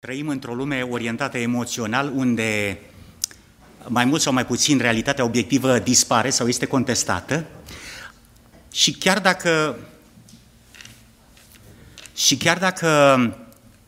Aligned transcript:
Trăim 0.00 0.28
într-o 0.28 0.54
lume 0.54 0.82
orientată 0.82 1.38
emoțional, 1.38 2.12
unde 2.14 2.78
mai 3.86 4.04
mult 4.04 4.20
sau 4.20 4.32
mai 4.32 4.46
puțin 4.46 4.78
realitatea 4.78 5.24
obiectivă 5.24 5.78
dispare 5.78 6.30
sau 6.30 6.48
este 6.48 6.66
contestată. 6.66 7.46
Și 8.72 8.92
chiar 8.92 9.20
dacă 9.20 9.78
și 12.14 12.36
chiar 12.36 12.58
dacă 12.58 12.88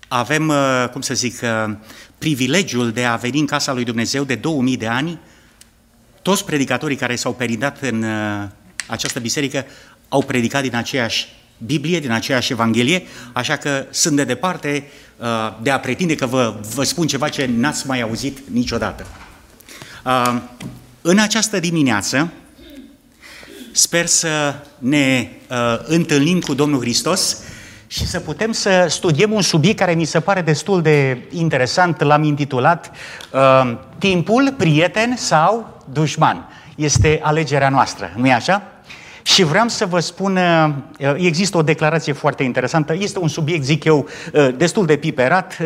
avem, 0.09 0.53
cum 0.93 1.01
să 1.01 1.15
zic, 1.15 1.41
privilegiul 2.19 2.93
de 2.93 3.05
a 3.05 3.17
veni 3.17 3.39
în 3.39 3.47
casa 3.47 3.73
lui 3.73 3.85
Dumnezeu 3.85 4.25
de 4.25 4.35
2000 4.35 4.77
de 4.77 4.87
ani, 4.87 5.21
toți 6.23 6.45
predicatorii 6.45 6.97
care 6.97 7.17
s-au 7.17 7.35
peridat 7.35 7.81
în 7.81 8.05
această 8.87 9.21
biserică 9.21 9.67
au 10.09 10.23
predicat 10.23 10.63
din 10.63 10.75
aceeași 10.75 11.29
Biblie, 11.67 12.01
din 12.01 12.11
aceeași 12.11 12.53
Evanghelie, 12.53 13.03
așa 13.33 13.57
că 13.57 13.85
sunt 13.91 14.17
de 14.17 14.25
departe 14.25 14.91
uh, 15.17 15.27
de 15.63 15.71
a 15.71 15.81
pretinde 15.81 16.15
că 16.15 16.27
vă, 16.27 16.55
vă 16.75 16.83
spun 16.83 17.07
ceva 17.07 17.29
ce 17.29 17.51
n-ați 17.57 17.87
mai 17.87 18.01
auzit 18.01 18.39
niciodată. 18.53 19.07
Uh, 20.05 20.41
în 21.03 21.19
această 21.19 21.61
dimineață 21.61 22.33
sper 23.73 24.07
să 24.07 24.55
ne 24.79 25.31
uh, 25.51 25.57
întâlnim 25.85 26.41
cu 26.41 26.55
Domnul 26.55 26.81
Hristos 26.81 27.37
și 27.87 28.07
să 28.07 28.21
putem 28.21 28.53
să 28.53 28.87
studiem 28.89 29.33
un 29.33 29.43
subiect 29.43 29.79
care 29.79 29.95
mi 29.95 30.05
se 30.05 30.21
pare 30.21 30.41
destul 30.41 30.83
de 30.83 31.23
interesant, 31.31 32.01
l-am 32.01 32.23
intitulat 32.23 32.91
Timpul, 33.99 34.55
prieten 34.57 35.17
sau 35.17 35.83
dușman. 35.93 36.49
Este 36.75 37.21
alegerea 37.23 37.69
noastră, 37.69 38.13
nu-i 38.17 38.33
așa? 38.33 38.70
Și 39.35 39.43
vreau 39.43 39.69
să 39.69 39.87
vă 39.87 40.01
spun, 40.01 40.37
uh, 40.37 41.15
există 41.17 41.57
o 41.57 41.63
declarație 41.63 42.13
foarte 42.13 42.43
interesantă, 42.43 42.95
este 42.99 43.19
un 43.19 43.29
subiect, 43.29 43.65
zic 43.65 43.85
eu, 43.85 44.09
uh, 44.33 44.49
destul 44.57 44.87
de 44.87 44.97
piperat 44.97 45.59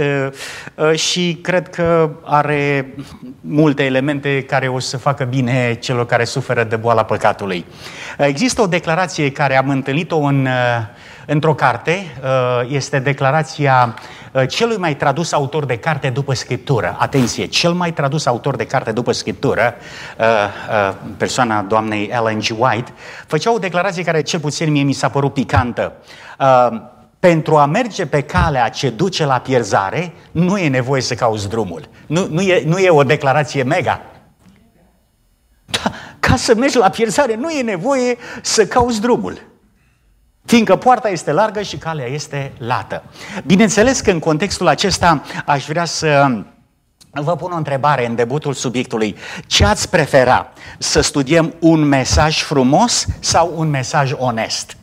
uh, 0.75 0.99
și 0.99 1.39
cred 1.43 1.69
că 1.69 2.11
are 2.25 2.95
multe 3.41 3.85
elemente 3.85 4.43
care 4.43 4.69
o 4.69 4.79
să 4.79 4.97
facă 4.97 5.25
bine 5.25 5.75
celor 5.75 6.07
care 6.07 6.25
suferă 6.25 6.65
de 6.65 6.77
boala 6.77 7.05
păcatului. 7.05 7.65
Există 8.19 8.63
o 8.63 8.67
declarație 8.67 9.31
care 9.31 9.59
am 9.59 9.69
întâlnit-o 9.69 10.19
în, 10.19 10.49
într-o 11.27 11.55
carte, 11.55 12.07
este 12.69 12.99
declarația 12.99 13.95
celui 14.49 14.77
mai 14.77 14.97
tradus 14.97 15.33
autor 15.33 15.65
de 15.65 15.79
carte 15.79 16.11
după 16.11 16.35
Scriptură. 16.35 16.97
Atenție, 16.99 17.47
cel 17.47 17.73
mai 17.73 17.93
tradus 17.93 18.27
autor 18.27 18.57
de 18.57 18.67
carte 18.67 18.93
după 18.93 19.13
Scriptură, 19.13 19.75
persoana 21.17 21.63
doamnei 21.63 22.11
Ellen 22.13 22.39
G. 22.39 22.45
White, 22.59 22.93
făcea 23.27 23.53
o 23.53 23.59
declarație 23.59 24.03
care 24.03 24.23
cel 24.23 24.41
puțin 24.41 24.71
mie 24.71 24.83
mi 24.83 24.93
s-a 24.93 25.09
părut 25.09 25.33
picantă. 25.33 25.93
Pentru 27.19 27.57
a 27.57 27.67
merge 27.67 28.07
pe 28.07 28.23
calea 28.23 28.69
ce 28.69 28.91
duce 28.91 29.25
la 29.25 29.39
pierzare, 29.39 30.13
nu 30.31 30.59
e 30.59 30.69
nevoie 30.69 31.01
să 31.03 31.15
cauți 31.15 31.49
drumul. 31.49 31.89
Nu, 32.07 32.27
nu, 32.31 32.41
e, 32.41 32.63
nu 32.67 32.79
e 32.79 32.91
o 32.91 33.03
declarație 33.03 33.63
mega. 33.63 34.01
Da, 35.65 35.91
ca 36.21 36.37
să 36.37 36.55
mergi 36.55 36.77
la 36.77 36.89
pierzare, 36.89 37.35
nu 37.35 37.51
e 37.51 37.63
nevoie 37.63 38.17
să 38.43 38.67
cauți 38.67 39.01
drumul. 39.01 39.53
Fiindcă 40.55 40.77
poarta 40.77 41.09
este 41.09 41.33
largă 41.33 41.63
și 41.63 41.77
calea 41.77 42.07
este 42.07 42.53
lată. 42.59 43.03
Bineînțeles 43.47 44.01
că 44.01 44.11
în 44.11 44.19
contextul 44.19 44.69
acesta 44.69 45.23
aș 45.45 45.67
vrea 45.67 45.85
să 45.85 46.27
Vă 47.11 47.37
pun 47.37 47.53
o 47.53 47.57
întrebare 47.57 48.07
în 48.07 48.15
debutul 48.15 48.53
subiectului. 48.53 49.17
Ce 49.47 49.65
ați 49.65 49.89
prefera? 49.89 50.53
Să 50.79 51.01
studiem 51.01 51.55
un 51.59 51.81
mesaj 51.81 52.43
frumos 52.43 53.07
sau 53.21 53.53
un 53.57 53.71
mesaj 53.71 54.13
onest? 54.17 54.77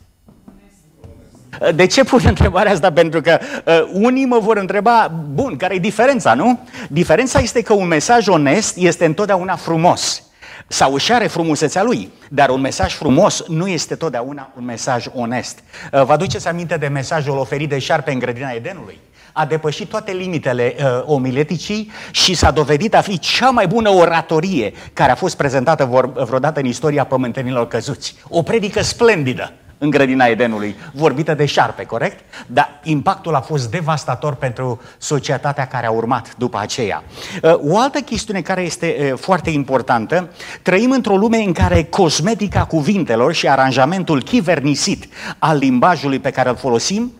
De 1.74 1.86
ce 1.86 2.04
pun 2.04 2.20
întrebarea 2.24 2.72
asta? 2.72 2.92
Pentru 2.92 3.20
că 3.20 3.38
uh, 3.64 3.90
unii 3.92 4.24
mă 4.24 4.38
vor 4.38 4.56
întreba, 4.56 5.12
bun, 5.32 5.56
care 5.56 5.74
e 5.74 5.78
diferența, 5.78 6.34
nu? 6.34 6.58
Diferența 6.88 7.38
este 7.38 7.62
că 7.62 7.72
un 7.72 7.86
mesaj 7.86 8.26
onest 8.26 8.76
este 8.76 9.04
întotdeauna 9.04 9.56
frumos 9.56 10.22
sau 10.66 10.94
își 10.94 11.12
are 11.12 11.26
frumusețea 11.26 11.82
lui, 11.82 12.10
dar 12.28 12.48
un 12.48 12.60
mesaj 12.60 12.94
frumos 12.94 13.44
nu 13.48 13.66
este 13.66 13.94
totdeauna 13.94 14.52
un 14.56 14.64
mesaj 14.64 15.06
onest. 15.14 15.58
Uh, 15.92 16.02
vă 16.04 16.12
aduceți 16.12 16.48
aminte 16.48 16.76
de 16.76 16.86
mesajul 16.86 17.38
oferit 17.38 17.68
de 17.68 17.78
șarpe 17.78 18.12
în 18.12 18.18
grădina 18.18 18.50
Edenului? 18.50 18.98
A 19.32 19.46
depășit 19.46 19.88
toate 19.88 20.12
limitele 20.12 20.74
uh, 20.78 20.84
omileticii 21.04 21.90
și 22.10 22.34
s-a 22.34 22.50
dovedit 22.50 22.94
a 22.94 23.00
fi 23.00 23.18
cea 23.18 23.50
mai 23.50 23.66
bună 23.66 23.90
oratorie 23.90 24.72
care 24.92 25.10
a 25.10 25.14
fost 25.14 25.36
prezentată 25.36 25.84
vor, 25.84 26.12
vreodată 26.12 26.60
în 26.60 26.66
istoria 26.66 27.04
pământenilor 27.04 27.68
căzuți. 27.68 28.14
O 28.28 28.42
predică 28.42 28.82
splendidă 28.82 29.52
în 29.82 29.90
grădina 29.90 30.26
Edenului, 30.26 30.76
vorbită 30.92 31.34
de 31.34 31.46
șarpe, 31.46 31.84
corect? 31.84 32.24
Dar 32.46 32.80
impactul 32.82 33.34
a 33.34 33.40
fost 33.40 33.70
devastator 33.70 34.34
pentru 34.34 34.80
societatea 34.98 35.66
care 35.66 35.86
a 35.86 35.90
urmat 35.90 36.34
după 36.36 36.58
aceea. 36.58 37.02
Uh, 37.42 37.54
o 37.70 37.78
altă 37.78 37.98
chestiune 38.00 38.40
care 38.40 38.62
este 38.62 38.96
uh, 39.12 39.18
foarte 39.18 39.50
importantă, 39.50 40.30
trăim 40.62 40.90
într-o 40.90 41.16
lume 41.16 41.36
în 41.36 41.52
care 41.52 41.84
cosmetica 41.84 42.64
cuvintelor 42.64 43.32
și 43.32 43.48
aranjamentul 43.48 44.22
chivernisit 44.22 45.08
al 45.38 45.56
limbajului 45.56 46.18
pe 46.18 46.30
care 46.30 46.48
îl 46.48 46.56
folosim 46.56 47.12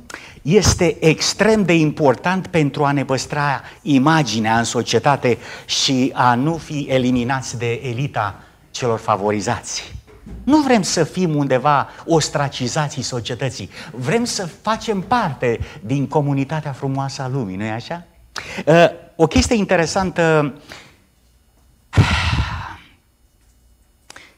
este 0.43 0.97
extrem 1.01 1.65
de 1.65 1.75
important 1.75 2.47
pentru 2.47 2.85
a 2.85 2.93
ne 2.93 3.05
păstra 3.05 3.61
imaginea 3.83 4.59
în 4.59 4.65
societate 4.65 5.39
și 5.65 6.11
a 6.15 6.35
nu 6.35 6.57
fi 6.57 6.87
eliminați 6.91 7.59
de 7.59 7.81
elita 7.83 8.35
celor 8.71 8.99
favorizați. 8.99 10.02
Nu 10.45 10.61
vrem 10.61 10.83
să 10.83 11.05
fim 11.05 11.37
undeva 11.37 11.89
ostracizații 12.07 13.03
societății. 13.03 13.71
Vrem 13.91 14.25
să 14.25 14.47
facem 14.47 15.01
parte 15.01 15.61
din 15.81 16.07
comunitatea 16.07 16.73
frumoasă 16.73 17.23
a 17.23 17.29
lumii, 17.29 17.57
nu-i 17.57 17.71
așa? 17.71 18.07
Uh, 18.67 18.87
o 19.17 19.27
chestie 19.27 19.57
interesantă. 19.57 20.55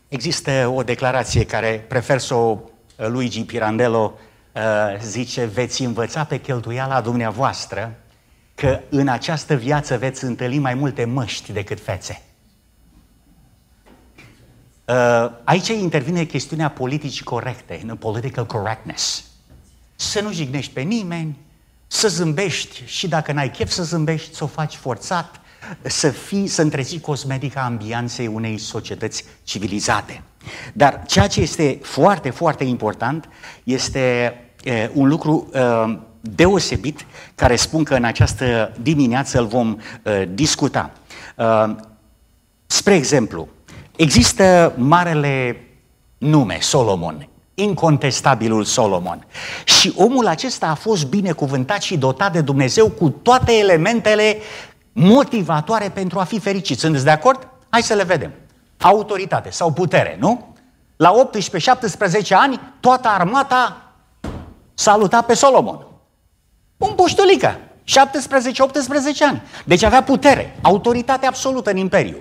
Există 0.08 0.72
o 0.74 0.82
declarație 0.82 1.44
care 1.44 1.84
prefer 1.88 2.18
să 2.18 2.34
o 2.34 2.58
uh, 2.96 3.06
Luigi 3.08 3.44
Pirandello 3.44 4.12
uh, 4.52 4.62
zice, 5.02 5.44
veți 5.44 5.82
învăța 5.82 6.24
pe 6.24 6.40
cheltuiala 6.40 7.00
dumneavoastră 7.00 7.94
că 8.54 8.80
în 8.88 9.08
această 9.08 9.54
viață 9.54 9.98
veți 9.98 10.24
întâlni 10.24 10.58
mai 10.58 10.74
multe 10.74 11.04
măști 11.04 11.52
decât 11.52 11.80
fețe. 11.80 12.22
Uh, 14.84 15.30
aici 15.44 15.68
intervine 15.68 16.24
chestiunea 16.24 16.68
politicii 16.68 17.24
corecte, 17.24 17.80
în 17.86 17.96
political 17.96 18.46
correctness. 18.46 19.24
Să 19.94 20.20
nu 20.20 20.32
jignești 20.32 20.72
pe 20.72 20.80
nimeni, 20.80 21.38
să 21.86 22.08
zâmbești 22.08 22.82
și 22.86 23.08
dacă 23.08 23.32
n-ai 23.32 23.50
chef 23.50 23.70
să 23.70 23.82
zâmbești, 23.82 24.34
să 24.34 24.44
o 24.44 24.46
faci 24.46 24.74
forțat, 24.74 25.40
să 25.82 26.10
fii, 26.10 26.46
să 26.46 26.62
întreții 26.62 27.00
cosmetica 27.00 27.60
ambianței 27.60 28.26
unei 28.26 28.58
societăți 28.58 29.24
civilizate. 29.42 30.22
Dar 30.72 31.02
ceea 31.06 31.26
ce 31.26 31.40
este 31.40 31.78
foarte, 31.82 32.30
foarte 32.30 32.64
important 32.64 33.28
este 33.62 34.34
uh, 34.66 34.88
un 34.92 35.08
lucru 35.08 35.48
uh, 35.52 35.98
deosebit 36.20 37.06
care 37.34 37.56
spun 37.56 37.84
că 37.84 37.94
în 37.94 38.04
această 38.04 38.72
dimineață 38.82 39.38
îl 39.38 39.46
vom 39.46 39.76
uh, 40.02 40.22
discuta. 40.34 40.90
Uh, 41.36 41.74
spre 42.66 42.94
exemplu, 42.94 43.48
Există 43.96 44.72
marele 44.76 45.56
nume, 46.18 46.58
Solomon, 46.60 47.28
incontestabilul 47.54 48.64
Solomon. 48.64 49.26
Și 49.64 49.92
omul 49.96 50.26
acesta 50.26 50.66
a 50.66 50.74
fost 50.74 51.06
binecuvântat 51.06 51.82
și 51.82 51.96
dotat 51.96 52.32
de 52.32 52.40
Dumnezeu 52.40 52.90
cu 52.90 53.08
toate 53.08 53.52
elementele 53.52 54.36
motivatoare 54.92 55.88
pentru 55.88 56.18
a 56.18 56.24
fi 56.24 56.38
fericit. 56.38 56.78
Sunteți 56.78 57.04
de 57.04 57.10
acord? 57.10 57.48
Hai 57.68 57.82
să 57.82 57.94
le 57.94 58.02
vedem. 58.02 58.32
Autoritate 58.80 59.50
sau 59.50 59.72
putere, 59.72 60.16
nu? 60.20 60.54
La 60.96 61.12
18-17 62.22 62.28
ani, 62.28 62.60
toată 62.80 63.08
armata 63.08 63.92
saluta 64.74 65.22
pe 65.22 65.34
Solomon. 65.34 65.86
Un 66.76 66.92
puștulică, 66.94 67.58
17-18 67.84 67.84
ani. 69.28 69.42
Deci 69.64 69.82
avea 69.82 70.02
putere, 70.02 70.58
autoritate 70.62 71.26
absolută 71.26 71.70
în 71.70 71.76
imperiu. 71.76 72.16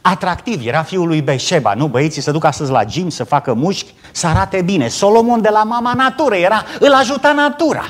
Atractiv, 0.00 0.66
era 0.66 0.82
fiul 0.82 1.06
lui 1.06 1.22
Beșeba, 1.22 1.74
nu? 1.74 1.86
Băieții 1.86 2.22
se 2.22 2.30
duc 2.30 2.44
astăzi 2.44 2.70
la 2.70 2.84
gym 2.84 3.08
să 3.08 3.24
facă 3.24 3.54
mușchi, 3.54 3.94
să 4.12 4.26
arate 4.26 4.62
bine. 4.62 4.88
Solomon 4.88 5.40
de 5.40 5.48
la 5.48 5.62
mama 5.62 5.92
natură 5.92 6.34
era, 6.34 6.64
îl 6.80 6.92
ajuta 6.92 7.32
natura 7.32 7.84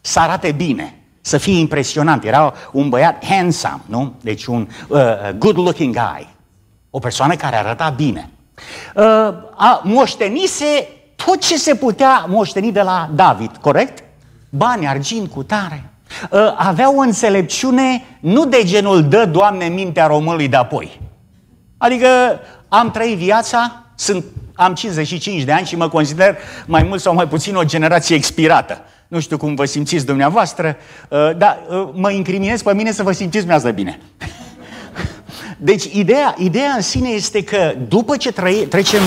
să 0.00 0.20
arate 0.20 0.52
bine, 0.52 0.94
să 1.20 1.38
fie 1.38 1.58
impresionant. 1.58 2.24
Era 2.24 2.52
un 2.72 2.88
băiat 2.88 3.24
handsome, 3.24 3.80
nu? 3.86 4.14
Deci 4.20 4.46
un 4.46 4.68
uh, 4.88 4.98
good-looking 5.38 5.94
guy, 5.94 6.28
o 6.90 6.98
persoană 6.98 7.34
care 7.34 7.56
arăta 7.56 7.88
bine. 7.88 8.30
Uh, 8.94 9.04
a, 9.56 9.80
moștenise 9.84 10.88
tot 11.24 11.40
ce 11.40 11.56
se 11.56 11.74
putea 11.74 12.24
moșteni 12.28 12.72
de 12.72 12.82
la 12.82 13.08
David, 13.14 13.56
corect? 13.60 14.04
Bani, 14.50 14.86
argint, 14.86 15.30
cu 15.30 15.42
tare. 15.42 15.90
Uh, 16.30 16.54
avea 16.56 16.94
o 16.94 17.00
înțelepciune 17.00 18.04
nu 18.20 18.46
de 18.46 18.62
genul 18.64 19.08
dă, 19.08 19.24
Doamne, 19.24 19.66
mintea 19.66 20.06
românului 20.06 20.48
de 20.48 20.56
apoi. 20.56 21.00
Adică 21.82 22.08
am 22.68 22.90
trăit 22.90 23.16
viața, 23.16 23.84
sunt, 23.94 24.24
am 24.54 24.74
55 24.74 25.42
de 25.42 25.52
ani 25.52 25.66
și 25.66 25.76
mă 25.76 25.88
consider 25.88 26.36
mai 26.66 26.82
mult 26.82 27.00
sau 27.00 27.14
mai 27.14 27.28
puțin 27.28 27.54
o 27.54 27.64
generație 27.64 28.16
expirată. 28.16 28.84
Nu 29.08 29.20
știu 29.20 29.36
cum 29.36 29.54
vă 29.54 29.64
simțiți 29.64 30.06
dumneavoastră, 30.06 30.76
uh, 31.08 31.30
dar 31.36 31.58
uh, 31.68 31.88
mă 31.92 32.10
incriminez 32.10 32.62
pe 32.62 32.74
mine 32.74 32.92
să 32.92 33.02
vă 33.02 33.12
simțiți 33.12 33.44
dumneavoastră 33.44 33.82
bine. 33.82 33.98
Deci 35.70 35.84
ideea, 35.84 36.34
ideea 36.38 36.72
în 36.74 36.82
sine 36.82 37.08
este 37.08 37.44
că 37.44 37.74
după 37.88 38.16
ce 38.16 38.32
trăie, 38.32 38.66
trecem 38.66 39.00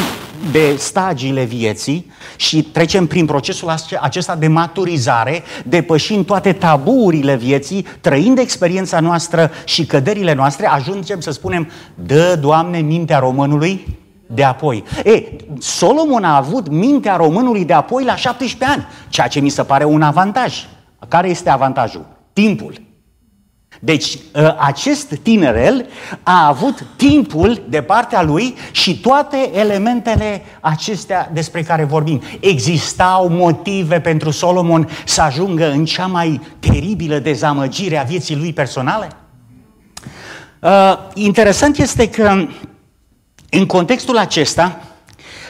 de 0.51 0.75
stagiile 0.77 1.43
vieții 1.43 2.11
și 2.35 2.63
trecem 2.63 3.07
prin 3.07 3.25
procesul 3.25 3.73
acesta 4.01 4.35
de 4.35 4.47
maturizare, 4.47 5.43
depășind 5.65 6.25
toate 6.25 6.53
tabuurile 6.53 7.35
vieții, 7.35 7.85
trăind 8.01 8.37
experiența 8.37 8.99
noastră 8.99 9.51
și 9.65 9.85
căderile 9.85 10.33
noastre, 10.33 10.67
ajungem 10.67 11.19
să 11.19 11.31
spunem, 11.31 11.69
dă, 11.95 12.37
Doamne, 12.41 12.79
mintea 12.79 13.19
românului 13.19 13.97
de 14.27 14.43
apoi. 14.43 14.83
E, 15.03 15.23
Solomon 15.59 16.23
a 16.23 16.35
avut 16.35 16.69
mintea 16.69 17.15
românului 17.15 17.65
de 17.65 17.73
apoi 17.73 18.03
la 18.03 18.15
17 18.15 18.77
ani, 18.77 18.87
ceea 19.09 19.27
ce 19.27 19.39
mi 19.39 19.49
se 19.49 19.63
pare 19.63 19.83
un 19.83 20.01
avantaj. 20.01 20.65
Care 21.07 21.29
este 21.29 21.49
avantajul? 21.49 22.05
Timpul. 22.33 22.84
Deci 23.79 24.17
ă, 24.35 24.55
acest 24.59 25.15
tinerel 25.21 25.85
a 26.23 26.47
avut 26.47 26.85
timpul 26.95 27.63
de 27.69 27.81
partea 27.81 28.21
lui 28.21 28.55
și 28.71 28.99
toate 28.99 29.49
elementele 29.53 30.41
acestea 30.59 31.29
despre 31.33 31.61
care 31.61 31.83
vorbim. 31.83 32.21
Existau 32.39 33.27
motive 33.29 33.99
pentru 33.99 34.31
Solomon 34.31 34.89
să 35.05 35.21
ajungă 35.21 35.71
în 35.71 35.85
cea 35.85 36.05
mai 36.05 36.41
teribilă 36.59 37.19
dezamăgire 37.19 37.97
a 37.97 38.03
vieții 38.03 38.35
lui 38.35 38.53
personale? 38.53 39.07
Uh, 40.59 40.97
interesant 41.13 41.77
este 41.77 42.09
că 42.09 42.47
în 43.49 43.65
contextul 43.65 44.17
acesta 44.17 44.81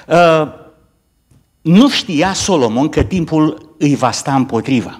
uh, 0.07 0.47
nu 1.61 1.89
știa 1.89 2.33
Solomon 2.33 2.89
că 2.89 3.03
timpul 3.03 3.75
îi 3.79 3.95
va 3.95 4.11
sta 4.11 4.35
împotriva. 4.35 4.99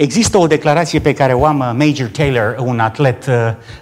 Există 0.00 0.38
o 0.38 0.46
declarație 0.46 1.00
pe 1.00 1.12
care 1.12 1.32
o 1.32 1.44
am 1.44 1.58
uh, 1.58 1.70
Major 1.86 2.08
Taylor, 2.08 2.56
un 2.58 2.78
atlet, 2.78 3.26
uh, 3.26 3.34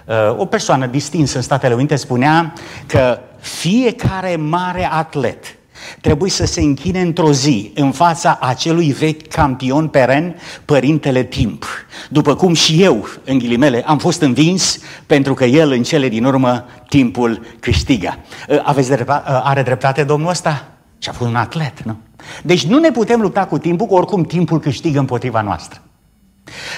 uh, 0.04 0.38
o 0.38 0.44
persoană 0.44 0.86
distinsă 0.86 1.36
în 1.36 1.42
Statele 1.42 1.74
Unite, 1.74 1.96
spunea 1.96 2.52
că 2.86 3.20
fiecare 3.40 4.36
mare 4.36 4.88
atlet 4.92 5.56
trebuie 6.00 6.30
să 6.30 6.46
se 6.46 6.60
închine 6.60 7.00
într-o 7.00 7.32
zi 7.32 7.72
în 7.74 7.92
fața 7.92 8.38
acelui 8.40 8.92
vechi 8.92 9.28
campion 9.28 9.88
peren, 9.88 10.36
Părintele 10.64 11.22
Timp. 11.22 11.64
După 12.08 12.34
cum 12.34 12.54
și 12.54 12.82
eu, 12.82 13.08
în 13.24 13.38
ghilimele, 13.38 13.82
am 13.86 13.98
fost 13.98 14.20
învins 14.20 14.78
pentru 15.06 15.34
că 15.34 15.44
el 15.44 15.70
în 15.70 15.82
cele 15.82 16.08
din 16.08 16.24
urmă 16.24 16.64
timpul 16.88 17.46
câștigă. 17.60 18.18
Aveți 18.62 18.90
dreptate, 18.90 19.30
are 19.42 19.62
dreptate 19.62 20.04
domnul 20.04 20.30
ăsta? 20.30 20.68
Și 20.98 21.08
a 21.08 21.12
fost 21.12 21.30
un 21.30 21.36
atlet, 21.36 21.82
nu? 21.82 21.96
Deci 22.42 22.66
nu 22.66 22.78
ne 22.78 22.90
putem 22.90 23.20
lupta 23.20 23.46
cu 23.46 23.58
timpul, 23.58 23.86
că 23.86 23.94
oricum 23.94 24.22
timpul 24.22 24.60
câștigă 24.60 24.98
împotriva 24.98 25.40
noastră. 25.40 25.80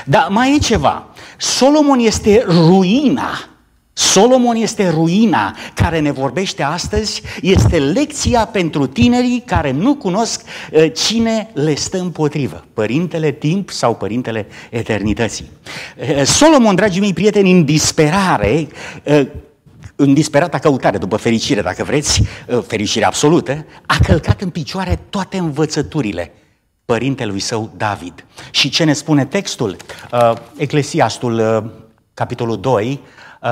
Dar 0.04 0.28
mai 0.30 0.54
e 0.54 0.58
ceva. 0.58 1.06
Solomon 1.36 1.98
este 1.98 2.44
ruina. 2.48 3.50
Solomon 3.92 4.56
este 4.56 4.88
ruina 4.88 5.56
care 5.74 5.98
ne 5.98 6.10
vorbește 6.10 6.62
astăzi, 6.62 7.22
este 7.42 7.78
lecția 7.78 8.44
pentru 8.44 8.86
tinerii 8.86 9.42
care 9.46 9.70
nu 9.70 9.94
cunosc 9.94 10.42
uh, 10.72 10.92
cine 10.94 11.50
le 11.52 11.74
stă 11.74 11.98
împotrivă, 11.98 12.64
părintele 12.72 13.30
timp 13.30 13.70
sau 13.70 13.94
părintele 13.94 14.46
eternității. 14.70 15.50
Uh, 15.96 16.22
Solomon, 16.24 16.74
dragii 16.74 17.00
mei 17.00 17.12
prieteni, 17.12 17.50
în 17.50 17.64
disperare, 17.64 18.68
uh, 19.04 19.26
în 19.96 20.14
disperata 20.14 20.58
căutare 20.58 20.98
după 20.98 21.16
fericire, 21.16 21.60
dacă 21.60 21.84
vreți, 21.84 22.22
fericire 22.66 23.04
absolută, 23.04 23.66
a 23.86 23.96
călcat 24.02 24.40
în 24.40 24.50
picioare 24.50 25.00
toate 25.10 25.36
învățăturile 25.36 26.32
părintelui 26.90 27.40
său 27.40 27.70
David. 27.76 28.24
Și 28.50 28.68
ce 28.68 28.84
ne 28.84 28.92
spune 28.92 29.24
textul? 29.24 29.76
Uh, 30.12 30.32
Eclesiastul, 30.56 31.38
uh, 31.38 31.70
capitolul 32.14 32.60
2, 32.60 33.00
uh, 33.42 33.48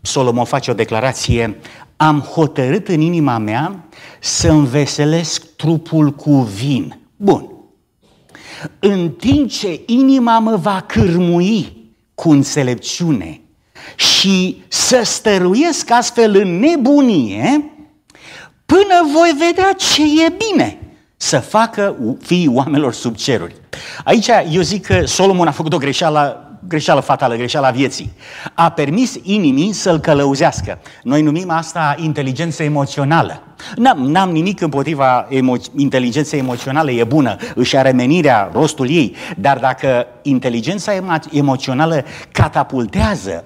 Solomon 0.00 0.44
face 0.44 0.70
o 0.70 0.74
declarație, 0.74 1.60
am 1.96 2.20
hotărât 2.20 2.88
în 2.88 3.00
inima 3.00 3.38
mea 3.38 3.84
să 4.20 4.48
înveselesc 4.48 5.56
trupul 5.56 6.10
cu 6.10 6.40
vin. 6.40 6.98
Bun. 7.16 7.52
În 8.78 9.10
timp 9.10 9.50
ce 9.50 9.80
inima 9.86 10.38
mă 10.38 10.56
va 10.56 10.84
cârmui 10.86 11.76
cu 12.14 12.30
înțelepciune 12.30 13.40
și 13.96 14.62
să 14.68 15.00
stăruiesc 15.04 15.90
astfel 15.90 16.36
în 16.36 16.58
nebunie, 16.58 17.70
până 18.66 19.06
voi 19.14 19.34
vedea 19.38 19.72
ce 19.72 20.02
e 20.02 20.32
bine 20.50 20.87
să 21.20 21.38
facă 21.38 21.96
fiii 22.20 22.48
oamenilor 22.48 22.92
sub 22.92 23.14
ceruri. 23.14 23.54
Aici 24.04 24.28
eu 24.50 24.60
zic 24.60 24.86
că 24.86 25.06
Solomon 25.06 25.46
a 25.46 25.50
făcut 25.50 25.72
o 25.72 25.78
greșeală 25.78 26.42
greșeală 26.68 27.00
fatală, 27.00 27.34
greșeala 27.34 27.70
vieții. 27.70 28.12
A 28.54 28.70
permis 28.70 29.14
inimii 29.22 29.72
să-l 29.72 29.98
călăuzească. 29.98 30.78
Noi 31.02 31.22
numim 31.22 31.50
asta 31.50 31.94
inteligență 31.98 32.62
emoțională. 32.62 33.42
N-am, 33.76 33.98
n-am 33.98 34.30
nimic 34.30 34.60
împotriva 34.60 35.26
emo- 35.28 35.72
inteligenței 35.76 36.38
emoționale, 36.38 36.92
e 36.92 37.04
bună, 37.04 37.36
își 37.54 37.76
are 37.76 37.90
menirea, 37.90 38.50
rostul 38.52 38.90
ei, 38.90 39.14
dar 39.36 39.58
dacă 39.58 40.06
inteligența 40.22 40.94
emo- 40.94 41.32
emoțională 41.32 42.04
catapultează 42.32 43.44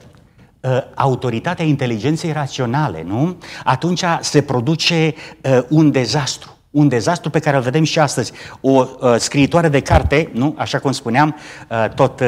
uh, 0.60 0.70
autoritatea 0.94 1.64
inteligenței 1.64 2.32
raționale, 2.32 3.04
nu? 3.06 3.36
Atunci 3.64 4.04
se 4.20 4.42
produce 4.42 5.14
uh, 5.42 5.60
un 5.68 5.90
dezastru 5.90 6.51
un 6.72 6.88
dezastru 6.88 7.30
pe 7.30 7.38
care 7.38 7.56
îl 7.56 7.62
vedem 7.62 7.84
și 7.84 7.98
astăzi. 7.98 8.32
O 8.60 8.70
uh, 8.70 9.14
scriitoare 9.18 9.68
de 9.68 9.80
carte, 9.80 10.30
nu? 10.34 10.54
așa 10.58 10.78
cum 10.78 10.92
spuneam, 10.92 11.36
uh, 11.70 11.88
tot 11.94 12.20
uh, 12.20 12.26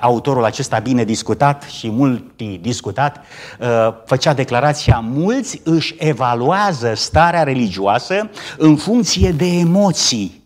autorul 0.00 0.44
acesta 0.44 0.78
bine 0.78 1.04
discutat 1.04 1.62
și 1.62 1.90
multidiscutat, 1.90 3.16
uh, 3.60 3.66
făcea 4.06 4.34
declarația, 4.34 4.98
mulți 4.98 5.60
își 5.64 5.94
evaluează 5.98 6.92
starea 6.94 7.42
religioasă 7.42 8.30
în 8.58 8.76
funcție 8.76 9.30
de 9.30 9.46
emoții. 9.46 10.42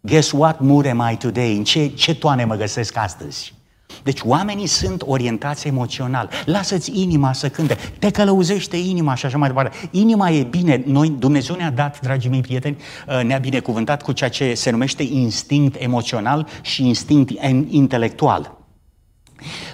Guess 0.00 0.32
what 0.32 0.60
mood 0.60 0.86
am 0.86 1.08
I 1.12 1.16
today? 1.16 1.56
În 1.56 1.64
ce, 1.64 1.86
ce 1.86 2.14
toane 2.14 2.44
mă 2.44 2.54
găsesc 2.54 2.96
astăzi? 2.96 3.55
Deci 4.02 4.20
oamenii 4.24 4.66
sunt 4.66 5.02
orientați 5.06 5.66
emoțional. 5.66 6.30
Lasă-ți 6.44 7.00
inima 7.00 7.32
să 7.32 7.48
cânte. 7.48 7.76
Te 7.98 8.10
călăuzește 8.10 8.76
inima 8.76 9.14
și 9.14 9.26
așa 9.26 9.38
mai 9.38 9.48
departe. 9.48 9.88
Inima 9.90 10.30
e 10.30 10.42
bine. 10.42 10.82
Noi, 10.86 11.08
Dumnezeu 11.18 11.56
ne-a 11.56 11.70
dat, 11.70 12.00
dragii 12.00 12.30
mei 12.30 12.40
prieteni, 12.40 12.76
uh, 13.08 13.24
ne-a 13.24 13.38
binecuvântat 13.38 14.02
cu 14.02 14.12
ceea 14.12 14.30
ce 14.30 14.54
se 14.54 14.70
numește 14.70 15.02
instinct 15.02 15.82
emoțional 15.82 16.46
și 16.62 16.86
instinct 16.86 17.30
intelectual. 17.68 18.55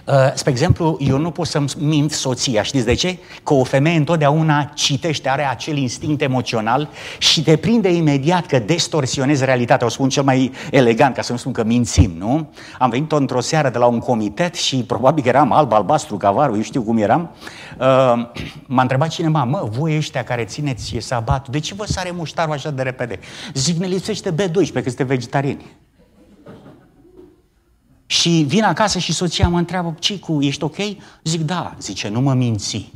Uh, 0.06 0.14
spre 0.34 0.50
exemplu, 0.50 0.96
eu 1.00 1.18
nu 1.18 1.30
pot 1.30 1.46
să-mi 1.46 1.72
mint 1.78 2.10
soția. 2.10 2.62
Știți 2.62 2.84
de 2.84 2.94
ce? 2.94 3.18
Că 3.42 3.54
o 3.54 3.64
femeie 3.64 3.96
întotdeauna 3.96 4.70
citește, 4.74 5.28
are 5.28 5.48
acel 5.48 5.76
instinct 5.76 6.22
emoțional 6.22 6.88
și 7.18 7.42
te 7.42 7.56
prinde 7.56 7.92
imediat 7.92 8.46
că 8.46 8.58
distorsionezi 8.58 9.44
realitatea. 9.44 9.86
O 9.86 9.90
spun 9.90 10.08
cel 10.08 10.22
mai 10.22 10.52
elegant, 10.70 11.14
ca 11.14 11.22
să 11.22 11.32
nu 11.32 11.38
spun 11.38 11.52
că 11.52 11.64
mințim, 11.64 12.12
nu? 12.18 12.52
Am 12.78 12.90
venit 12.90 13.12
într-o 13.12 13.40
seară 13.40 13.68
de 13.68 13.78
la 13.78 13.86
un 13.86 13.98
comitet 13.98 14.54
și 14.54 14.76
probabil 14.76 15.22
că 15.22 15.28
eram 15.28 15.52
alb, 15.52 15.72
albastru, 15.72 16.16
cavarul, 16.16 16.56
eu 16.56 16.62
știu 16.62 16.82
cum 16.82 16.98
eram. 16.98 17.30
Uh, 17.78 17.86
m-a 18.66 18.82
întrebat 18.82 19.08
cineva, 19.08 19.44
mă, 19.44 19.68
voi 19.70 19.96
ăștia 19.96 20.24
care 20.24 20.44
țineți 20.44 20.96
sabatul, 20.98 21.52
de 21.52 21.58
ce 21.58 21.74
vă 21.74 21.84
sare 21.86 22.10
muștarul 22.10 22.52
așa 22.52 22.70
de 22.70 22.82
repede? 22.82 23.18
Zic, 23.54 23.76
ne 23.76 23.86
lipsește 23.86 24.30
B12, 24.30 24.52
că 24.52 24.60
sunteți 24.62 25.04
vegetariani. 25.04 25.64
Și 28.12 28.44
vin 28.46 28.62
acasă 28.62 28.98
și 28.98 29.12
soția 29.12 29.48
mă 29.48 29.58
întreabă, 29.58 29.94
ce 29.98 30.18
cu, 30.18 30.42
ești 30.42 30.64
ok? 30.64 30.76
Zic, 31.24 31.40
da. 31.40 31.74
Zice, 31.80 32.08
nu 32.08 32.20
mă 32.20 32.34
minți. 32.34 32.92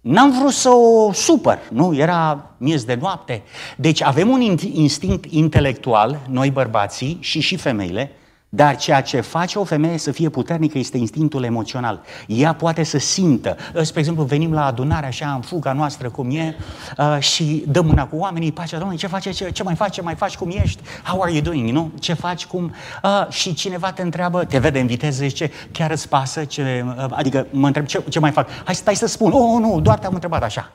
N-am 0.00 0.38
vrut 0.38 0.52
să 0.52 0.68
o 0.68 1.12
supăr, 1.12 1.58
nu? 1.70 1.94
Era 1.94 2.50
miez 2.56 2.84
de 2.84 2.94
noapte. 2.94 3.42
Deci 3.76 4.02
avem 4.02 4.28
un 4.28 4.56
instinct 4.72 5.24
intelectual, 5.32 6.26
noi 6.28 6.50
bărbații 6.50 7.18
și 7.20 7.40
și 7.40 7.56
femeile, 7.56 8.12
dar 8.54 8.76
ceea 8.76 9.02
ce 9.02 9.20
face 9.20 9.58
o 9.58 9.64
femeie 9.64 9.98
să 9.98 10.10
fie 10.10 10.28
puternică 10.28 10.78
este 10.78 10.98
instinctul 10.98 11.44
emoțional. 11.44 12.00
Ea 12.26 12.54
poate 12.54 12.82
să 12.82 12.98
simtă. 12.98 13.56
Spre 13.82 13.98
exemplu, 13.98 14.24
venim 14.24 14.52
la 14.52 14.64
adunare 14.64 15.06
așa 15.06 15.32
în 15.34 15.40
fuga 15.40 15.72
noastră 15.72 16.10
cum 16.10 16.30
e 16.30 16.56
uh, 16.98 17.18
și 17.18 17.64
dăm 17.68 17.86
mâna 17.86 18.06
cu 18.06 18.16
oamenii, 18.16 18.52
pacea 18.52 18.76
Domnului, 18.76 19.00
ce 19.00 19.06
face, 19.06 19.30
ce, 19.30 19.50
ce 19.50 19.62
mai 19.62 19.74
faci, 19.74 19.94
ce 19.94 20.02
mai 20.02 20.14
faci, 20.14 20.36
cum 20.36 20.50
ești, 20.50 20.82
how 21.04 21.20
are 21.20 21.32
you 21.32 21.40
doing, 21.40 21.70
nu? 21.70 21.90
Ce 22.00 22.12
faci, 22.12 22.46
cum... 22.46 22.74
Uh, 23.02 23.28
și 23.28 23.54
cineva 23.54 23.92
te 23.92 24.02
întreabă, 24.02 24.44
te 24.44 24.58
vede 24.58 24.80
în 24.80 24.86
viteză, 24.86 25.24
zice, 25.24 25.50
chiar 25.70 25.90
îți 25.90 26.08
pasă, 26.08 26.44
ce, 26.44 26.84
uh, 26.86 27.04
adică 27.10 27.46
mă 27.50 27.66
întreb 27.66 27.84
ce, 27.84 28.02
ce 28.08 28.18
mai 28.18 28.30
fac. 28.30 28.48
Hai 28.64 28.74
stai 28.74 28.96
să 28.96 29.06
spun, 29.06 29.32
oh, 29.32 29.60
nu, 29.60 29.80
doar 29.80 29.98
te-am 29.98 30.14
întrebat 30.14 30.42
așa. 30.42 30.72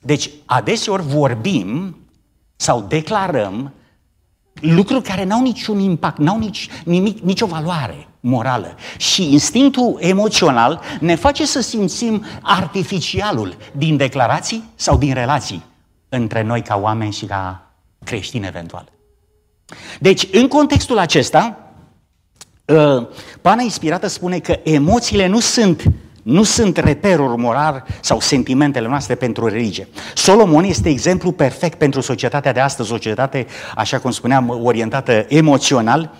Deci, 0.00 0.30
adeseori 0.44 1.02
vorbim 1.02 1.96
sau 2.56 2.84
declarăm 2.88 3.72
lucruri 4.60 5.02
care 5.02 5.24
n-au 5.24 5.42
niciun 5.42 5.78
impact, 5.78 6.18
n-au 6.18 6.38
nici, 6.38 6.68
nimic, 6.84 7.18
nicio 7.18 7.46
valoare 7.46 8.08
morală. 8.20 8.74
Și 8.96 9.32
instinctul 9.32 9.96
emoțional 10.00 10.80
ne 11.00 11.14
face 11.14 11.46
să 11.46 11.60
simțim 11.60 12.24
artificialul 12.42 13.56
din 13.72 13.96
declarații 13.96 14.64
sau 14.74 14.98
din 14.98 15.14
relații 15.14 15.64
între 16.08 16.42
noi 16.42 16.62
ca 16.62 16.76
oameni 16.76 17.12
și 17.12 17.24
ca 17.24 17.70
creștin 18.04 18.44
eventual. 18.44 18.92
Deci, 20.00 20.28
în 20.32 20.48
contextul 20.48 20.98
acesta, 20.98 21.58
uh, 22.64 23.06
Pana 23.40 23.62
Inspirată 23.62 24.06
spune 24.06 24.38
că 24.38 24.58
emoțiile 24.62 25.26
nu 25.26 25.40
sunt 25.40 25.82
nu 26.26 26.42
sunt 26.42 26.76
reperuri 26.76 27.36
moral 27.36 27.84
sau 28.00 28.20
sentimentele 28.20 28.88
noastre 28.88 29.14
pentru 29.14 29.46
religie. 29.46 29.88
Solomon 30.14 30.64
este 30.64 30.88
exemplu 30.88 31.32
perfect 31.32 31.78
pentru 31.78 32.00
societatea 32.00 32.52
de 32.52 32.60
astăzi, 32.60 32.88
societate, 32.88 33.46
așa 33.74 33.98
cum 33.98 34.10
spuneam, 34.10 34.60
orientată 34.62 35.24
emoțional, 35.28 36.10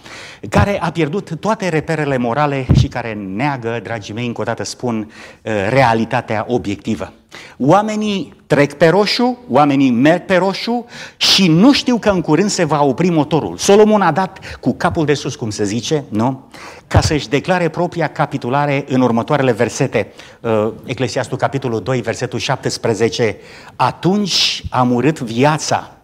care 0.49 0.81
a 0.81 0.91
pierdut 0.91 1.31
toate 1.41 1.69
reperele 1.69 2.17
morale 2.17 2.67
și 2.79 2.89
care 2.89 3.13
neagă, 3.35 3.81
dragii 3.83 4.15
mei, 4.15 4.27
încă 4.27 4.41
o 4.41 4.45
dată 4.45 4.65
spun, 4.65 4.99
uh, 5.43 5.53
realitatea 5.69 6.45
obiectivă. 6.49 7.13
Oamenii 7.59 8.35
trec 8.47 8.73
pe 8.73 8.89
roșu, 8.89 9.39
oamenii 9.49 9.91
merg 9.91 10.25
pe 10.25 10.37
roșu 10.37 10.87
și 11.17 11.49
nu 11.49 11.73
știu 11.73 11.99
că 11.99 12.11
în 12.11 12.21
curând 12.21 12.51
se 12.51 12.65
va 12.65 12.83
opri 12.83 13.09
motorul. 13.09 13.57
Solomon 13.57 14.01
a 14.01 14.13
dat 14.13 14.57
cu 14.61 14.75
capul 14.75 15.05
de 15.05 15.15
sus, 15.15 15.35
cum 15.37 15.51
se 15.51 15.65
zice, 15.65 16.05
nu? 16.09 16.49
Ca 16.87 17.01
să-și 17.01 17.29
declare 17.29 17.69
propria 17.69 18.07
capitulare 18.07 18.85
în 18.89 19.01
următoarele 19.01 19.53
versete. 19.53 20.13
Uh, 20.41 20.73
Eclesiastul, 20.85 21.39
capitolul 21.39 21.83
2, 21.83 22.01
versetul 22.01 22.39
17. 22.39 23.37
Atunci 23.77 24.63
am 24.71 24.93
urât 24.93 25.21
viața 25.21 25.96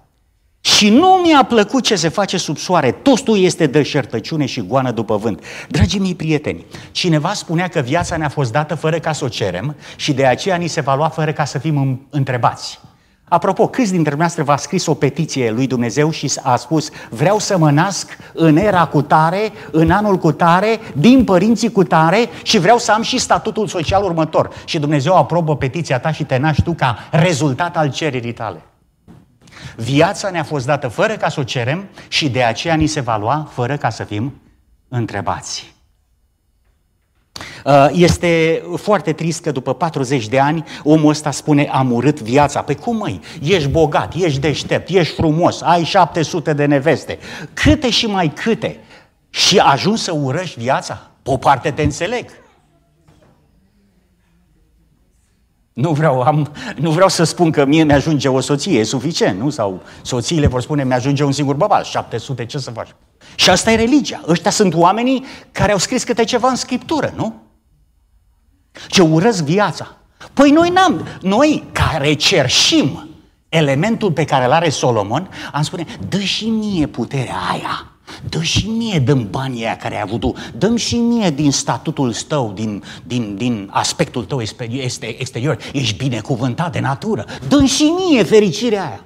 și 0.64 0.88
nu 0.90 1.21
mi-a 1.25 1.45
plăcut 1.45 1.83
ce 1.83 1.97
se 1.97 2.09
face 2.09 2.37
sub 2.37 2.57
soare, 2.57 2.90
tostul 2.90 3.38
este 3.38 3.66
deșertăciune 3.66 4.47
și 4.47 4.66
goană 4.66 4.90
după 4.90 5.16
vânt. 5.16 5.45
Dragii 5.69 6.00
mei 6.00 6.14
prieteni, 6.14 6.64
cineva 6.90 7.33
spunea 7.33 7.69
că 7.69 7.81
viața 7.81 8.16
ne-a 8.16 8.28
fost 8.28 8.52
dată 8.52 8.75
fără 8.75 8.99
ca 8.99 9.12
să 9.12 9.25
o 9.25 9.28
cerem 9.28 9.76
și 9.97 10.12
de 10.12 10.26
aceea 10.26 10.57
ni 10.57 10.66
se 10.66 10.81
va 10.81 10.95
lua 10.95 11.09
fără 11.09 11.33
ca 11.33 11.45
să 11.45 11.59
fim 11.59 12.07
întrebați. 12.11 12.81
Apropo, 13.25 13.69
câți 13.69 13.92
dintre 13.92 14.14
noastre 14.14 14.42
v-a 14.42 14.57
scris 14.57 14.87
o 14.87 14.95
petiție 14.95 15.50
lui 15.50 15.66
Dumnezeu 15.66 16.11
și 16.11 16.33
a 16.42 16.57
spus 16.57 16.90
vreau 17.11 17.38
să 17.38 17.59
mă 17.59 17.71
nasc 17.71 18.16
în 18.33 18.57
era 18.57 18.87
cu 18.87 19.02
tare, 19.02 19.52
în 19.71 19.90
anul 19.90 20.16
cu 20.16 20.33
tare, 20.33 20.81
din 20.95 21.25
părinții 21.25 21.73
cu 21.73 21.85
tare 21.85 22.28
și 22.42 22.59
vreau 22.59 22.78
să 22.78 22.92
am 22.92 23.02
și 23.02 23.19
statutul 23.19 23.66
social 23.66 24.04
următor. 24.04 24.50
Și 24.64 24.78
Dumnezeu 24.78 25.16
aprobă 25.16 25.57
petiția 25.57 25.99
ta 25.99 26.12
și 26.12 26.25
te 26.25 26.37
naști 26.37 26.62
tu 26.62 26.73
ca 26.73 26.99
rezultat 27.11 27.76
al 27.76 27.90
cererii 27.90 28.33
tale. 28.33 28.62
Viața 29.76 30.31
ne-a 30.31 30.43
fost 30.43 30.67
dată 30.67 30.88
fără 30.88 31.17
ca 31.17 31.29
să 31.29 31.41
o 31.41 31.45
cerem 31.45 31.88
și 32.09 32.31
de 32.31 32.43
aceea 32.43 32.75
ni 32.75 32.87
se 32.87 33.00
va 33.00 33.17
lua 33.17 33.49
fără 33.52 33.76
ca 33.76 33.91
să 33.91 34.05
fim 34.05 34.41
întrebați. 34.88 35.75
Uh, 37.64 37.87
este 37.93 38.62
foarte 38.76 39.12
trist 39.12 39.43
că 39.43 39.50
după 39.50 39.75
40 39.75 40.29
de 40.29 40.38
ani 40.38 40.64
omul 40.83 41.11
ăsta 41.11 41.31
spune 41.31 41.69
am 41.73 41.93
urât 41.93 42.21
viața. 42.21 42.62
Păi 42.62 42.75
cum 42.75 42.97
măi? 42.97 43.21
Ești 43.43 43.69
bogat, 43.69 44.14
ești 44.14 44.41
deștept, 44.41 44.88
ești 44.88 45.14
frumos, 45.14 45.61
ai 45.62 45.85
700 45.85 46.52
de 46.52 46.64
neveste. 46.64 47.19
Câte 47.52 47.91
și 47.91 48.07
mai 48.07 48.29
câte? 48.29 48.81
Și 49.31 49.59
ajungi 49.59 50.02
să 50.02 50.12
urăști 50.12 50.61
viața? 50.61 51.11
Pe 51.23 51.31
o 51.31 51.37
parte 51.37 51.71
te 51.71 51.83
înțeleg. 51.83 52.25
Nu 55.73 55.93
vreau, 55.93 56.21
am, 56.21 56.52
nu 56.76 56.91
vreau 56.91 57.09
să 57.09 57.25
spun 57.25 57.50
că 57.50 57.64
mie 57.64 57.85
mi-ajunge 57.85 58.29
o 58.29 58.41
soție, 58.41 58.79
e 58.79 58.83
suficient, 58.83 59.41
nu? 59.41 59.50
Sau 59.50 59.83
soțiile 60.02 60.47
vor 60.47 60.61
spune, 60.61 60.85
mi-ajunge 60.85 61.25
un 61.25 61.33
singur 61.33 61.55
bărbat, 61.55 61.85
700, 61.85 62.47
ce 62.47 62.59
să 62.59 62.71
faci? 62.71 62.95
Și 63.35 63.50
asta 63.50 63.73
e 63.73 63.76
religia. 63.76 64.21
Ăștia 64.29 64.50
sunt 64.50 64.75
oamenii 64.75 65.25
care 65.52 65.73
au 65.73 65.79
scris 65.79 66.05
câte 66.05 66.25
ceva 66.25 66.49
în 66.49 66.57
Scriptură, 66.57 67.12
nu? 67.17 67.35
Ce 68.87 69.02
urăsc 69.02 69.45
viața. 69.45 69.97
Păi 70.33 70.50
noi 70.50 70.69
n-am, 70.69 71.07
noi 71.21 71.64
care 71.73 72.14
cerșim 72.14 73.09
elementul 73.49 74.12
pe 74.12 74.25
care 74.25 74.45
îl 74.45 74.52
are 74.52 74.69
Solomon, 74.69 75.31
am 75.52 75.62
spune, 75.62 75.87
dă 76.09 76.19
și 76.19 76.49
mie 76.49 76.87
puterea 76.87 77.37
aia 77.50 77.92
Dă 78.28 78.42
și 78.42 78.69
mie 78.69 78.99
dăm 78.99 79.31
banii 79.31 79.64
aia 79.64 79.76
care 79.76 79.95
ai 79.95 80.00
avut 80.00 80.21
tu, 80.21 80.35
dăm 80.57 80.76
și 80.76 80.97
mie 80.97 81.31
din 81.31 81.52
statutul 81.52 82.14
tău, 82.14 82.52
din, 82.52 82.83
din, 83.04 83.37
din 83.37 83.69
aspectul 83.73 84.25
tău 84.25 84.40
este 84.40 85.21
exterior, 85.21 85.59
ești 85.73 85.97
binecuvântat 85.97 86.73
de 86.73 86.81
natură, 86.81 87.25
dă 87.49 87.64
și 87.64 87.83
mie 87.83 88.23
fericirea 88.23 88.87
aia. 88.87 89.04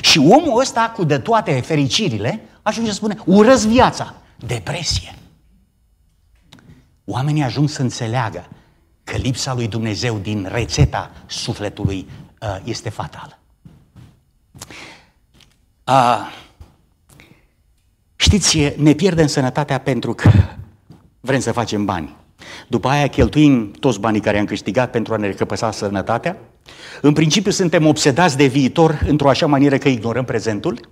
Și 0.00 0.18
omul 0.18 0.60
ăsta, 0.60 0.92
cu 0.96 1.04
de 1.04 1.18
toate 1.18 1.60
fericirile, 1.60 2.48
ajunge 2.62 2.90
să 2.90 2.96
spune, 2.96 3.16
urăz 3.24 3.66
viața, 3.66 4.14
depresie. 4.36 5.14
Oamenii 7.04 7.42
ajung 7.42 7.68
să 7.68 7.82
înțeleagă 7.82 8.48
că 9.04 9.16
lipsa 9.16 9.54
lui 9.54 9.68
Dumnezeu 9.68 10.18
din 10.18 10.48
rețeta 10.50 11.10
sufletului 11.26 12.08
uh, 12.40 12.56
este 12.64 12.88
fatală. 12.88 13.38
Uh, 15.84 16.44
Știți, 18.26 18.58
ne 18.76 18.92
pierdem 18.92 19.26
sănătatea 19.26 19.78
pentru 19.78 20.12
că 20.12 20.30
vrem 21.20 21.40
să 21.40 21.52
facem 21.52 21.84
bani. 21.84 22.16
După 22.68 22.88
aia 22.88 23.06
cheltuim 23.06 23.70
toți 23.70 24.00
banii 24.00 24.20
care 24.20 24.38
am 24.38 24.44
câștigat 24.44 24.90
pentru 24.90 25.14
a 25.14 25.16
ne 25.16 25.26
recăpăsa 25.26 25.70
sănătatea. 25.70 26.38
În 27.00 27.12
principiu 27.12 27.50
suntem 27.50 27.86
obsedați 27.86 28.36
de 28.36 28.46
viitor 28.46 29.04
într-o 29.08 29.28
așa 29.28 29.46
manieră 29.46 29.78
că 29.78 29.88
ignorăm 29.88 30.24
prezentul. 30.24 30.88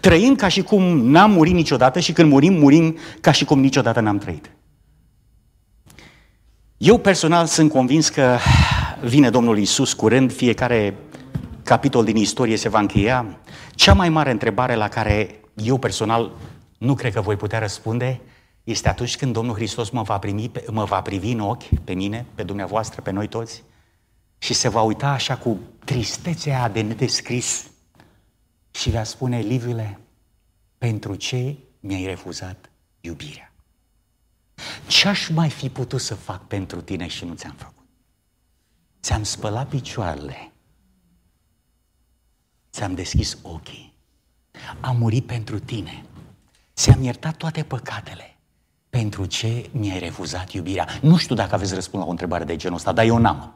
Trăim 0.00 0.34
ca 0.34 0.48
și 0.48 0.62
cum 0.62 0.82
n-am 0.82 1.30
murit 1.30 1.54
niciodată 1.54 2.00
și 2.00 2.12
când 2.12 2.30
murim, 2.30 2.52
murim 2.52 2.96
ca 3.20 3.30
și 3.30 3.44
cum 3.44 3.60
niciodată 3.60 4.00
n-am 4.00 4.18
trăit. 4.18 4.50
Eu 6.76 6.98
personal 6.98 7.46
sunt 7.46 7.70
convins 7.70 8.08
că 8.08 8.38
vine 9.04 9.30
Domnul 9.30 9.58
Isus 9.58 9.92
curând, 9.92 10.32
fiecare 10.32 10.96
capitol 11.62 12.04
din 12.04 12.16
istorie 12.16 12.56
se 12.56 12.68
va 12.68 12.78
încheia. 12.78 13.38
Cea 13.74 13.92
mai 13.92 14.08
mare 14.08 14.30
întrebare 14.30 14.74
la 14.74 14.88
care 14.88 15.40
eu 15.62 15.78
personal 15.78 16.32
nu 16.78 16.94
cred 16.94 17.12
că 17.12 17.20
voi 17.20 17.36
putea 17.36 17.58
răspunde, 17.58 18.20
este 18.64 18.88
atunci 18.88 19.16
când 19.16 19.32
Domnul 19.32 19.54
Hristos 19.54 19.90
mă 19.90 20.02
va, 20.02 20.18
primi, 20.18 20.50
mă 20.70 20.84
va 20.84 21.02
privi 21.02 21.30
în 21.30 21.40
ochi, 21.40 21.80
pe 21.84 21.92
mine, 21.92 22.26
pe 22.34 22.42
dumneavoastră, 22.42 23.00
pe 23.00 23.10
noi 23.10 23.28
toți, 23.28 23.62
și 24.38 24.54
se 24.54 24.68
va 24.68 24.82
uita 24.82 25.08
așa 25.08 25.36
cu 25.36 25.58
tristețea 25.84 26.68
de 26.68 26.80
nedescris 26.80 27.70
și 28.70 28.90
va 28.90 29.02
spune, 29.02 29.38
Liviule, 29.40 29.98
pentru 30.78 31.14
ce 31.14 31.56
mi-ai 31.80 32.06
refuzat 32.06 32.70
iubirea? 33.00 33.52
Ce 34.86 35.08
aș 35.08 35.28
mai 35.28 35.50
fi 35.50 35.68
putut 35.68 36.00
să 36.00 36.14
fac 36.14 36.46
pentru 36.46 36.80
tine 36.80 37.06
și 37.06 37.24
nu 37.24 37.34
ți-am 37.34 37.54
făcut? 37.56 37.86
Ți-am 39.02 39.22
spălat 39.22 39.68
picioarele, 39.68 40.52
ți-am 42.70 42.94
deschis 42.94 43.38
ochii, 43.42 43.87
a 44.80 44.90
murit 44.98 45.26
pentru 45.26 45.58
tine. 45.58 46.02
Ți-am 46.74 47.02
iertat 47.02 47.36
toate 47.36 47.62
păcatele. 47.62 48.36
Pentru 48.90 49.24
ce 49.24 49.68
mi-ai 49.72 49.98
refuzat 49.98 50.52
iubirea? 50.52 50.86
Nu 51.00 51.16
știu 51.16 51.34
dacă 51.34 51.54
aveți 51.54 51.74
răspuns 51.74 52.02
la 52.02 52.08
o 52.08 52.10
întrebare 52.10 52.44
de 52.44 52.56
genul 52.56 52.76
ăsta, 52.76 52.92
dar 52.92 53.04
eu 53.04 53.18
n-am. 53.18 53.52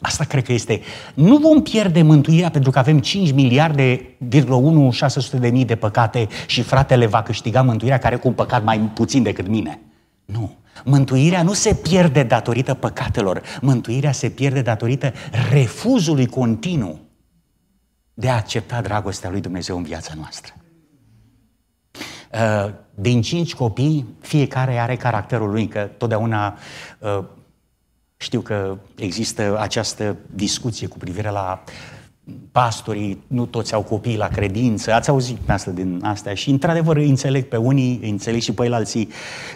Asta 0.00 0.24
cred 0.24 0.44
că 0.44 0.52
este. 0.52 0.80
Nu 1.14 1.36
vom 1.36 1.62
pierde 1.62 2.02
mântuirea 2.02 2.50
pentru 2.50 2.70
că 2.70 2.78
avem 2.78 2.98
5 2.98 3.32
miliarde, 3.32 4.16
1, 4.48 4.90
600 4.90 5.36
de 5.36 5.48
mii 5.48 5.64
de 5.64 5.76
păcate 5.76 6.28
și 6.46 6.62
fratele 6.62 7.06
va 7.06 7.22
câștiga 7.22 7.62
mântuirea 7.62 7.98
care 7.98 8.16
cu 8.16 8.28
un 8.28 8.34
păcat 8.34 8.64
mai 8.64 8.78
puțin 8.78 9.22
decât 9.22 9.46
mine. 9.46 9.80
Nu. 10.24 10.56
Mântuirea 10.84 11.42
nu 11.42 11.52
se 11.52 11.74
pierde 11.74 12.22
datorită 12.22 12.74
păcatelor. 12.74 13.42
Mântuirea 13.60 14.12
se 14.12 14.28
pierde 14.28 14.62
datorită 14.62 15.12
refuzului 15.50 16.26
continuu 16.26 17.09
de 18.20 18.28
a 18.28 18.36
accepta 18.36 18.80
dragostea 18.80 19.30
lui 19.30 19.40
Dumnezeu 19.40 19.76
în 19.76 19.82
viața 19.82 20.12
noastră. 20.16 20.54
Uh, 22.32 22.72
din 22.94 23.22
cinci 23.22 23.54
copii, 23.54 24.06
fiecare 24.20 24.78
are 24.78 24.96
caracterul 24.96 25.50
lui, 25.50 25.68
că 25.68 25.90
totdeauna 25.96 26.58
uh, 26.98 27.24
știu 28.16 28.40
că 28.40 28.76
există 28.96 29.58
această 29.60 30.16
discuție 30.34 30.86
cu 30.86 30.98
privire 30.98 31.30
la 31.30 31.62
pastorii, 32.52 33.24
nu 33.26 33.46
toți 33.46 33.74
au 33.74 33.82
copii 33.82 34.16
la 34.16 34.28
credință, 34.28 34.92
ați 34.92 35.08
auzit 35.08 35.38
asta 35.46 35.70
din 35.70 36.00
astea. 36.02 36.34
Și 36.34 36.50
într-adevăr 36.50 36.96
îi 36.96 37.08
înțeleg 37.08 37.44
pe 37.44 37.56
unii, 37.56 37.98
îi 38.02 38.10
înțeleg 38.10 38.40
și 38.40 38.52
pe 38.52 38.68
alții 38.72 39.08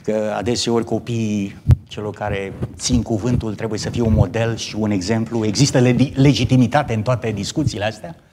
că 0.05 0.35
adeseori 0.37 0.85
copiii 0.85 1.57
celor 1.89 2.15
care 2.15 2.53
țin 2.77 3.03
cuvântul 3.03 3.55
trebuie 3.55 3.79
să 3.79 3.91
fie 3.91 4.03
un 4.03 4.13
model 4.13 4.57
și 4.57 4.77
un 4.77 4.91
exemplu, 4.91 5.45
există 5.45 5.79
legitimitate 6.15 6.95
în 6.95 7.03
toate 7.03 7.31
discuțiile 7.31 7.85
astea, 7.85 8.17
Uh, 8.17 8.33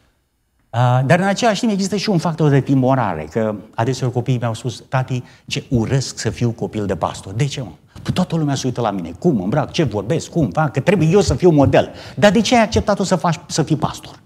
dar 1.05 1.19
în 1.19 1.25
același 1.25 1.59
timp 1.59 1.71
există 1.71 1.95
și 1.95 2.09
un 2.09 2.17
factor 2.17 2.49
de 2.49 2.61
timorare, 2.61 3.27
că 3.31 3.55
adeseori 3.75 4.13
copiii 4.13 4.37
mi-au 4.37 4.53
spus, 4.53 4.83
tati, 4.89 5.23
ce 5.47 5.63
urăsc 5.69 6.17
să 6.17 6.29
fiu 6.29 6.51
copil 6.51 6.85
de 6.85 6.95
pastor. 6.95 7.33
De 7.33 7.45
ce, 7.45 7.61
mă? 7.61 7.71
Păi 8.03 8.13
toată 8.13 8.35
lumea 8.35 8.55
se 8.55 8.67
uită 8.67 8.81
la 8.81 8.91
mine. 8.91 9.11
Cum 9.19 9.41
îmbrac, 9.41 9.71
ce 9.71 9.83
vorbesc, 9.83 10.29
cum 10.29 10.49
fac, 10.49 10.71
că 10.71 10.79
trebuie 10.79 11.07
eu 11.07 11.21
să 11.21 11.33
fiu 11.33 11.49
model. 11.49 11.91
Dar 12.15 12.31
de 12.31 12.41
ce 12.41 12.55
ai 12.55 12.63
acceptat 12.63 12.99
să 12.99 13.15
faci 13.15 13.39
să 13.47 13.63
fii 13.63 13.75
pastor? 13.75 14.19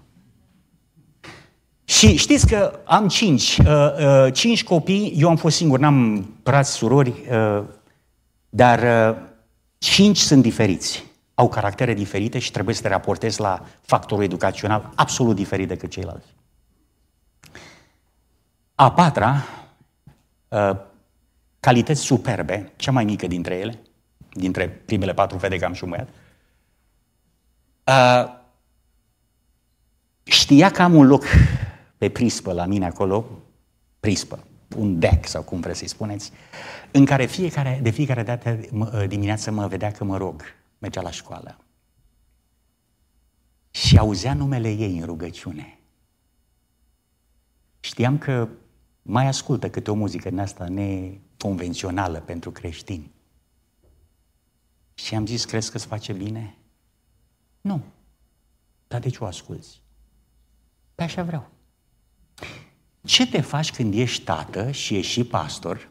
Și 1.84 2.16
știți 2.16 2.46
că 2.46 2.80
am 2.84 3.08
cinci, 3.08 3.58
uh, 3.58 3.66
uh, 3.66 4.32
cinci 4.32 4.64
copii, 4.64 5.14
eu 5.18 5.28
am 5.28 5.36
fost 5.36 5.56
singur, 5.56 5.78
n-am 5.78 6.26
frați, 6.42 6.72
surori, 6.72 7.12
uh, 7.30 7.62
dar 8.48 8.78
uh, 8.78 9.16
cinci 9.78 10.18
sunt 10.18 10.42
diferiți. 10.42 11.04
Au 11.34 11.48
caractere 11.48 11.94
diferite 11.94 12.38
și 12.38 12.50
trebuie 12.50 12.74
să 12.74 12.82
te 12.82 12.88
raportezi 12.88 13.40
la 13.40 13.62
factorul 13.80 14.24
educațional 14.24 14.90
absolut 14.94 15.36
diferit 15.36 15.68
decât 15.68 15.90
ceilalți. 15.90 16.35
A 18.78 18.92
patra, 18.92 19.44
uh, 20.48 20.76
calități 21.60 22.00
superbe, 22.00 22.72
cea 22.76 22.90
mai 22.90 23.04
mică 23.04 23.26
dintre 23.26 23.54
ele, 23.54 23.78
dintre 24.32 24.68
primele 24.68 25.14
patru 25.14 25.38
fete 25.38 25.58
că 25.58 25.64
am 25.64 25.72
șumuiat, 25.72 26.08
uh, 27.84 28.24
știa 30.22 30.70
că 30.70 30.82
am 30.82 30.94
un 30.94 31.06
loc 31.06 31.24
pe 31.98 32.08
prispă 32.08 32.52
la 32.52 32.66
mine 32.66 32.86
acolo, 32.86 33.26
prispă, 34.00 34.44
un 34.76 34.98
deck 34.98 35.26
sau 35.26 35.42
cum 35.42 35.60
vreți 35.60 35.78
să-i 35.78 35.88
spuneți, 35.88 36.32
în 36.90 37.04
care 37.04 37.26
fiecare, 37.26 37.78
de 37.82 37.90
fiecare 37.90 38.22
dată 38.22 38.60
dimineață 39.06 39.50
mă 39.50 39.66
vedea 39.66 39.92
că 39.92 40.04
mă 40.04 40.16
rog, 40.16 40.42
mergea 40.78 41.00
la 41.00 41.10
școală. 41.10 41.58
Și 43.70 43.98
auzea 43.98 44.34
numele 44.34 44.70
ei 44.70 44.98
în 44.98 45.04
rugăciune. 45.04 45.78
Știam 47.80 48.18
că 48.18 48.48
mai 49.06 49.26
ascultă 49.26 49.70
câte 49.70 49.90
o 49.90 49.94
muzică 49.94 50.28
din 50.28 50.38
asta 50.38 50.68
neconvențională 50.68 52.20
pentru 52.20 52.50
creștini. 52.50 53.10
Și 54.94 55.14
am 55.14 55.26
zis, 55.26 55.44
crezi 55.44 55.70
că 55.70 55.76
îți 55.76 55.86
face 55.86 56.12
bine? 56.12 56.56
Nu. 57.60 57.82
Dar 58.88 59.00
de 59.00 59.08
ce 59.08 59.18
o 59.20 59.26
asculți? 59.26 59.80
Pe 60.94 61.02
așa 61.02 61.22
vreau. 61.22 61.48
Ce 63.04 63.26
te 63.26 63.40
faci 63.40 63.72
când 63.72 63.94
ești 63.94 64.24
tată 64.24 64.70
și 64.70 64.96
ești 64.96 65.12
și 65.12 65.24
pastor 65.24 65.90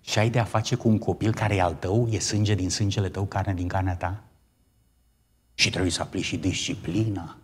și 0.00 0.18
ai 0.18 0.30
de 0.30 0.38
a 0.38 0.44
face 0.44 0.74
cu 0.74 0.88
un 0.88 0.98
copil 0.98 1.34
care 1.34 1.54
e 1.54 1.60
al 1.60 1.74
tău, 1.74 2.08
e 2.08 2.18
sânge 2.18 2.54
din 2.54 2.70
sângele 2.70 3.08
tău, 3.08 3.26
carne 3.26 3.54
din 3.54 3.68
carnea 3.68 3.96
ta? 3.96 4.24
Și 5.54 5.70
trebuie 5.70 5.90
să 5.90 6.02
aplici 6.02 6.24
și 6.24 6.36
disciplina 6.36 7.38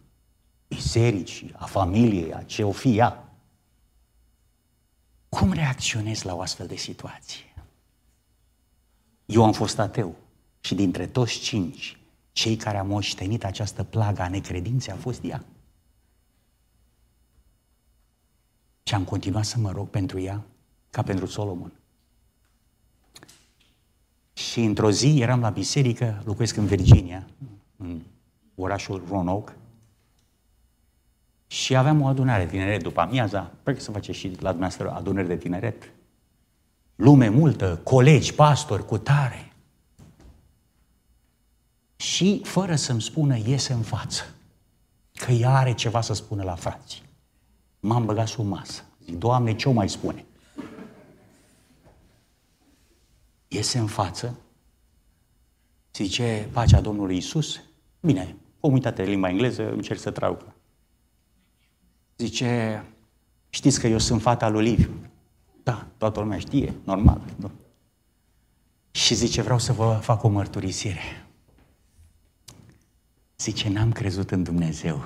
bisericii, 0.68 1.52
a 1.56 1.64
familiei, 1.64 2.32
a 2.32 2.42
ce 2.42 2.62
o 2.64 2.72
fi 2.72 2.96
ea. 2.96 3.23
Cum 5.34 5.52
reacționezi 5.52 6.26
la 6.26 6.34
o 6.34 6.40
astfel 6.40 6.66
de 6.66 6.76
situație? 6.76 7.54
Eu 9.26 9.44
am 9.44 9.52
fost 9.52 9.78
ateu 9.78 10.16
și 10.60 10.74
dintre 10.74 11.06
toți 11.06 11.38
cinci, 11.38 11.98
cei 12.32 12.56
care 12.56 12.78
au 12.78 12.86
moștenit 12.86 13.44
această 13.44 13.84
plagă 13.84 14.22
a 14.22 14.28
necredinței 14.28 14.92
a 14.92 14.96
fost 14.96 15.24
ea. 15.24 15.44
Și 18.82 18.94
am 18.94 19.04
continuat 19.04 19.44
să 19.44 19.58
mă 19.58 19.70
rog 19.70 19.88
pentru 19.88 20.20
ea, 20.20 20.44
ca 20.90 21.02
pentru 21.02 21.26
Solomon. 21.26 21.72
Și 24.32 24.60
într-o 24.60 24.90
zi 24.90 25.20
eram 25.20 25.40
la 25.40 25.50
biserică, 25.50 26.22
locuiesc 26.24 26.56
în 26.56 26.66
Virginia, 26.66 27.26
în 27.76 28.02
orașul 28.54 29.04
Roanoke, 29.08 29.52
și 31.54 31.76
aveam 31.76 32.00
o 32.00 32.06
adunare 32.06 32.44
de 32.44 32.50
tineret 32.50 32.82
după 32.82 33.00
amiaza, 33.00 33.52
cred 33.62 33.74
că 33.76 33.80
să 33.80 33.90
face 33.90 34.12
și 34.12 34.26
la 34.26 34.50
dumneavoastră 34.50 34.90
adunări 34.90 35.26
de 35.26 35.36
tineret. 35.36 35.90
Lume 36.94 37.28
multă, 37.28 37.80
colegi, 37.82 38.34
pastori, 38.34 38.86
cu 38.86 38.98
tare. 38.98 39.52
Și 41.96 42.40
fără 42.44 42.74
să-mi 42.74 43.02
spună, 43.02 43.36
iese 43.36 43.72
în 43.72 43.82
față, 43.82 44.22
că 45.12 45.32
ea 45.32 45.56
are 45.56 45.74
ceva 45.74 46.00
să 46.00 46.12
spună 46.12 46.42
la 46.42 46.54
frații. 46.54 47.02
M-am 47.80 48.04
băgat 48.04 48.28
sub 48.28 48.46
masă. 48.46 48.84
Zic, 49.04 49.18
Doamne, 49.18 49.54
ce 49.54 49.68
o 49.68 49.72
mai 49.72 49.88
spune? 49.88 50.24
Iese 53.48 53.78
în 53.78 53.86
față, 53.86 54.38
zice, 55.92 56.48
pacea 56.52 56.80
Domnului 56.80 57.16
Isus. 57.16 57.60
Bine, 58.00 58.36
o 58.60 58.68
uitat 58.68 58.94
de 58.94 59.02
limba 59.02 59.28
engleză, 59.28 59.70
încerc 59.70 59.98
să 59.98 60.10
trag. 60.10 60.53
Zice, 62.16 62.84
știți 63.48 63.80
că 63.80 63.86
eu 63.86 63.98
sunt 63.98 64.20
fata 64.20 64.48
lui 64.48 64.64
Liviu. 64.64 64.90
Da, 65.62 65.86
toată 65.96 66.20
lumea 66.20 66.38
știe, 66.38 66.74
normal. 66.84 67.20
Nu? 67.36 67.50
Și 68.90 69.14
zice, 69.14 69.42
vreau 69.42 69.58
să 69.58 69.72
vă 69.72 69.98
fac 70.02 70.22
o 70.22 70.28
mărturisire. 70.28 71.26
Zice, 73.38 73.68
n-am 73.68 73.92
crezut 73.92 74.30
în 74.30 74.42
Dumnezeu. 74.42 75.04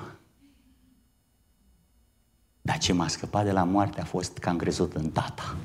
Dar 2.63 2.79
ce 2.79 2.93
m-a 2.93 3.09
scăpat 3.09 3.45
de 3.45 3.53
la 3.53 3.65
moarte 3.65 4.01
a 4.01 4.05
fost 4.05 4.39
că 4.39 4.49
am 4.49 4.57
crezut 4.57 4.93
în 4.95 5.11
tata. 5.11 5.57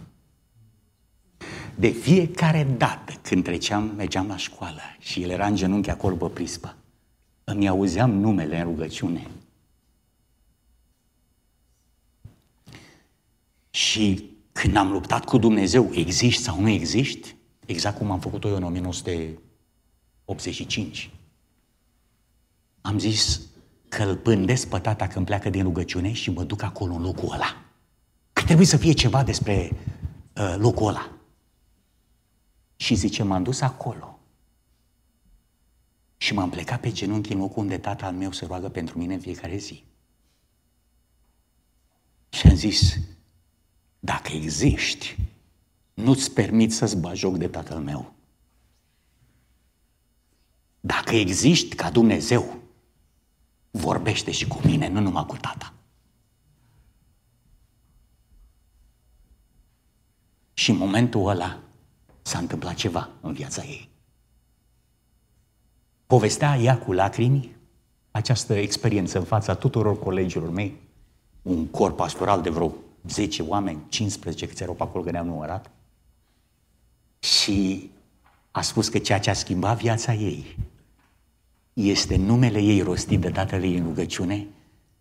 De 1.75 1.89
fiecare 1.89 2.63
dată 2.77 3.13
când 3.21 3.43
treceam, 3.43 3.83
mergeam 3.95 4.27
la 4.27 4.37
școală 4.37 4.81
și 4.99 5.21
el 5.21 5.29
era 5.29 5.47
în 5.47 5.55
genunchi 5.55 5.89
acolo 5.89 6.15
pe 6.15 6.25
prispă, 6.25 6.75
îmi 7.43 7.67
auzeam 7.67 8.11
numele 8.11 8.57
în 8.57 8.63
rugăciune. 8.63 9.27
Și 13.73 14.31
când 14.51 14.75
am 14.75 14.91
luptat 14.91 15.25
cu 15.25 15.37
Dumnezeu, 15.37 15.89
existi 15.93 16.43
sau 16.43 16.61
nu 16.61 16.69
existi, 16.69 17.35
exact 17.65 17.97
cum 17.97 18.11
am 18.11 18.19
făcut-o 18.19 18.47
eu 18.47 18.55
în 18.55 18.63
1985, 18.63 21.11
am 22.81 22.99
zis, 22.99 23.41
că 23.89 24.03
îl 24.03 24.15
pândesc 24.15 24.67
pe 24.67 24.79
tata 24.79 25.07
când 25.07 25.25
pleacă 25.25 25.49
din 25.49 25.63
rugăciune 25.63 26.11
și 26.11 26.31
mă 26.31 26.43
duc 26.43 26.61
acolo 26.61 26.93
în 26.93 27.01
locul 27.01 27.31
ăla. 27.31 27.65
Că 28.33 28.43
trebuie 28.43 28.65
să 28.65 28.77
fie 28.77 28.91
ceva 28.91 29.23
despre 29.23 29.71
uh, 30.35 30.55
locul 30.57 30.87
ăla. 30.87 31.11
Și 32.75 32.95
zice, 32.95 33.23
m-am 33.23 33.43
dus 33.43 33.61
acolo. 33.61 34.19
Și 36.17 36.33
m-am 36.33 36.49
plecat 36.49 36.79
pe 36.79 36.91
genunchi 36.91 37.31
în 37.31 37.39
locul 37.39 37.61
unde 37.61 37.77
tata 37.77 38.05
al 38.05 38.13
meu 38.13 38.31
se 38.31 38.45
roagă 38.45 38.69
pentru 38.69 38.97
mine 38.97 39.13
în 39.13 39.19
fiecare 39.19 39.57
zi. 39.57 39.83
Și 42.29 42.47
am 42.47 42.55
zis, 42.55 42.97
dacă 44.05 44.31
existi, 44.31 45.17
nu-ți 45.93 46.31
permit 46.31 46.73
să-ți 46.73 46.97
bagi 46.97 47.19
joc 47.19 47.37
de 47.37 47.47
tatăl 47.47 47.79
meu. 47.79 48.13
Dacă 50.79 51.15
existi 51.15 51.75
ca 51.75 51.89
Dumnezeu, 51.89 52.57
vorbește 53.71 54.31
și 54.31 54.47
cu 54.47 54.59
mine, 54.63 54.87
nu 54.87 54.99
numai 54.99 55.25
cu 55.25 55.37
tata. 55.37 55.73
Și 60.53 60.69
în 60.69 60.77
momentul 60.77 61.27
ăla 61.27 61.59
s-a 62.21 62.37
întâmplat 62.37 62.75
ceva 62.75 63.09
în 63.21 63.33
viața 63.33 63.63
ei. 63.63 63.89
Povestea 66.05 66.57
ea 66.57 66.79
cu 66.79 66.91
lacrimi 66.91 67.55
această 68.11 68.53
experiență 68.53 69.17
în 69.17 69.25
fața 69.25 69.55
tuturor 69.55 69.99
colegilor 69.99 70.49
mei, 70.49 70.81
un 71.41 71.67
corp 71.67 71.95
pastoral 71.95 72.41
de 72.41 72.49
vreo 72.49 72.73
10 73.07 73.41
oameni, 73.41 73.81
15 73.89 74.47
câți 74.47 74.61
erau 74.61 74.75
pe 74.75 74.83
acolo, 74.83 75.03
că 75.03 75.11
ne-am 75.11 75.25
numărat, 75.25 75.71
și 77.19 77.89
a 78.51 78.61
spus 78.61 78.87
că 78.87 78.97
ceea 78.97 79.19
ce 79.19 79.29
a 79.29 79.33
schimbat 79.33 79.77
viața 79.77 80.13
ei 80.13 80.57
este 81.73 82.15
numele 82.15 82.61
ei 82.61 82.81
rostit 82.81 83.19
de 83.19 83.29
tatăl 83.29 83.63
ei 83.63 83.77
în 83.77 83.83
rugăciune 83.83 84.47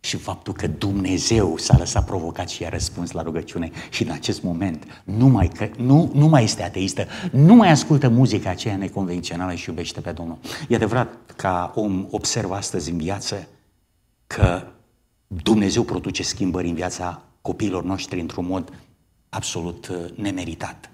și 0.00 0.16
faptul 0.16 0.52
că 0.52 0.66
Dumnezeu 0.66 1.56
s-a 1.56 1.78
lăsat 1.78 2.06
provocat 2.06 2.48
și 2.48 2.64
a 2.64 2.68
răspuns 2.68 3.10
la 3.10 3.22
rugăciune 3.22 3.70
și 3.90 4.02
în 4.02 4.10
acest 4.10 4.42
moment 4.42 5.02
nu 5.04 5.26
mai, 5.26 5.48
că, 5.48 5.68
nu, 5.76 6.10
nu 6.14 6.26
mai 6.26 6.44
este 6.44 6.62
ateistă, 6.62 7.06
nu 7.32 7.54
mai 7.54 7.70
ascultă 7.70 8.08
muzica 8.08 8.50
aceea 8.50 8.76
neconvențională 8.76 9.54
și 9.54 9.68
iubește 9.68 10.00
pe 10.00 10.12
Domnul. 10.12 10.38
E 10.68 10.74
adevărat, 10.74 11.32
ca 11.36 11.72
om 11.74 12.06
observ 12.10 12.50
astăzi 12.50 12.90
în 12.90 12.96
viață 12.96 13.48
că 14.26 14.62
Dumnezeu 15.26 15.82
produce 15.82 16.22
schimbări 16.22 16.68
în 16.68 16.74
viața 16.74 17.22
copiilor 17.42 17.84
noștri 17.84 18.20
într-un 18.20 18.46
mod 18.46 18.72
absolut 19.28 19.88
uh, 19.88 20.10
nemeritat. 20.16 20.90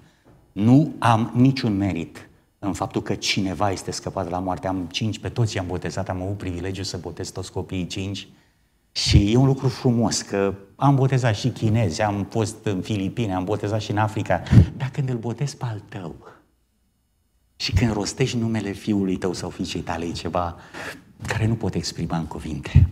Nu 0.51 0.93
am 0.99 1.31
niciun 1.35 1.77
merit 1.77 2.29
în 2.59 2.73
faptul 2.73 3.01
că 3.01 3.15
cineva 3.15 3.71
este 3.71 3.91
scăpat 3.91 4.23
de 4.23 4.29
la 4.29 4.39
moarte. 4.39 4.67
Am 4.67 4.87
cinci, 4.91 5.19
pe 5.19 5.29
toți 5.29 5.55
i-am 5.55 5.67
botezat, 5.67 6.09
am 6.09 6.21
avut 6.21 6.37
privilegiu 6.37 6.83
să 6.83 6.97
botez 6.97 7.29
toți 7.29 7.51
copiii 7.51 7.87
cinci. 7.87 8.27
Și 8.91 9.31
e 9.31 9.37
un 9.37 9.45
lucru 9.45 9.67
frumos 9.67 10.21
că 10.21 10.53
am 10.75 10.95
botezat 10.95 11.35
și 11.35 11.49
chinezi, 11.49 12.01
am 12.01 12.27
fost 12.29 12.65
în 12.65 12.81
Filipine, 12.81 13.33
am 13.33 13.43
botezat 13.43 13.81
și 13.81 13.91
în 13.91 13.97
Africa. 13.97 14.41
Dar 14.77 14.89
când 14.89 15.09
îl 15.09 15.17
botezi 15.17 15.57
pe 15.57 15.65
al 15.65 15.81
tău 15.89 16.15
și 17.55 17.73
când 17.73 17.93
rostești 17.93 18.37
numele 18.37 18.71
fiului 18.71 19.17
tău 19.17 19.33
sau 19.33 19.49
fiicei 19.49 19.81
tale, 19.81 20.05
e 20.05 20.11
ceva 20.11 20.55
care 21.27 21.47
nu 21.47 21.55
pot 21.55 21.73
exprima 21.73 22.17
în 22.17 22.25
cuvinte. 22.25 22.89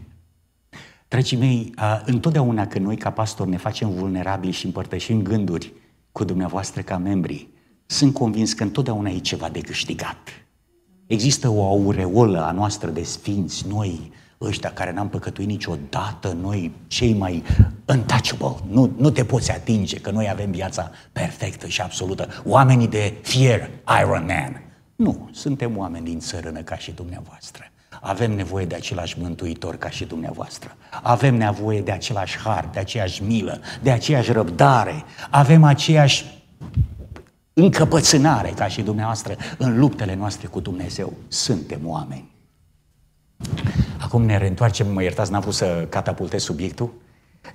Dragii 1.07 1.37
mei, 1.37 1.73
întotdeauna 2.05 2.67
când 2.67 2.85
noi 2.85 2.97
ca 2.97 3.11
pastori 3.11 3.49
ne 3.49 3.57
facem 3.57 3.89
vulnerabili 3.89 4.51
și 4.51 4.65
împărtășim 4.65 5.21
gânduri 5.21 5.73
cu 6.11 6.23
dumneavoastră 6.23 6.81
ca 6.81 6.97
membri, 6.97 7.47
sunt 7.85 8.13
convins 8.13 8.53
că 8.53 8.63
întotdeauna 8.63 9.09
e 9.09 9.17
ceva 9.17 9.49
de 9.49 9.59
câștigat. 9.61 10.17
Există 11.05 11.49
o 11.49 11.63
aureolă 11.63 12.45
a 12.45 12.51
noastră 12.51 12.89
de 12.89 13.03
sfinți, 13.03 13.67
noi, 13.67 14.11
ăștia 14.41 14.71
care 14.71 14.91
n-am 14.93 15.09
păcătuit 15.09 15.47
niciodată, 15.47 16.37
noi 16.41 16.71
cei 16.87 17.13
mai 17.13 17.43
untouchable, 17.85 18.55
nu, 18.69 18.93
nu 18.97 19.09
te 19.09 19.25
poți 19.25 19.51
atinge, 19.51 19.99
că 19.99 20.11
noi 20.11 20.29
avem 20.29 20.51
viața 20.51 20.91
perfectă 21.11 21.67
și 21.67 21.81
absolută. 21.81 22.27
Oamenii 22.45 22.87
de 22.87 23.13
fier, 23.21 23.69
Iron 24.01 24.25
Man. 24.25 24.61
Nu, 24.95 25.29
suntem 25.31 25.77
oameni 25.77 26.05
din 26.05 26.19
țărână 26.19 26.61
ca 26.61 26.77
și 26.77 26.91
dumneavoastră. 26.91 27.71
Avem 28.01 28.31
nevoie 28.31 28.65
de 28.65 28.75
același 28.75 29.19
mântuitor 29.19 29.75
ca 29.75 29.89
și 29.89 30.05
dumneavoastră. 30.05 30.75
Avem 31.01 31.35
nevoie 31.35 31.81
de 31.81 31.91
același 31.91 32.37
har, 32.37 32.69
de 32.73 32.79
aceeași 32.79 33.23
milă, 33.23 33.59
de 33.81 33.91
aceeași 33.91 34.31
răbdare. 34.31 35.03
Avem 35.29 35.63
aceeași 35.63 36.25
încăpățânare 37.53 38.49
ca 38.55 38.67
și 38.67 38.81
dumneavoastră 38.81 39.35
în 39.57 39.79
luptele 39.79 40.15
noastre 40.15 40.47
cu 40.47 40.59
Dumnezeu. 40.59 41.13
Suntem 41.27 41.79
oameni. 41.83 42.29
Acum 43.99 44.25
ne 44.25 44.37
reîntoarcem, 44.37 44.93
mă 44.93 45.01
iertați, 45.03 45.31
n-am 45.31 45.41
vrut 45.41 45.53
să 45.53 45.87
catapultez 45.89 46.43
subiectul, 46.43 46.93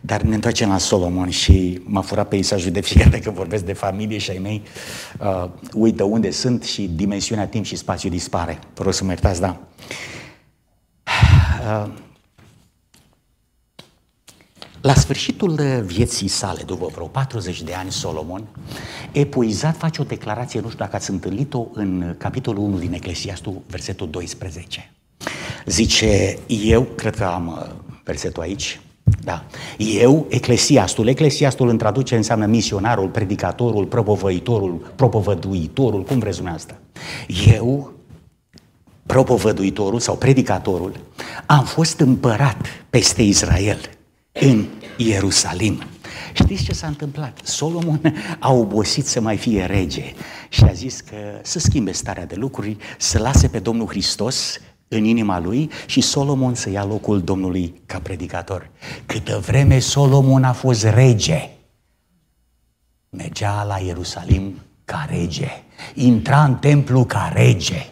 dar 0.00 0.22
ne 0.22 0.34
întoarcem 0.34 0.68
la 0.68 0.78
Solomon 0.78 1.30
și 1.30 1.82
m-a 1.84 2.00
furat 2.00 2.28
peisajul 2.28 2.70
de 2.70 2.80
fiecare 2.80 3.10
dată 3.10 3.22
când 3.22 3.36
vorbesc 3.36 3.64
de 3.64 3.72
familie 3.72 4.18
și 4.18 4.30
ai 4.30 4.38
mei 4.38 4.62
uh, 5.20 5.48
uită 5.74 6.02
unde 6.02 6.30
sunt 6.30 6.62
și 6.62 6.90
dimensiunea 6.94 7.46
timp 7.46 7.64
și 7.64 7.76
spațiu 7.76 8.10
dispare. 8.10 8.58
Vă 8.74 8.82
rog 8.82 8.92
să 8.92 9.04
mă 9.04 9.10
iertați, 9.10 9.40
da. 9.40 9.48
Uh, 9.48 10.21
la 14.80 14.94
sfârșitul 14.94 15.60
vieții 15.84 16.28
sale, 16.28 16.62
după 16.66 16.86
vreo 16.92 17.06
40 17.06 17.62
de 17.62 17.72
ani, 17.72 17.90
Solomon, 17.90 18.44
epuizat, 19.12 19.76
face 19.76 20.00
o 20.00 20.04
declarație, 20.04 20.60
nu 20.60 20.66
știu 20.66 20.78
dacă 20.78 20.96
ați 20.96 21.10
întâlnit-o, 21.10 21.66
în 21.72 22.14
capitolul 22.18 22.62
1 22.62 22.78
din 22.78 22.92
Eclesiastul, 22.92 23.62
versetul 23.66 24.10
12. 24.10 24.92
Zice, 25.66 26.38
eu, 26.46 26.82
cred 26.82 27.16
că 27.16 27.24
am 27.24 27.46
uh, 27.46 27.70
versetul 28.04 28.42
aici, 28.42 28.80
da. 29.24 29.44
Eu, 29.78 30.26
eclesiastul, 30.28 31.06
eclesiastul 31.06 31.68
în 31.68 31.78
traduce 31.78 32.16
înseamnă 32.16 32.46
misionarul, 32.46 33.08
predicatorul, 33.08 33.84
propovăitorul, 33.84 34.92
propovăduitorul, 34.96 36.02
cum 36.02 36.18
vreți 36.18 36.36
dumneavoastră. 36.36 36.80
Eu, 37.52 37.91
propovăduitorul 39.06 40.00
sau 40.00 40.16
predicatorul, 40.16 41.00
am 41.46 41.64
fost 41.64 42.00
împărat 42.00 42.66
peste 42.90 43.22
Israel 43.22 43.80
în 44.32 44.66
Ierusalim. 44.96 45.82
Știți 46.32 46.64
ce 46.64 46.72
s-a 46.72 46.86
întâmplat? 46.86 47.40
Solomon 47.42 48.14
a 48.38 48.52
obosit 48.52 49.06
să 49.06 49.20
mai 49.20 49.36
fie 49.36 49.64
rege 49.64 50.12
și 50.48 50.64
a 50.64 50.72
zis 50.72 51.00
că 51.00 51.16
să 51.42 51.58
schimbe 51.58 51.92
starea 51.92 52.26
de 52.26 52.34
lucruri, 52.34 52.76
să 52.98 53.18
lase 53.18 53.48
pe 53.48 53.58
Domnul 53.58 53.88
Hristos 53.88 54.60
în 54.88 55.04
inima 55.04 55.38
lui 55.38 55.70
și 55.86 56.00
Solomon 56.00 56.54
să 56.54 56.70
ia 56.70 56.84
locul 56.84 57.20
Domnului 57.20 57.82
ca 57.86 57.98
predicator. 57.98 58.70
Câtă 59.06 59.38
vreme 59.46 59.78
Solomon 59.78 60.44
a 60.44 60.52
fost 60.52 60.84
rege, 60.84 61.50
mergea 63.10 63.64
la 63.64 63.78
Ierusalim 63.78 64.58
ca 64.84 65.06
rege, 65.10 65.48
intra 65.94 66.44
în 66.44 66.54
templu 66.54 67.04
ca 67.04 67.32
rege. 67.34 67.90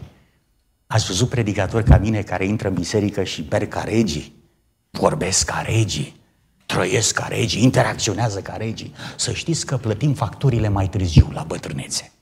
Ați 0.92 1.06
văzut 1.06 1.28
predicatori 1.28 1.84
ca 1.84 1.98
mine 1.98 2.22
care 2.22 2.44
intră 2.44 2.68
în 2.68 2.74
biserică 2.74 3.24
și 3.24 3.42
ber 3.42 3.66
ca 3.66 3.82
regii, 3.82 4.34
vorbesc 4.90 5.46
ca 5.46 5.60
regii, 5.60 6.20
trăiesc 6.66 7.14
ca 7.14 7.26
regii, 7.26 7.62
interacționează 7.62 8.42
ca 8.42 8.56
regii. 8.56 8.94
Să 9.16 9.32
știți 9.32 9.66
că 9.66 9.76
plătim 9.76 10.14
facturile 10.14 10.68
mai 10.68 10.88
târziu 10.88 11.30
la 11.32 11.42
bătrânețe. 11.42 12.12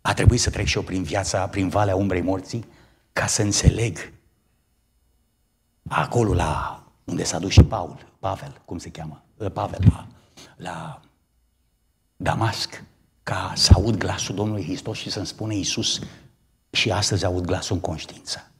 A 0.00 0.14
trebuit 0.14 0.40
să 0.40 0.50
trec 0.50 0.66
și 0.66 0.76
eu 0.76 0.82
prin 0.82 1.02
viața, 1.02 1.46
prin 1.46 1.68
valea 1.68 1.96
umbrei 1.96 2.22
morții, 2.22 2.64
ca 3.12 3.26
să 3.26 3.42
înțeleg. 3.42 4.12
Acolo 5.88 6.34
la 6.34 6.84
unde 7.04 7.24
s-a 7.24 7.38
dus 7.38 7.52
și 7.52 7.62
Paul, 7.62 8.14
Pavel, 8.18 8.60
cum 8.64 8.78
se 8.78 8.90
cheamă, 8.90 9.24
ă, 9.40 9.48
Pavel, 9.48 9.80
la, 9.90 10.06
la 10.56 11.00
Damasc, 12.16 12.84
ca 13.22 13.52
să 13.56 13.72
aud 13.74 13.96
glasul 13.96 14.34
Domnului 14.34 14.64
Hristos 14.64 14.98
și 14.98 15.10
să-mi 15.10 15.26
spune 15.26 15.54
Iisus 15.54 16.00
și 16.72 16.90
astăzi 16.90 17.24
aud 17.24 17.44
glasul 17.44 17.74
în 17.74 17.80
conștiință. 17.80 18.50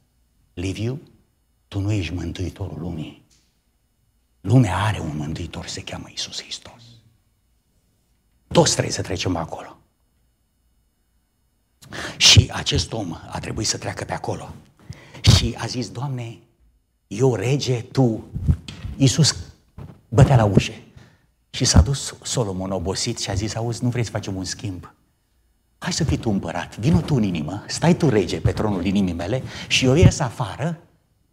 Liviu, 0.53 1.01
tu 1.67 1.79
nu 1.79 1.91
ești 1.91 2.13
mântuitorul 2.13 2.79
lumii. 2.79 3.25
Lumea 4.41 4.77
are 4.77 4.99
un 4.99 5.17
mântuitor, 5.17 5.67
se 5.67 5.83
cheamă 5.83 6.05
Iisus 6.09 6.41
Hristos. 6.41 6.81
Toți 8.47 8.71
trebuie 8.71 8.93
să 8.93 9.01
trecem 9.01 9.35
acolo. 9.35 9.77
Și 12.17 12.49
acest 12.53 12.93
om 12.93 13.17
a 13.29 13.39
trebuit 13.39 13.67
să 13.67 13.77
treacă 13.77 14.03
pe 14.03 14.13
acolo. 14.13 14.53
Și 15.37 15.55
a 15.57 15.65
zis, 15.65 15.89
Doamne, 15.89 16.37
eu 17.07 17.35
rege, 17.35 17.81
Tu, 17.81 18.23
Iisus 18.97 19.35
bătea 20.09 20.35
la 20.35 20.43
ușe. 20.43 20.83
Și 21.49 21.65
s-a 21.65 21.81
dus 21.81 22.15
Solomon 22.21 22.71
obosit 22.71 23.19
și 23.19 23.29
a 23.29 23.33
zis, 23.33 23.55
auzi, 23.55 23.83
nu 23.83 23.89
vrei 23.89 24.03
să 24.03 24.11
facem 24.11 24.35
un 24.35 24.43
schimb? 24.43 24.93
Hai 25.83 25.93
să 25.93 26.03
fii 26.03 26.17
tu 26.17 26.29
împărat, 26.29 26.77
vină 26.77 26.99
tu 26.99 27.15
în 27.15 27.23
inimă, 27.23 27.63
stai 27.67 27.93
tu 27.93 28.09
rege 28.09 28.37
pe 28.37 28.51
tronul 28.51 28.85
inimii 28.85 29.13
mele 29.13 29.43
și 29.67 29.85
eu 29.85 29.95
ies 29.95 30.19
afară 30.19 30.77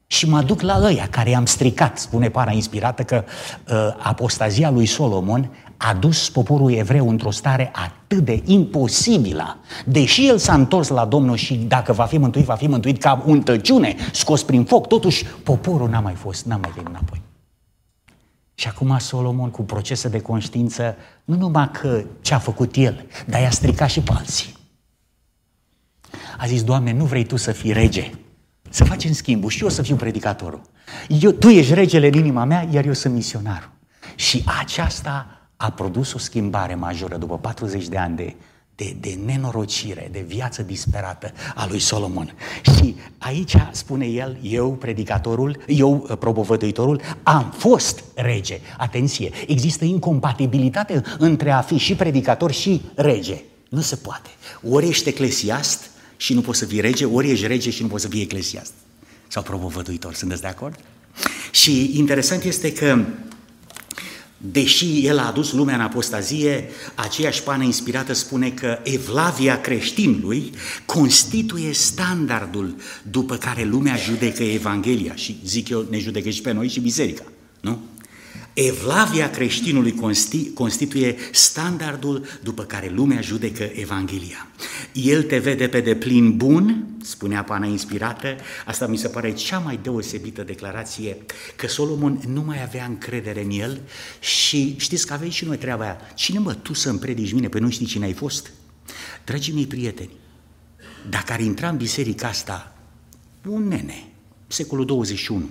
și 0.06 0.28
mă 0.28 0.42
duc 0.42 0.60
la 0.60 0.80
ăia 0.82 1.06
care 1.10 1.30
i-am 1.30 1.46
stricat, 1.46 1.98
spune 1.98 2.28
para 2.28 2.52
inspirată 2.52 3.02
că 3.02 3.24
uh, 3.24 3.74
apostazia 3.98 4.70
lui 4.70 4.86
Solomon 4.86 5.50
a 5.76 5.94
dus 5.94 6.30
poporul 6.30 6.72
evreu 6.72 7.08
într-o 7.08 7.30
stare 7.30 7.70
atât 7.74 8.24
de 8.24 8.42
imposibilă. 8.44 9.58
Deși 9.86 10.28
el 10.28 10.38
s-a 10.38 10.54
întors 10.54 10.88
la 10.88 11.04
Domnul 11.04 11.36
și 11.36 11.54
dacă 11.54 11.92
va 11.92 12.04
fi 12.04 12.18
mântuit, 12.18 12.44
va 12.44 12.54
fi 12.54 12.66
mântuit 12.66 13.00
ca 13.00 13.22
un 13.26 13.40
tăciune 13.40 13.94
scos 14.12 14.42
prin 14.42 14.64
foc, 14.64 14.86
totuși 14.86 15.24
poporul 15.26 15.88
n-a 15.88 16.00
mai 16.00 16.14
fost, 16.14 16.44
n-a 16.46 16.56
mai 16.56 16.70
venit 16.74 16.88
înapoi. 16.88 17.29
Și 18.60 18.68
acum 18.68 18.98
Solomon, 18.98 19.50
cu 19.50 19.62
procese 19.62 20.08
de 20.08 20.20
conștiință, 20.20 20.96
nu 21.24 21.36
numai 21.36 21.70
că 21.70 22.04
ce 22.20 22.34
a 22.34 22.38
făcut 22.38 22.76
el, 22.76 23.06
dar 23.26 23.40
i-a 23.40 23.50
stricat 23.50 23.88
și 23.88 24.00
pe 24.00 24.12
alții. 24.16 24.54
A 26.38 26.46
zis, 26.46 26.62
Doamne, 26.62 26.92
nu 26.92 27.04
vrei 27.04 27.24
Tu 27.24 27.36
să 27.36 27.52
fii 27.52 27.72
rege, 27.72 28.10
să 28.70 28.84
facem 28.84 29.12
schimbul 29.12 29.50
și 29.50 29.62
eu 29.62 29.68
să 29.68 29.82
fiu 29.82 29.96
predicatorul. 29.96 30.60
Eu, 31.08 31.30
tu 31.30 31.48
ești 31.48 31.74
regele 31.74 32.06
în 32.06 32.12
inima 32.12 32.44
mea, 32.44 32.68
iar 32.70 32.84
eu 32.84 32.92
sunt 32.92 33.14
misionarul. 33.14 33.70
Și 34.14 34.44
aceasta 34.60 35.26
a 35.56 35.70
produs 35.70 36.12
o 36.12 36.18
schimbare 36.18 36.74
majoră 36.74 37.16
după 37.16 37.38
40 37.38 37.88
de 37.88 37.98
ani 37.98 38.16
de, 38.16 38.36
de, 38.80 38.96
de 39.00 39.18
nenorocire, 39.24 40.08
de 40.12 40.24
viață 40.26 40.62
disperată 40.62 41.32
a 41.54 41.66
lui 41.68 41.78
Solomon. 41.78 42.34
Și 42.62 42.96
aici 43.18 43.54
spune 43.72 44.06
el, 44.06 44.38
eu, 44.42 44.72
predicatorul, 44.72 45.62
eu, 45.66 46.06
uh, 46.10 46.16
propovăduitorul, 46.18 47.00
am 47.22 47.54
fost 47.58 48.04
rege. 48.14 48.60
Atenție, 48.78 49.30
există 49.46 49.84
incompatibilitate 49.84 51.02
între 51.18 51.50
a 51.50 51.60
fi 51.60 51.76
și 51.76 51.94
predicator 51.94 52.52
și 52.52 52.80
rege. 52.94 53.42
Nu 53.68 53.80
se 53.80 53.96
poate. 53.96 54.30
Ori 54.70 54.88
ești 54.88 55.08
eclesiast 55.08 55.90
și 56.16 56.34
nu 56.34 56.40
poți 56.40 56.58
să 56.58 56.64
fii 56.64 56.80
rege, 56.80 57.04
ori 57.04 57.30
ești 57.30 57.46
rege 57.46 57.70
și 57.70 57.82
nu 57.82 57.88
poți 57.88 58.02
să 58.02 58.08
fii 58.08 58.22
eclesiast. 58.22 58.72
Sau 59.28 59.42
propovăduitor, 59.42 60.14
sunteți 60.14 60.40
de 60.40 60.46
acord? 60.46 60.78
Și 61.50 61.98
interesant 61.98 62.42
este 62.42 62.72
că 62.72 63.04
Deși 64.42 65.06
el 65.06 65.18
a 65.18 65.26
adus 65.26 65.52
lumea 65.52 65.74
în 65.74 65.80
apostazie, 65.80 66.68
aceeași 66.94 67.42
pană 67.42 67.64
inspirată 67.64 68.12
spune 68.12 68.50
că 68.50 68.78
evlavia 68.82 69.60
creștinului 69.60 70.50
constituie 70.86 71.72
standardul 71.72 72.74
după 73.10 73.36
care 73.36 73.64
lumea 73.64 73.96
judecă 73.96 74.42
Evanghelia 74.42 75.14
și 75.14 75.36
zic 75.44 75.68
eu 75.68 75.86
ne 75.90 75.98
judecă 75.98 76.30
și 76.30 76.40
pe 76.40 76.52
noi 76.52 76.68
și 76.68 76.80
biserica, 76.80 77.22
nu? 77.60 77.80
Evlavia 78.54 79.30
creștinului 79.30 79.94
constituie 80.54 81.16
standardul 81.32 82.26
după 82.42 82.62
care 82.62 82.92
lumea 82.94 83.20
judecă 83.20 83.62
Evanghelia. 83.62 84.48
El 84.92 85.22
te 85.22 85.38
vede 85.38 85.68
pe 85.68 85.80
deplin 85.80 86.36
bun, 86.36 86.86
spunea 87.02 87.44
pana 87.44 87.66
inspirată, 87.66 88.36
asta 88.66 88.86
mi 88.86 88.96
se 88.96 89.08
pare 89.08 89.32
cea 89.32 89.58
mai 89.58 89.78
deosebită 89.82 90.42
declarație, 90.42 91.16
că 91.56 91.66
Solomon 91.66 92.20
nu 92.26 92.42
mai 92.42 92.62
avea 92.62 92.84
încredere 92.84 93.42
în 93.42 93.50
el 93.50 93.80
și 94.20 94.74
știți 94.78 95.06
că 95.06 95.12
aveți 95.12 95.34
și 95.34 95.44
noi 95.44 95.56
treaba 95.56 95.84
aia. 95.84 96.00
Cine 96.14 96.38
mă, 96.38 96.54
tu 96.54 96.72
să-mi 96.72 96.98
predici 96.98 97.32
mine, 97.32 97.48
pe 97.48 97.58
nu 97.58 97.70
știi 97.70 97.86
cine 97.86 98.04
ai 98.04 98.12
fost? 98.12 98.50
Dragii 99.24 99.54
mei 99.54 99.66
prieteni, 99.66 100.10
dacă 101.08 101.32
ar 101.32 101.40
intra 101.40 101.68
în 101.68 101.76
biserica 101.76 102.28
asta 102.28 102.74
un 103.48 103.68
nene, 103.68 104.12
secolul 104.46 104.84
21, 104.86 105.50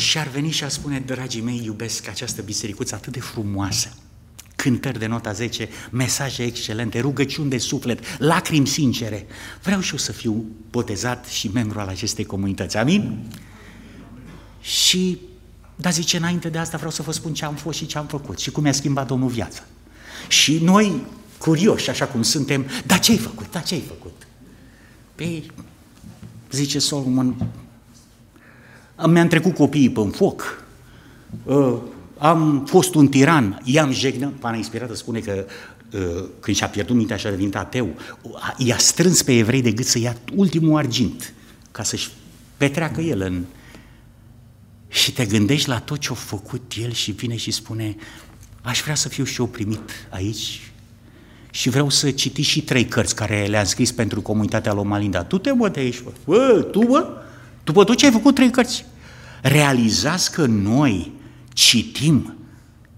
și 0.00 0.18
ar 0.18 0.28
veni 0.28 0.50
și 0.50 0.64
ar 0.64 0.70
spune, 0.70 1.02
dragii 1.06 1.40
mei, 1.40 1.62
iubesc 1.64 2.08
această 2.08 2.42
bisericuță 2.42 2.94
atât 2.94 3.12
de 3.12 3.20
frumoasă, 3.20 3.96
cântări 4.56 4.98
de 4.98 5.06
nota 5.06 5.32
10, 5.32 5.68
mesaje 5.90 6.42
excelente, 6.42 7.00
rugăciuni 7.00 7.50
de 7.50 7.58
suflet, 7.58 8.18
lacrimi 8.18 8.66
sincere. 8.66 9.26
Vreau 9.62 9.80
și 9.80 9.92
eu 9.92 9.98
să 9.98 10.12
fiu 10.12 10.44
botezat 10.70 11.26
și 11.26 11.48
membru 11.48 11.80
al 11.80 11.88
acestei 11.88 12.24
comunități. 12.24 12.76
Amin? 12.76 13.30
Și, 14.60 15.18
da 15.76 15.90
zice, 15.90 16.16
înainte 16.16 16.48
de 16.48 16.58
asta 16.58 16.76
vreau 16.76 16.92
să 16.92 17.02
vă 17.02 17.12
spun 17.12 17.34
ce 17.34 17.44
am 17.44 17.54
fost 17.54 17.78
și 17.78 17.86
ce 17.86 17.98
am 17.98 18.06
făcut 18.06 18.38
și 18.38 18.50
cum 18.50 18.62
mi-a 18.62 18.72
schimbat 18.72 19.06
Domnul 19.06 19.28
viața. 19.28 19.62
Și 20.28 20.58
noi, 20.58 21.06
curioși, 21.38 21.90
așa 21.90 22.06
cum 22.06 22.22
suntem, 22.22 22.66
da 22.86 22.96
ce 22.96 23.10
ai 23.10 23.18
făcut, 23.18 23.50
da 23.50 23.60
ce 23.60 23.74
ai 23.74 23.82
făcut? 23.88 24.26
Păi, 25.14 25.50
zice 26.50 26.78
Solomon, 26.78 27.46
mi-am 29.06 29.28
trecut 29.28 29.54
copiii 29.54 29.90
pe 29.90 30.08
foc, 30.12 30.64
ă, 31.48 31.82
am 32.18 32.64
fost 32.66 32.94
un 32.94 33.08
tiran, 33.08 33.60
i-am 33.64 33.92
jegnat, 33.92 34.32
pana 34.32 34.56
inspirată 34.56 34.94
spune 34.94 35.18
că 35.18 35.46
uh, 35.92 36.24
când 36.40 36.56
și-a 36.56 36.68
pierdut 36.68 36.96
mintea 36.96 37.16
și 37.16 37.26
a 37.26 37.30
devenit 37.30 37.56
ateu, 37.56 37.88
i-a 38.56 38.78
strâns 38.78 39.22
pe 39.22 39.38
evrei 39.38 39.62
de 39.62 39.72
gât 39.72 39.86
să 39.86 39.98
ia 39.98 40.16
ultimul 40.34 40.78
argint, 40.78 41.32
ca 41.70 41.82
să-și 41.82 42.08
petreacă 42.56 43.00
el 43.00 43.20
în... 43.20 43.44
Și 44.88 45.12
te 45.12 45.26
gândești 45.26 45.68
la 45.68 45.78
tot 45.78 45.98
ce 45.98 46.08
a 46.10 46.14
făcut 46.14 46.72
el 46.82 46.92
și 46.92 47.10
vine 47.10 47.36
și 47.36 47.50
spune, 47.50 47.96
aș 48.62 48.80
vrea 48.82 48.94
să 48.94 49.08
fiu 49.08 49.24
și 49.24 49.40
eu 49.40 49.46
primit 49.46 49.90
aici 50.10 50.70
și 51.50 51.68
vreau 51.68 51.88
să 51.88 52.10
citiți 52.10 52.48
și 52.48 52.62
trei 52.62 52.84
cărți 52.84 53.14
care 53.14 53.46
le-am 53.46 53.64
scris 53.64 53.92
pentru 53.92 54.20
comunitatea 54.20 54.72
lui 54.72 54.84
Malinda. 54.84 55.24
Tu 55.24 55.38
te 55.38 55.52
bă 55.52 55.68
de 55.68 55.80
aici, 55.80 56.02
bă. 56.02 56.10
bă 56.24 56.62
tu, 56.70 56.80
bă? 56.80 57.08
După 57.64 57.84
tot 57.84 57.96
ce 57.96 58.06
ai 58.06 58.12
făcut 58.12 58.34
trei 58.34 58.50
cărți. 58.50 58.84
Realizați 59.42 60.32
că 60.32 60.46
noi 60.46 61.12
citim 61.52 62.34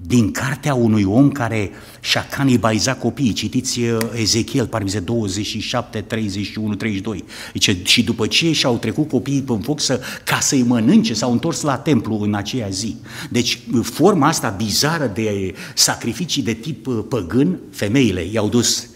din 0.07 0.31
cartea 0.31 0.75
unui 0.75 1.05
om 1.05 1.31
care 1.31 1.71
și-a 2.01 2.27
canibalizat 2.31 2.99
copiii. 2.99 3.33
Citiți 3.33 3.81
uh, 3.81 3.99
Ezechiel, 4.15 4.67
parmise 4.67 5.01
27, 5.01 6.01
31, 6.01 6.75
32. 6.75 7.25
Zice, 7.53 7.79
și 7.83 8.03
după 8.03 8.27
ce 8.27 8.53
și-au 8.53 8.77
trecut 8.77 9.09
copiii 9.09 9.43
pe 9.43 9.59
foc 9.63 9.81
să, 9.81 10.01
ca 10.25 10.41
să-i 10.41 10.63
mănânce, 10.63 11.15
s-au 11.15 11.33
întors 11.33 11.61
la 11.61 11.77
templu 11.77 12.21
în 12.21 12.35
aceea 12.35 12.69
zi. 12.69 12.97
Deci 13.31 13.61
forma 13.83 14.27
asta 14.27 14.49
bizară 14.49 15.11
de 15.15 15.55
sacrificii 15.75 16.43
de 16.43 16.53
tip 16.53 16.87
uh, 16.87 17.05
păgân, 17.09 17.59
femeile 17.71 18.25
i-au 18.33 18.49
dus 18.49 18.87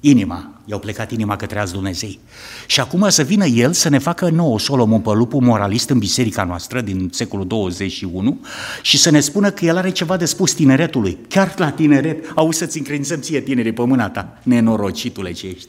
inima 0.00 0.51
i-au 0.64 0.78
plecat 0.78 1.10
inima 1.10 1.36
către 1.36 1.58
alți 1.58 1.72
Dumnezei. 1.72 2.20
Și 2.66 2.80
acum 2.80 3.08
să 3.08 3.22
vină 3.22 3.46
el 3.46 3.72
să 3.72 3.88
ne 3.88 3.98
facă 3.98 4.28
nouă 4.28 4.58
Solomon 4.58 5.00
Pălupu, 5.00 5.40
moralist 5.40 5.90
în 5.90 5.98
biserica 5.98 6.44
noastră 6.44 6.80
din 6.80 7.10
secolul 7.12 7.46
21 7.46 8.40
și 8.82 8.98
să 8.98 9.10
ne 9.10 9.20
spună 9.20 9.50
că 9.50 9.64
el 9.64 9.76
are 9.76 9.90
ceva 9.90 10.16
de 10.16 10.24
spus 10.24 10.52
tineretului. 10.52 11.18
Chiar 11.28 11.54
la 11.56 11.70
tineret, 11.70 12.32
auzi 12.34 12.58
să-ți 12.58 12.78
încredințăm 12.78 13.20
ție 13.20 13.40
tinerii 13.40 13.72
pe 13.72 13.84
mâna 13.84 14.10
ta, 14.10 14.38
nenorocitule 14.42 15.32
ce 15.32 15.46
ești. 15.46 15.68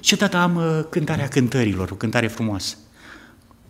Și 0.00 0.16
tata 0.16 0.42
am 0.42 0.56
uh, 0.56 0.84
cântarea 0.90 1.28
cântărilor, 1.28 1.90
o 1.90 1.94
cântare 1.94 2.26
frumoasă. 2.26 2.76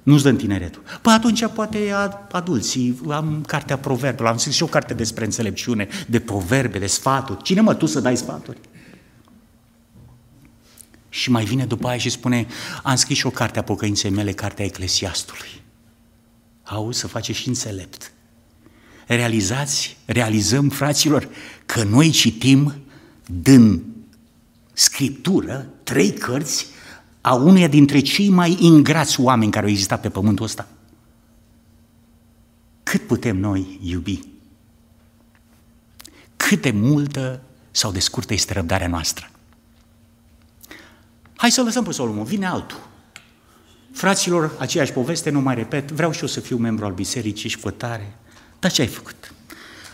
Nu-ți 0.02 0.22
dă 0.22 0.32
tineretul. 0.32 0.82
Păi 1.02 1.12
atunci 1.12 1.46
poate 1.46 1.78
adulții, 2.32 3.00
am 3.08 3.44
cartea 3.46 3.78
proverbelor, 3.78 4.30
am 4.30 4.36
scris 4.36 4.54
și 4.54 4.62
o 4.62 4.66
carte 4.66 4.94
despre 4.94 5.24
înțelepciune, 5.24 5.88
de 6.06 6.18
proverbe, 6.20 6.78
de 6.78 6.86
sfaturi. 6.86 7.42
Cine 7.42 7.60
mă, 7.60 7.74
tu 7.74 7.86
să 7.86 8.00
dai 8.00 8.16
sfaturi? 8.16 8.58
Și 11.08 11.30
mai 11.30 11.44
vine 11.44 11.64
după 11.64 11.88
aia 11.88 11.98
și 11.98 12.10
spune, 12.10 12.46
am 12.82 12.96
scris 12.96 13.16
și 13.16 13.26
o 13.26 13.30
carte 13.30 13.58
a 13.58 13.62
pocăinței 13.62 14.10
mele, 14.10 14.32
cartea 14.32 14.64
Eclesiastului. 14.64 15.62
Auzi, 16.62 16.98
să 16.98 17.06
face 17.06 17.32
și 17.32 17.48
înțelept. 17.48 18.12
Realizați, 19.06 19.96
realizăm, 20.04 20.68
fraților, 20.68 21.28
că 21.66 21.82
noi 21.82 22.10
citim 22.10 22.74
din 23.26 23.82
Scriptură 24.72 25.68
trei 25.82 26.12
cărți 26.12 26.66
a 27.20 27.34
uneia 27.34 27.68
dintre 27.68 28.00
cei 28.00 28.28
mai 28.28 28.56
ingrați 28.60 29.20
oameni 29.20 29.50
care 29.50 29.64
au 29.64 29.70
existat 29.70 30.00
pe 30.00 30.08
pământul 30.08 30.44
ăsta. 30.44 30.68
Cât 32.82 33.06
putem 33.06 33.36
noi 33.36 33.78
iubi? 33.82 34.20
Cât 36.36 36.62
de 36.62 36.70
multă 36.70 37.42
sau 37.70 37.92
de 37.92 37.98
scurtă 37.98 38.32
este 38.32 38.52
răbdarea 38.52 38.88
noastră? 38.88 39.30
Hai 41.38 41.50
să 41.50 41.62
lăsăm 41.62 41.84
pe 41.84 41.92
Solomon, 41.92 42.24
vine 42.24 42.46
altul. 42.46 42.78
Fraților, 43.92 44.52
aceeași 44.58 44.92
poveste, 44.92 45.30
nu 45.30 45.40
mai 45.40 45.54
repet, 45.54 45.90
vreau 45.90 46.10
și 46.10 46.20
eu 46.20 46.28
să 46.28 46.40
fiu 46.40 46.56
membru 46.56 46.84
al 46.84 46.92
bisericii 46.92 47.48
și 47.48 47.56
fătare. 47.56 48.16
Dar 48.58 48.70
ce 48.70 48.80
ai 48.80 48.86
făcut? 48.86 49.32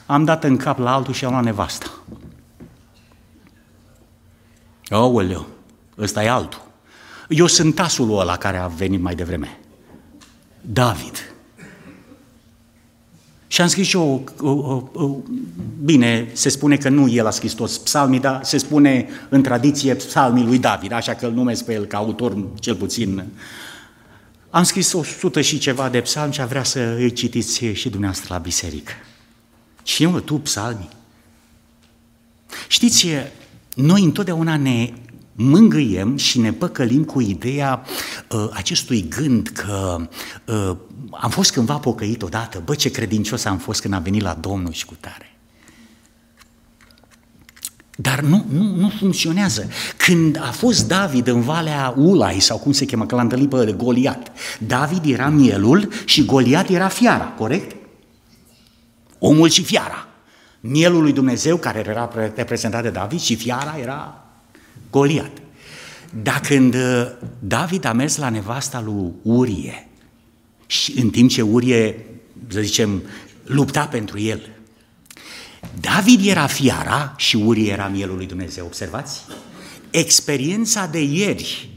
Am 0.06 0.24
dat 0.24 0.44
în 0.44 0.56
cap 0.56 0.78
la 0.78 0.94
altul 0.94 1.14
și 1.14 1.24
am 1.24 1.30
luat 1.30 1.44
nevasta. 1.44 1.90
Aoleu, 4.88 5.46
ăsta 5.98 6.24
e 6.24 6.30
altul. 6.30 6.62
Eu 7.28 7.46
sunt 7.46 7.74
tasul 7.74 8.18
ăla 8.18 8.36
care 8.36 8.56
a 8.56 8.66
venit 8.66 9.00
mai 9.00 9.14
devreme. 9.14 9.60
David. 10.60 11.33
Și 13.54 13.60
am 13.60 13.66
scris 13.66 13.86
și 13.86 13.96
eu, 13.96 14.24
bine, 15.84 16.30
se 16.32 16.48
spune 16.48 16.76
că 16.76 16.88
nu 16.88 17.08
el 17.08 17.26
a 17.26 17.30
scris 17.30 17.52
toți 17.52 17.84
psalmii, 17.84 18.20
dar 18.20 18.44
se 18.44 18.58
spune 18.58 19.08
în 19.28 19.42
tradiție 19.42 19.94
psalmii 19.94 20.44
lui 20.44 20.58
David, 20.58 20.92
așa 20.92 21.14
că 21.14 21.26
îl 21.26 21.32
numesc 21.32 21.64
pe 21.64 21.72
el 21.72 21.84
ca 21.84 21.96
autor 21.96 22.46
cel 22.54 22.74
puțin. 22.74 23.24
Am 24.50 24.62
scris 24.62 24.92
o 24.92 25.02
sută 25.02 25.40
și 25.40 25.58
ceva 25.58 25.88
de 25.88 26.00
psalmi 26.00 26.32
și 26.32 26.40
a 26.40 26.46
vrea 26.46 26.62
să 26.62 26.94
îi 26.98 27.12
citiți 27.12 27.64
și 27.64 27.88
dumneavoastră 27.88 28.34
la 28.34 28.40
biserică. 28.40 28.92
Și 29.82 30.06
mă, 30.06 30.20
tu 30.20 30.34
psalmii? 30.34 30.88
Știți, 32.68 33.06
noi 33.74 34.02
întotdeauna 34.02 34.56
ne 34.56 34.92
mângâiem 35.34 36.16
și 36.16 36.38
ne 36.38 36.52
păcălim 36.52 37.04
cu 37.04 37.20
ideea 37.20 37.82
uh, 38.30 38.48
acestui 38.52 39.08
gând 39.08 39.48
că 39.48 39.96
uh, 40.44 40.76
am 41.10 41.30
fost 41.30 41.52
cândva 41.52 41.76
pocăit 41.76 42.22
odată, 42.22 42.62
bă, 42.64 42.74
ce 42.74 42.90
credincios 42.90 43.44
am 43.44 43.58
fost 43.58 43.80
când 43.80 43.94
am 43.94 44.02
venit 44.02 44.22
la 44.22 44.34
Domnul 44.40 44.72
și 44.72 44.84
cu 44.84 44.96
tare. 45.00 45.28
Dar 47.96 48.20
nu, 48.20 48.46
nu, 48.52 48.62
nu 48.62 48.88
funcționează. 48.88 49.68
Când 49.96 50.38
a 50.42 50.50
fost 50.50 50.88
David 50.88 51.26
în 51.26 51.40
Valea 51.40 51.94
Ulai, 51.96 52.40
sau 52.40 52.58
cum 52.58 52.72
se 52.72 52.84
cheamă, 52.84 53.06
că 53.06 53.14
l-a 53.14 53.20
întâlnit 53.20 53.48
pe 53.48 53.74
Goliat, 53.76 54.32
David 54.58 55.04
era 55.04 55.28
mielul 55.28 55.88
și 56.04 56.24
Goliat 56.24 56.68
era 56.68 56.88
fiara, 56.88 57.24
corect? 57.24 57.76
Omul 59.18 59.48
și 59.48 59.64
fiara. 59.64 60.08
Mielul 60.60 61.02
lui 61.02 61.12
Dumnezeu, 61.12 61.56
care 61.56 61.84
era 61.86 62.10
reprezentat 62.34 62.82
de 62.82 62.90
David, 62.90 63.20
și 63.20 63.34
fiara 63.34 63.76
era 63.80 64.23
Goliat. 64.94 65.30
Dar 66.22 66.40
când 66.40 66.74
uh, 66.74 67.06
David 67.38 67.84
a 67.84 67.92
mers 67.92 68.16
la 68.16 68.28
nevasta 68.28 68.80
lui 68.80 69.12
Urie 69.22 69.88
și 70.66 70.98
în 70.98 71.10
timp 71.10 71.30
ce 71.30 71.42
Urie, 71.42 72.06
să 72.48 72.60
zicem, 72.60 73.02
lupta 73.44 73.86
pentru 73.86 74.18
el, 74.18 74.48
David 75.80 76.26
era 76.26 76.46
fiara 76.46 77.14
și 77.16 77.36
Urie 77.36 77.72
era 77.72 77.88
mielul 77.88 78.16
lui 78.16 78.26
Dumnezeu, 78.26 78.64
observați? 78.64 79.20
Experiența 79.90 80.86
de 80.86 81.02
ieri, 81.02 81.68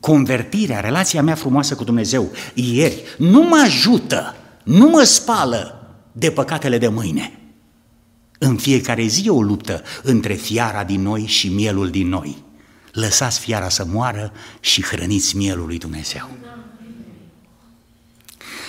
convertirea, 0.00 0.80
relația 0.80 1.22
mea 1.22 1.34
frumoasă 1.34 1.74
cu 1.74 1.84
Dumnezeu, 1.84 2.30
ieri, 2.54 3.02
nu 3.18 3.42
mă 3.42 3.62
ajută, 3.64 4.36
nu 4.64 4.88
mă 4.88 5.02
spală 5.02 5.88
de 6.12 6.30
păcatele 6.30 6.78
de 6.78 6.88
mâine. 6.88 7.45
În 8.38 8.56
fiecare 8.56 9.06
zi 9.06 9.26
e 9.26 9.30
o 9.30 9.42
luptă 9.42 9.82
între 10.02 10.34
fiara 10.34 10.84
din 10.84 11.02
noi 11.02 11.26
și 11.26 11.48
mielul 11.48 11.90
din 11.90 12.08
noi. 12.08 12.44
Lăsați 12.92 13.40
fiara 13.40 13.68
să 13.68 13.86
moară 13.92 14.32
și 14.60 14.82
hrăniți 14.82 15.36
mielul 15.36 15.66
lui 15.66 15.78
Dumnezeu. 15.78 16.30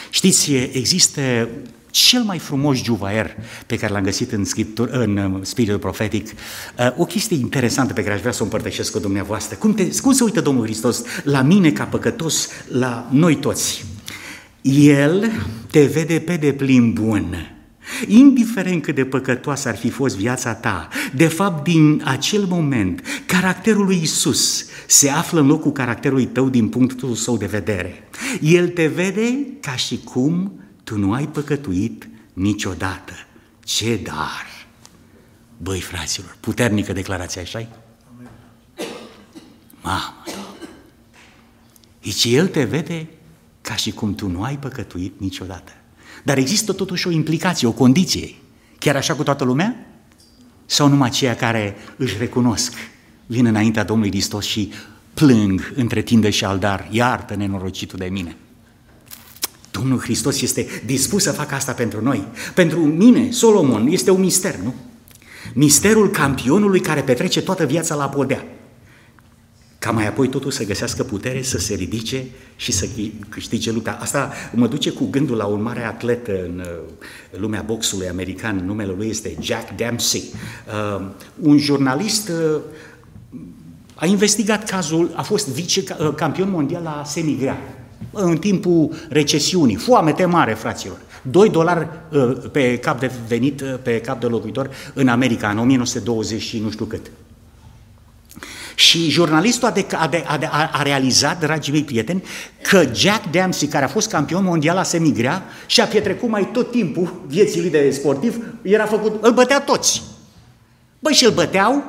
Știți, 0.09 0.53
există 0.53 1.49
cel 1.89 2.23
mai 2.23 2.39
frumos 2.39 2.83
juvaer 2.83 3.35
pe 3.65 3.77
care 3.77 3.93
l-am 3.93 4.03
găsit 4.03 4.31
în, 4.31 4.45
scriptur, 4.45 4.89
în 4.89 5.17
uh, 5.17 5.39
spiritul 5.41 5.79
profetic, 5.79 6.27
uh, 6.27 6.91
o 6.97 7.05
chestie 7.05 7.37
interesantă 7.37 7.93
pe 7.93 8.01
care 8.01 8.13
aș 8.13 8.19
vrea 8.19 8.31
să 8.31 8.41
o 8.41 8.43
împărtășesc 8.43 8.91
cu 8.91 8.99
dumneavoastră. 8.99 9.55
Cum, 9.55 9.73
te, 9.73 9.99
cum 10.01 10.11
se 10.11 10.23
uită 10.23 10.41
Domnul 10.41 10.63
Hristos 10.63 11.03
la 11.23 11.41
mine 11.41 11.71
ca 11.71 11.83
păcătos, 11.83 12.47
la 12.67 13.09
noi 13.11 13.35
toți? 13.35 13.85
El 14.61 15.31
te 15.71 15.85
vede 15.85 16.19
pe 16.19 16.35
deplin 16.35 16.93
bun 16.93 17.56
Indiferent 18.07 18.81
cât 18.81 18.95
de 18.95 19.05
păcătoasă 19.05 19.67
ar 19.67 19.77
fi 19.77 19.89
fost 19.89 20.17
viața 20.17 20.53
ta, 20.53 20.87
de 21.13 21.27
fapt 21.27 21.63
din 21.63 22.01
acel 22.05 22.45
moment, 22.45 23.01
caracterul 23.25 23.85
lui 23.85 23.99
Isus 24.01 24.65
se 24.87 25.09
află 25.09 25.39
în 25.39 25.47
locul 25.47 25.71
caracterului 25.71 26.25
tău 26.25 26.49
din 26.49 26.69
punctul 26.69 27.15
său 27.15 27.37
de 27.37 27.45
vedere. 27.45 28.09
El 28.41 28.69
te 28.69 28.87
vede 28.87 29.47
ca 29.61 29.75
și 29.75 29.99
cum 30.03 30.59
tu 30.83 30.97
nu 30.97 31.13
ai 31.13 31.27
păcătuit 31.27 32.09
niciodată. 32.33 33.13
Ce 33.63 33.99
dar! 34.03 34.45
Băi, 35.57 35.79
fraților, 35.79 36.37
puternică 36.39 36.93
declarație, 36.93 37.41
așa 37.41 37.67
Mamă, 39.81 40.23
Deci 42.01 42.23
El 42.25 42.47
te 42.47 42.63
vede 42.63 43.07
ca 43.61 43.75
și 43.75 43.91
cum 43.91 44.15
tu 44.15 44.27
nu 44.27 44.43
ai 44.43 44.57
păcătuit 44.57 45.19
niciodată. 45.19 45.71
Dar 46.27 46.37
există 46.37 46.73
totuși 46.73 47.07
o 47.07 47.11
implicație, 47.11 47.67
o 47.67 47.71
condiție. 47.71 48.35
Chiar 48.79 48.95
așa 48.95 49.13
cu 49.15 49.23
toată 49.23 49.43
lumea? 49.43 49.85
Sau 50.65 50.87
numai 50.87 51.07
aceia 51.07 51.35
care 51.35 51.75
își 51.97 52.17
recunosc, 52.17 52.73
vin 53.25 53.45
înaintea 53.45 53.83
Domnului 53.83 54.11
Hristos 54.11 54.45
și 54.45 54.71
plâng 55.13 55.73
între 55.75 56.01
tindă 56.01 56.29
și 56.29 56.45
aldar, 56.45 56.87
iartă 56.91 57.35
nenorocitul 57.35 57.99
de 57.99 58.05
mine. 58.05 58.35
Domnul 59.71 59.99
Hristos 59.99 60.41
este 60.41 60.67
dispus 60.85 61.23
să 61.23 61.31
facă 61.31 61.55
asta 61.55 61.71
pentru 61.71 62.01
noi. 62.01 62.27
Pentru 62.53 62.79
mine, 62.79 63.31
Solomon, 63.31 63.87
este 63.87 64.11
un 64.11 64.19
mister, 64.19 64.55
nu? 64.55 64.73
Misterul 65.53 66.09
campionului 66.09 66.79
care 66.79 67.01
petrece 67.01 67.41
toată 67.41 67.65
viața 67.65 67.95
la 67.95 68.09
podea. 68.09 68.45
Ca 69.79 69.91
mai 69.91 70.07
apoi 70.07 70.27
totul 70.27 70.51
să 70.51 70.65
găsească 70.65 71.03
putere, 71.03 71.41
să 71.41 71.57
se 71.57 71.73
ridice 71.73 72.25
și 72.55 72.71
să 72.71 72.87
câștige 73.29 73.71
lupta. 73.71 73.97
Asta 74.01 74.31
mă 74.53 74.67
duce 74.67 74.89
cu 74.89 75.05
gândul 75.05 75.37
la 75.37 75.45
un 75.45 75.61
mare 75.61 75.83
atlet 75.83 76.27
în 76.27 76.63
lumea 77.29 77.61
boxului 77.61 78.09
american, 78.09 78.65
numele 78.65 78.93
lui 78.97 79.07
este 79.07 79.37
Jack 79.39 79.75
Dempsey. 79.75 80.23
Uh, 80.97 81.05
un 81.41 81.57
jurnalist 81.57 82.29
uh, 82.29 82.59
a 83.95 84.05
investigat 84.05 84.69
cazul, 84.69 85.11
a 85.15 85.21
fost 85.21 85.47
vice-campion 85.47 86.49
mondial 86.49 86.83
la 86.83 87.01
semigrea 87.05 87.57
în 88.11 88.37
timpul 88.37 88.89
recesiunii, 89.09 89.75
foamete 89.75 90.25
mare, 90.25 90.53
fraților. 90.53 90.97
2 91.21 91.49
dolari 91.49 91.87
uh, 92.11 92.37
pe 92.51 92.77
cap 92.77 92.99
de 92.99 93.11
venit, 93.27 93.61
pe 93.81 94.01
cap 94.01 94.19
de 94.19 94.25
locuitor 94.25 94.69
în 94.93 95.07
America, 95.07 95.49
în 95.49 95.57
1920 95.57 96.41
și 96.41 96.59
nu 96.59 96.69
știu 96.69 96.85
cât. 96.85 97.11
Și 98.79 99.09
jurnalistul 99.09 99.67
a, 99.67 99.71
de, 99.71 99.85
a, 99.95 100.07
de, 100.07 100.23
a, 100.27 100.37
de, 100.37 100.49
a 100.51 100.81
realizat, 100.81 101.39
dragii 101.39 101.71
mei 101.71 101.83
prieteni, 101.83 102.23
că 102.61 102.89
Jack 102.93 103.31
Dempsey, 103.31 103.67
care 103.67 103.85
a 103.85 103.87
fost 103.87 104.09
campion 104.09 104.43
mondial 104.43 104.75
la 104.75 104.83
semigrea 104.83 105.43
și 105.65 105.81
a 105.81 105.85
pietrecut 105.85 106.29
mai 106.29 106.49
tot 106.51 106.71
timpul 106.71 107.21
vieții 107.27 107.61
lui 107.61 107.69
de 107.69 107.91
sportiv, 107.91 108.43
era 108.61 108.85
făcut, 108.85 109.23
îl 109.23 109.33
bătea 109.33 109.61
toți. 109.61 110.01
Băi, 110.99 111.13
și 111.13 111.25
îl 111.25 111.31
băteau, 111.31 111.83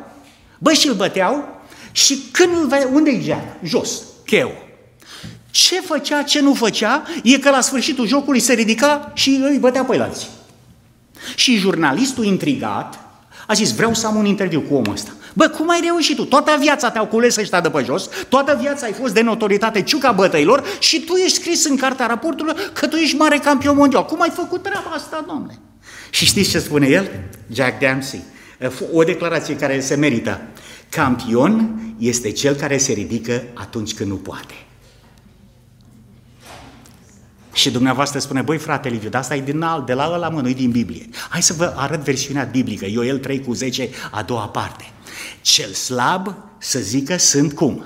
băi, 0.58 0.74
și 0.74 0.88
îl 0.88 0.94
băteau 0.94 1.60
și 1.92 2.18
când 2.30 2.56
îl 2.56 2.66
vedea, 2.66 2.88
unde 2.92 3.10
e 3.10 3.20
Jack? 3.20 3.64
Jos, 3.64 4.02
cheu. 4.24 4.52
Ce 5.50 5.80
făcea, 5.80 6.22
ce 6.22 6.40
nu 6.40 6.54
făcea, 6.54 7.02
e 7.22 7.38
că 7.38 7.50
la 7.50 7.60
sfârșitul 7.60 8.06
jocului 8.06 8.40
se 8.40 8.52
ridica 8.52 9.10
și 9.14 9.40
îi 9.50 9.58
bătea 9.58 9.84
pe 9.84 10.00
alții. 10.00 10.28
Și 11.34 11.56
jurnalistul 11.56 12.24
intrigat 12.24 12.98
a 13.46 13.52
zis, 13.52 13.74
vreau 13.74 13.94
să 13.94 14.06
am 14.06 14.16
un 14.16 14.24
interviu 14.24 14.60
cu 14.60 14.74
omul 14.74 14.92
ăsta. 14.92 15.10
Bă, 15.38 15.48
cum 15.48 15.70
ai 15.70 15.80
reușit 15.82 16.16
tu? 16.16 16.24
Toată 16.24 16.56
viața 16.60 16.90
te-au 16.90 17.06
cules 17.06 17.36
ăștia 17.36 17.60
de 17.60 17.70
pe 17.70 17.82
jos, 17.84 18.08
toată 18.28 18.58
viața 18.60 18.86
ai 18.86 18.92
fost 18.92 19.14
de 19.14 19.20
notoritate 19.20 19.82
ciuca 19.82 20.12
bătăilor 20.12 20.64
și 20.78 21.00
tu 21.00 21.14
ești 21.14 21.40
scris 21.40 21.64
în 21.64 21.76
cartea 21.76 22.06
raportului 22.06 22.54
că 22.72 22.86
tu 22.86 22.96
ești 22.96 23.16
mare 23.16 23.38
campion 23.38 23.76
mondial. 23.76 24.04
Cum 24.04 24.22
ai 24.22 24.30
făcut 24.30 24.62
treaba 24.62 24.90
asta, 24.94 25.24
domne? 25.28 25.58
Și 26.10 26.24
știți 26.24 26.50
ce 26.50 26.58
spune 26.58 26.86
el? 26.86 27.10
Jack 27.52 27.78
Dempsey. 27.78 28.22
O 28.92 29.02
declarație 29.02 29.56
care 29.56 29.80
se 29.80 29.94
merită. 29.94 30.40
Campion 30.88 31.80
este 31.98 32.30
cel 32.30 32.54
care 32.54 32.78
se 32.78 32.92
ridică 32.92 33.42
atunci 33.54 33.94
când 33.94 34.10
nu 34.10 34.16
poate. 34.16 34.54
Și 37.58 37.70
dumneavoastră 37.70 38.18
spune, 38.18 38.42
băi 38.42 38.58
frate 38.58 38.88
Liviu, 38.88 39.08
dar 39.08 39.20
asta 39.20 39.36
e 39.36 39.40
din 39.40 39.62
alt, 39.62 39.86
de 39.86 39.92
la 39.92 40.10
ăla 40.12 40.28
mă, 40.28 40.40
nu 40.40 40.52
din 40.52 40.70
Biblie. 40.70 41.08
Hai 41.28 41.42
să 41.42 41.52
vă 41.52 41.72
arăt 41.76 42.00
versiunea 42.00 42.44
biblică, 42.44 42.86
Ioel 42.86 43.18
3 43.18 43.40
cu 43.40 43.52
10, 43.52 43.88
a 44.10 44.22
doua 44.22 44.48
parte. 44.48 44.92
Cel 45.40 45.72
slab 45.72 46.34
să 46.58 46.78
zică 46.78 47.16
sunt 47.16 47.52
cum? 47.52 47.84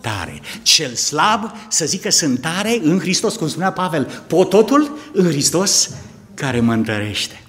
Tare. 0.00 0.40
Cel 0.62 0.94
slab 0.94 1.52
să 1.68 1.84
zică 1.84 2.10
sunt 2.10 2.40
tare 2.40 2.78
în 2.82 2.98
Hristos, 2.98 3.36
cum 3.36 3.48
spunea 3.48 3.72
Pavel, 3.72 4.24
pot 4.26 4.48
totul 4.48 4.98
în 5.12 5.26
Hristos 5.26 5.90
care 6.34 6.60
mă 6.60 6.72
întărește. 6.72 7.42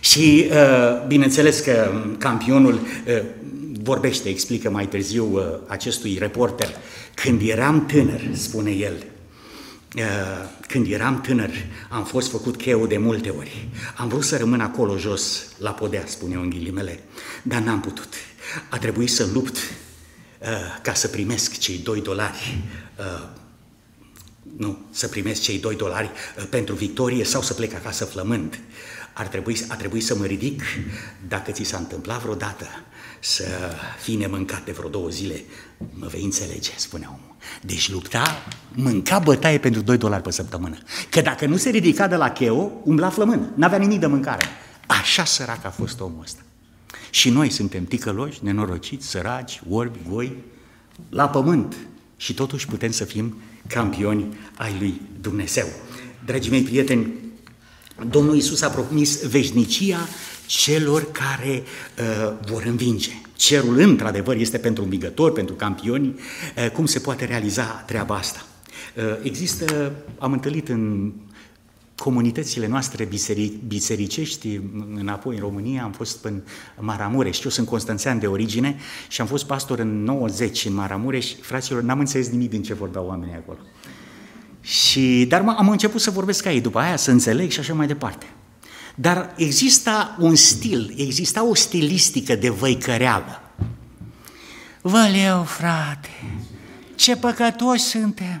Și 0.00 0.46
uh, 0.50 1.06
bineînțeles 1.06 1.60
că 1.60 1.92
campionul 2.18 2.74
uh, 2.74 3.22
vorbește, 3.82 4.28
explică 4.28 4.70
mai 4.70 4.86
târziu 4.86 5.28
uh, 5.32 5.42
acestui 5.66 6.16
reporter, 6.20 6.68
când 7.14 7.40
eram 7.44 7.86
tânăr, 7.86 8.20
spune 8.32 8.70
el, 8.70 8.94
când 10.66 10.90
eram 10.90 11.20
tânăr, 11.20 11.50
am 11.88 12.04
fost 12.04 12.30
făcut 12.30 12.56
cheu 12.56 12.86
de 12.86 12.98
multe 12.98 13.28
ori. 13.28 13.68
Am 13.96 14.08
vrut 14.08 14.24
să 14.24 14.36
rămân 14.36 14.60
acolo 14.60 14.96
jos, 14.96 15.46
la 15.58 15.70
podea, 15.70 16.04
spune 16.06 16.34
în 16.34 16.50
ghilimele, 16.50 17.00
dar 17.42 17.60
n-am 17.60 17.80
putut. 17.80 18.14
A 18.68 18.78
trebuit 18.78 19.10
să 19.10 19.28
lupt 19.32 19.56
uh, 19.56 20.48
ca 20.82 20.94
să 20.94 21.08
primesc 21.08 21.58
cei 21.58 21.78
doi 21.78 22.00
dolari 22.00 22.62
uh, 22.98 23.28
nu, 24.56 24.78
să 24.90 25.08
primesc 25.08 25.40
cei 25.40 25.58
doi 25.58 25.76
dolari 25.76 26.10
uh, 26.38 26.44
pentru 26.50 26.74
victorie 26.74 27.24
sau 27.24 27.42
să 27.42 27.54
plec 27.54 27.74
acasă 27.74 28.04
flămând. 28.04 28.58
Ar 29.12 29.26
trebui, 29.26 29.64
a 29.68 29.76
trebuit 29.76 30.04
să 30.04 30.16
mă 30.16 30.24
ridic 30.24 30.62
dacă 31.28 31.50
ți 31.50 31.64
s-a 31.64 31.76
întâmplat 31.76 32.20
vreodată 32.20 32.66
să 33.20 33.44
fii 34.02 34.16
nemâncat 34.16 34.64
de 34.64 34.72
vreo 34.72 34.88
două 34.88 35.08
zile, 35.08 35.44
mă 35.92 36.06
vei 36.06 36.24
înțelege, 36.24 36.70
spune 36.76 37.06
omul. 37.06 37.36
Deci 37.62 37.90
lupta, 37.90 38.42
mânca 38.74 39.18
bătaie 39.18 39.58
pentru 39.58 39.80
2 39.80 39.96
dolari 39.96 40.22
pe 40.22 40.30
săptămână. 40.30 40.78
Că 41.10 41.20
dacă 41.20 41.46
nu 41.46 41.56
se 41.56 41.70
ridica 41.70 42.06
de 42.06 42.16
la 42.16 42.30
cheo, 42.30 42.72
umbla 42.84 43.10
flămând, 43.10 43.48
n-avea 43.54 43.78
nimic 43.78 44.00
de 44.00 44.06
mâncare. 44.06 44.44
Așa 44.86 45.24
sărac 45.24 45.64
a 45.64 45.70
fost 45.70 46.00
omul 46.00 46.22
ăsta. 46.22 46.40
Și 47.10 47.30
noi 47.30 47.50
suntem 47.50 47.84
ticăloși, 47.84 48.38
nenorociți, 48.42 49.06
săraci, 49.06 49.60
orbi, 49.68 49.98
goi, 50.08 50.36
la 51.08 51.28
pământ. 51.28 51.76
Și 52.16 52.34
totuși 52.34 52.66
putem 52.66 52.90
să 52.90 53.04
fim 53.04 53.36
campioni 53.66 54.38
ai 54.56 54.76
lui 54.78 55.00
Dumnezeu. 55.20 55.66
Dragii 56.24 56.50
mei 56.50 56.62
prieteni, 56.62 57.12
Domnul 58.08 58.36
Isus 58.36 58.62
a 58.62 58.68
promis 58.68 59.26
veșnicia 59.26 60.08
celor 60.50 61.12
care 61.12 61.62
uh, 61.62 62.32
vor 62.46 62.62
învinge. 62.66 63.10
Cerul, 63.36 63.78
într-adevăr, 63.78 64.36
este 64.36 64.58
pentru 64.58 64.82
învigători, 64.82 65.32
pentru 65.32 65.54
campioni. 65.54 66.06
Uh, 66.08 66.70
cum 66.70 66.86
se 66.86 66.98
poate 66.98 67.24
realiza 67.24 67.62
treaba 67.62 68.14
asta? 68.14 68.44
Uh, 68.96 69.02
există, 69.22 69.92
am 70.18 70.32
întâlnit 70.32 70.68
în 70.68 71.12
comunitățile 71.96 72.66
noastre 72.66 73.04
biseric, 73.04 73.62
bisericești, 73.62 74.60
înapoi 74.94 75.34
în 75.34 75.40
România, 75.40 75.82
am 75.82 75.92
fost 75.92 76.24
în 76.24 76.40
Maramureș, 76.78 77.42
eu 77.42 77.50
sunt 77.50 77.66
constanțean 77.66 78.18
de 78.18 78.26
origine 78.26 78.76
și 79.08 79.20
am 79.20 79.26
fost 79.26 79.46
pastor 79.46 79.78
în 79.78 80.04
90 80.04 80.64
în 80.64 80.74
Maramureș, 80.74 81.32
fraților, 81.40 81.82
n-am 81.82 81.98
înțeles 81.98 82.28
nimic 82.28 82.50
din 82.50 82.62
ce 82.62 82.74
vorbeau 82.74 83.06
oamenii 83.06 83.34
acolo. 83.34 83.58
Și, 84.60 85.26
dar 85.28 85.44
am 85.56 85.68
început 85.68 86.00
să 86.00 86.10
vorbesc 86.10 86.42
ca 86.42 86.52
ei, 86.52 86.60
după 86.60 86.78
aia 86.78 86.96
să 86.96 87.10
înțeleg 87.10 87.50
și 87.50 87.60
așa 87.60 87.74
mai 87.74 87.86
departe. 87.86 88.26
Dar 88.94 89.34
exista 89.36 90.16
un 90.18 90.34
stil, 90.34 90.94
exista 90.96 91.44
o 91.44 91.54
stilistică 91.54 92.34
de 92.34 92.48
văicăreală. 92.48 93.42
Văleu, 94.80 95.42
frate, 95.42 96.40
ce 96.94 97.16
păcătoși 97.16 97.82
suntem! 97.82 98.40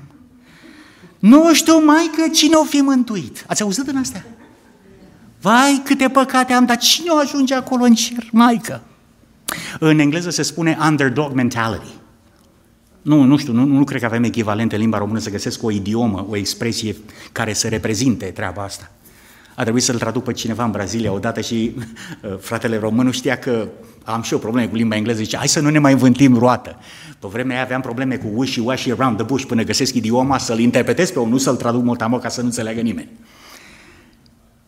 Nu 1.18 1.54
știu, 1.54 1.84
mai 1.84 2.10
că 2.16 2.28
cine 2.32 2.54
o 2.54 2.64
fi 2.64 2.80
mântuit? 2.80 3.44
Ați 3.46 3.62
auzit 3.62 3.86
în 3.86 3.96
astea? 3.96 4.24
Vai, 5.40 5.82
câte 5.84 6.08
păcate 6.08 6.52
am, 6.52 6.64
dar 6.64 6.76
cine 6.76 7.10
o 7.10 7.16
ajunge 7.16 7.54
acolo 7.54 7.84
în 7.84 7.94
cer, 7.94 8.28
maică? 8.32 8.82
În 9.78 9.98
engleză 9.98 10.30
se 10.30 10.42
spune 10.42 10.78
underdog 10.88 11.32
mentality. 11.32 11.92
Nu, 13.02 13.22
nu 13.22 13.36
știu, 13.36 13.52
nu, 13.52 13.64
nu 13.64 13.84
cred 13.84 14.00
că 14.00 14.06
avem 14.06 14.24
echivalent 14.24 14.72
în 14.72 14.78
limba 14.78 14.98
română 14.98 15.18
să 15.18 15.30
găsesc 15.30 15.62
o 15.62 15.70
idiomă, 15.70 16.26
o 16.28 16.36
expresie 16.36 16.96
care 17.32 17.52
să 17.52 17.68
reprezinte 17.68 18.26
treaba 18.26 18.62
asta. 18.62 18.90
A 19.60 19.62
trebuit 19.62 19.84
să-l 19.84 19.98
traduc 19.98 20.24
pe 20.24 20.32
cineva 20.32 20.64
în 20.64 20.70
Brazilia 20.70 21.12
odată 21.12 21.40
și 21.40 21.72
uh, 21.74 22.38
fratele 22.40 22.78
român 22.78 23.06
nu 23.06 23.12
știa 23.12 23.38
că 23.38 23.68
am 24.04 24.22
și 24.22 24.32
eu 24.32 24.38
probleme 24.38 24.68
cu 24.68 24.74
limba 24.74 24.96
engleză, 24.96 25.22
zice, 25.22 25.36
hai 25.36 25.48
să 25.48 25.60
nu 25.60 25.70
ne 25.70 25.78
mai 25.78 25.92
învântim 25.92 26.38
roată. 26.38 26.76
Pe 27.18 27.26
vremea 27.30 27.54
aia 27.54 27.64
aveam 27.64 27.80
probleme 27.80 28.16
cu 28.16 28.44
wishy-washy 28.44 28.90
around 28.90 29.16
the 29.16 29.24
bush 29.24 29.44
până 29.44 29.62
găsesc 29.62 29.94
idioma, 29.94 30.38
să-l 30.38 30.58
interpretez 30.58 31.10
pe 31.10 31.18
unul, 31.18 31.38
să-l 31.38 31.56
traduc 31.56 31.82
mult 31.82 31.98
ca 31.98 32.28
să 32.28 32.40
nu 32.40 32.46
înțeleagă 32.46 32.80
nimeni. 32.80 33.08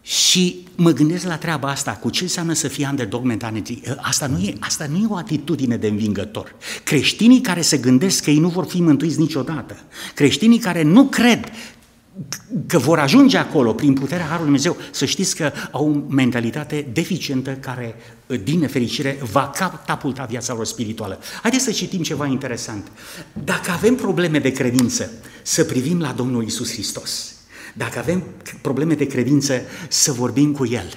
Și 0.03 0.67
mă 0.77 0.91
gândesc 0.91 1.27
la 1.27 1.37
treaba 1.37 1.69
asta, 1.69 1.91
cu 1.91 2.11
ce 2.11 2.23
înseamnă 2.23 2.53
să 2.53 2.69
fie 2.69 2.87
underdog 2.91 3.25
mentality. 3.25 3.81
Uh, 3.89 3.95
asta 4.01 4.27
nu, 4.27 4.39
e, 4.39 4.55
asta 4.61 4.87
nu 4.91 4.97
e 4.97 5.07
o 5.09 5.17
atitudine 5.17 5.77
de 5.77 5.87
învingător. 5.87 6.55
Creștinii 6.85 7.41
care 7.41 7.61
se 7.61 7.77
gândesc 7.77 8.25
că 8.25 8.31
ei 8.31 8.39
nu 8.39 8.49
vor 8.49 8.65
fi 8.65 8.83
mântuiți 8.83 9.21
niciodată, 9.21 9.77
creștinii 10.15 10.59
care 10.59 10.83
nu 10.83 11.05
cred 11.05 11.51
că 12.67 12.79
vor 12.79 12.99
ajunge 12.99 13.37
acolo 13.37 13.73
prin 13.73 13.93
puterea 13.93 14.25
Harului 14.25 14.45
Dumnezeu, 14.45 14.77
să 14.91 15.05
știți 15.05 15.37
că 15.37 15.53
au 15.71 15.89
o 15.89 16.15
mentalitate 16.15 16.89
deficientă 16.93 17.51
care, 17.51 17.95
din 18.45 18.59
nefericire, 18.59 19.19
va 19.33 19.51
catapulta 19.57 20.25
viața 20.25 20.55
lor 20.55 20.65
spirituală. 20.65 21.19
Haideți 21.43 21.65
să 21.65 21.71
citim 21.71 22.03
ceva 22.03 22.27
interesant. 22.27 22.91
Dacă 23.45 23.71
avem 23.71 23.95
probleme 23.95 24.39
de 24.39 24.53
credință, 24.53 25.11
să 25.43 25.65
privim 25.65 26.01
la 26.01 26.13
Domnul 26.13 26.45
Isus 26.45 26.73
Hristos. 26.73 27.35
Dacă 27.75 27.99
avem 27.99 28.25
probleme 28.61 28.95
de 28.95 29.07
credință, 29.07 29.61
să 29.89 30.13
vorbim 30.13 30.53
cu 30.53 30.67
El. 30.67 30.97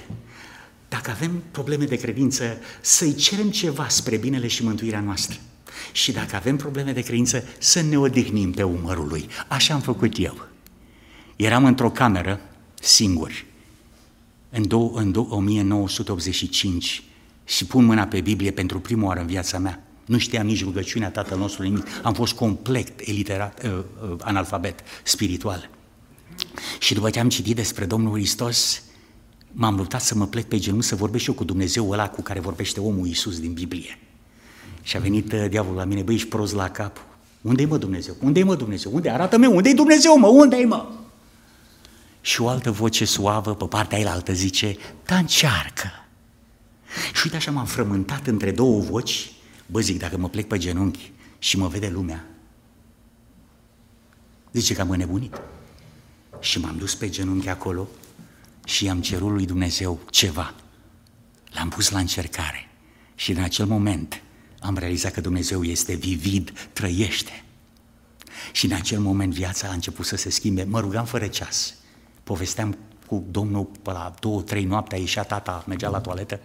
Dacă 0.90 1.12
avem 1.12 1.44
probleme 1.52 1.86
de 1.86 1.96
credință, 1.96 2.58
să-i 2.82 3.14
cerem 3.14 3.50
ceva 3.50 3.88
spre 3.88 4.18
binele 4.18 4.48
și 4.48 4.64
mântuirea 4.64 5.00
noastră. 5.00 5.38
Și 5.92 6.12
dacă 6.12 6.36
avem 6.36 6.56
probleme 6.56 6.92
de 6.92 7.02
credință, 7.02 7.44
să 7.58 7.82
ne 7.82 7.98
odihnim 7.98 8.52
pe 8.52 8.64
umărul 8.64 9.08
Lui. 9.08 9.28
Așa 9.48 9.74
am 9.74 9.82
făcut 9.82 10.14
eu. 10.18 10.54
Eram 11.36 11.66
într-o 11.66 11.90
cameră, 11.90 12.40
singuri, 12.80 13.46
în, 14.50 14.66
do- 14.68 14.94
în 14.94 15.12
do- 15.12 15.30
1985 15.30 17.04
și 17.46 17.66
pun 17.66 17.86
mâna 17.86 18.08
pe 18.08 18.22
Biblie 18.22 18.52
pentru 18.52 18.80
prima 18.80 19.06
oară 19.06 19.20
în 19.20 19.28
viața 19.28 19.58
mea. 19.58 19.84
Nu 20.06 20.18
știam 20.18 20.46
nici 20.46 20.64
rugăciunea 20.64 21.12
Tatăl 21.12 21.38
nostru 21.38 21.64
nimic. 21.64 21.88
Am 22.04 22.14
fost 22.14 22.34
complet 22.34 23.00
eliterat, 23.00 23.64
uh, 23.64 23.72
uh, 23.72 24.16
analfabet 24.22 24.80
spiritual. 25.04 25.70
Și 26.80 26.94
după 26.94 27.10
ce 27.10 27.20
am 27.20 27.30
citit 27.30 27.56
despre 27.56 27.86
Domnul 27.86 28.14
Hristos, 28.14 28.84
m-am 29.52 29.76
luptat 29.76 30.02
să 30.02 30.16
mă 30.16 30.28
plec 30.28 30.46
pe 30.46 30.58
genunchi 30.60 30.86
să 30.86 30.96
vorbesc 30.96 31.24
și 31.24 31.30
eu 31.30 31.36
cu 31.36 31.44
Dumnezeu 31.44 31.90
ăla 31.90 32.10
cu 32.10 32.22
care 32.22 32.40
vorbește 32.40 32.80
omul 32.80 33.08
Iisus 33.08 33.40
din 33.40 33.54
Biblie. 33.54 34.00
Și 34.82 34.98
a 34.98 35.00
venit 35.00 35.32
uh, 35.32 35.46
diavolul 35.50 35.78
la 35.78 35.86
mine, 35.86 36.02
băi, 36.02 36.16
ești 36.16 36.28
prost 36.28 36.54
la 36.54 36.70
cap. 36.70 37.06
Unde-i 37.42 37.66
mă 37.66 37.78
Dumnezeu? 37.78 38.16
Unde-i 38.22 38.44
mă 38.44 38.56
Dumnezeu? 38.56 38.92
Unde? 38.94 39.10
Arată-mi 39.10 39.46
unde-i 39.46 39.74
Dumnezeu, 39.74 40.18
mă? 40.18 40.28
Unde-i 40.28 40.66
mă? 40.66 40.86
Și 42.26 42.42
o 42.42 42.48
altă 42.48 42.72
voce 42.72 43.06
suavă 43.06 43.56
pe 43.56 43.66
partea 43.66 43.98
aia 43.98 44.12
altă 44.12 44.34
zice, 44.34 44.78
da 45.06 45.18
încearcă. 45.18 45.92
Și 47.14 47.22
uite 47.24 47.36
așa 47.36 47.52
m-am 47.52 47.66
frământat 47.66 48.28
între 48.28 48.52
două 48.52 48.82
voci, 48.82 49.32
bă 49.66 49.80
zic, 49.80 50.00
dacă 50.00 50.18
mă 50.18 50.30
plec 50.30 50.48
pe 50.48 50.58
genunchi 50.58 51.12
și 51.40 51.58
mă 51.58 51.68
vede 51.68 51.90
lumea, 51.90 52.26
zice 54.52 54.74
că 54.74 54.82
am 54.82 54.90
înnebunit. 54.90 55.42
Și 56.40 56.60
m-am 56.60 56.78
dus 56.78 56.96
pe 56.96 57.10
genunchi 57.10 57.50
acolo 57.50 57.88
și 58.66 58.86
i-am 58.86 59.02
cerut 59.02 59.32
lui 59.32 59.46
Dumnezeu 59.46 60.00
ceva. 60.10 60.54
L-am 61.52 61.70
pus 61.70 61.90
la 61.90 62.00
încercare 62.00 62.70
și 63.16 63.32
în 63.32 63.44
acel 63.44 63.66
moment 63.66 64.22
am 64.60 64.78
realizat 64.78 65.12
că 65.12 65.22
Dumnezeu 65.22 65.64
este 65.64 65.94
vivid, 65.94 66.70
trăiește. 66.74 67.44
Și 68.52 68.66
în 68.66 68.72
acel 68.72 69.00
moment 69.00 69.34
viața 69.34 69.68
a 69.68 69.74
început 69.74 70.06
să 70.06 70.16
se 70.16 70.30
schimbe. 70.30 70.64
Mă 70.64 70.80
rugam 70.80 71.06
fără 71.06 71.28
ceas. 71.28 71.74
Povesteam 72.26 72.78
cu 73.08 73.24
domnul 73.32 73.70
pe 73.82 73.92
la 73.92 74.14
două, 74.20 74.42
trei 74.42 74.64
noaptea, 74.64 74.98
ieșea 74.98 75.24
tata, 75.24 75.64
mergea 75.68 75.90
la 75.90 76.00
toaletă 76.00 76.40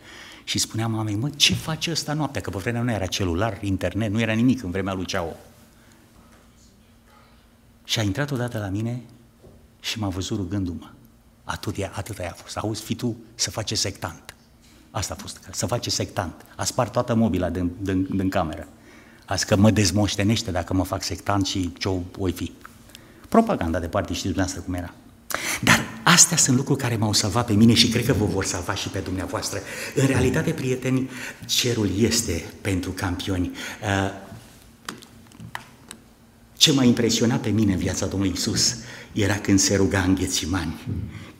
și 0.45 0.59
spunea 0.59 0.87
mamei, 0.87 1.15
mă, 1.15 1.31
ce 1.31 1.55
face 1.55 1.91
ăsta 1.91 2.13
noaptea? 2.13 2.41
Că 2.41 2.51
pe 2.51 2.59
vremea 2.59 2.83
nu 2.83 2.91
era 2.91 3.07
celular, 3.07 3.59
internet, 3.63 4.11
nu 4.11 4.21
era 4.21 4.33
nimic 4.33 4.63
în 4.63 4.71
vremea 4.71 4.93
lui 4.93 5.05
Ceau. 5.05 5.37
Și 7.85 7.99
a 7.99 8.03
intrat 8.03 8.31
odată 8.31 8.59
la 8.59 8.69
mine 8.69 9.03
și 9.81 9.99
m-a 9.99 10.09
văzut 10.09 10.37
rugându-mă. 10.37 10.91
Atât, 11.45 11.77
atât 11.93 12.19
a 12.19 12.33
fost. 12.37 12.57
Auzi, 12.57 12.83
fi 12.83 12.95
tu 12.95 13.17
să 13.35 13.51
face 13.51 13.75
sectant. 13.75 14.35
Asta 14.91 15.15
a 15.19 15.21
fost, 15.21 15.49
să 15.53 15.67
face 15.67 15.91
sectant. 15.91 16.45
A 16.57 16.65
spart 16.65 16.93
toată 16.93 17.15
mobila 17.15 17.51
din, 17.51 17.71
din, 17.81 18.17
din 18.17 18.29
cameră. 18.29 18.69
A 19.27 19.35
zis 19.35 19.45
că 19.45 19.57
mă 19.57 19.71
dezmoștenește 19.71 20.51
dacă 20.51 20.75
mă 20.75 20.85
fac 20.85 21.03
sectant 21.03 21.47
și 21.47 21.73
ce 21.73 21.89
o 22.19 22.27
fi. 22.35 22.53
Propaganda 23.29 23.79
de 23.79 23.89
parte, 23.89 24.13
știți 24.13 24.27
dumneavoastră 24.27 24.65
cum 24.65 24.75
era. 24.75 24.95
Dar 25.61 25.85
astea 26.03 26.37
sunt 26.37 26.57
lucruri 26.57 26.81
care 26.81 26.97
m-au 26.97 27.13
salvat 27.13 27.47
pe 27.47 27.53
mine 27.53 27.75
și 27.75 27.89
cred 27.89 28.07
că 28.07 28.13
vă 28.13 28.25
vor 28.25 28.45
salva 28.45 28.75
și 28.75 28.89
pe 28.89 28.99
dumneavoastră. 28.99 29.61
În 29.95 30.07
realitate, 30.07 30.51
prieteni, 30.51 31.11
cerul 31.47 31.91
este 31.99 32.45
pentru 32.61 32.91
campioni. 32.91 33.51
Uh, 33.83 34.29
ce 36.57 36.73
m-a 36.73 36.85
impresionat 36.85 37.41
pe 37.41 37.49
mine 37.49 37.73
în 37.73 37.79
viața 37.79 38.07
Domnului 38.07 38.35
Isus 38.37 38.77
era 39.13 39.39
când 39.39 39.59
se 39.59 39.77
ruga 39.77 40.01
în 40.01 40.15
Ghețimani 40.15 40.81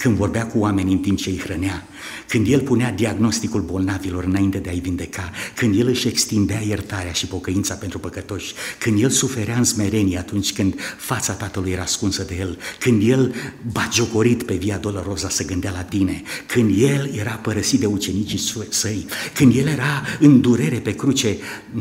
când 0.01 0.17
vorbea 0.17 0.47
cu 0.47 0.59
oamenii 0.59 0.93
în 0.93 0.99
timp 0.99 1.19
ce 1.19 1.31
îi 1.31 1.39
hrănea, 1.39 1.87
când 2.29 2.47
El 2.49 2.61
punea 2.61 2.93
diagnosticul 2.93 3.61
bolnavilor 3.61 4.25
înainte 4.25 4.59
de 4.59 4.69
a-i 4.69 4.81
vindeca, 4.81 5.31
când 5.55 5.79
El 5.79 5.87
își 5.87 6.09
extindea 6.09 6.61
iertarea 6.61 7.13
și 7.13 7.27
pocăința 7.27 7.75
pentru 7.75 7.99
păcătoși, 7.99 8.55
când 8.79 9.03
El 9.03 9.11
suferea 9.11 9.57
în 9.57 9.65
smerenie 9.65 10.19
atunci 10.19 10.53
când 10.53 10.75
fața 10.99 11.33
Tatălui 11.33 11.71
era 11.71 11.83
ascunsă 11.83 12.23
de 12.23 12.37
El, 12.39 12.59
când 12.79 13.09
El 13.09 13.35
bagiocorit 13.73 14.43
pe 14.43 14.55
via 14.55 14.79
dolorosa 14.79 15.29
să 15.29 15.45
gândea 15.45 15.71
la 15.71 15.83
tine, 15.83 16.23
când 16.47 16.81
El 16.81 17.11
era 17.15 17.33
părăsit 17.33 17.81
de 17.81 17.87
ucenicii 17.87 18.67
săi, 18.69 19.07
când 19.35 19.57
El 19.57 19.67
era 19.67 20.03
în 20.21 20.41
durere 20.41 20.79
pe 20.79 20.95
cruce, 20.95 21.37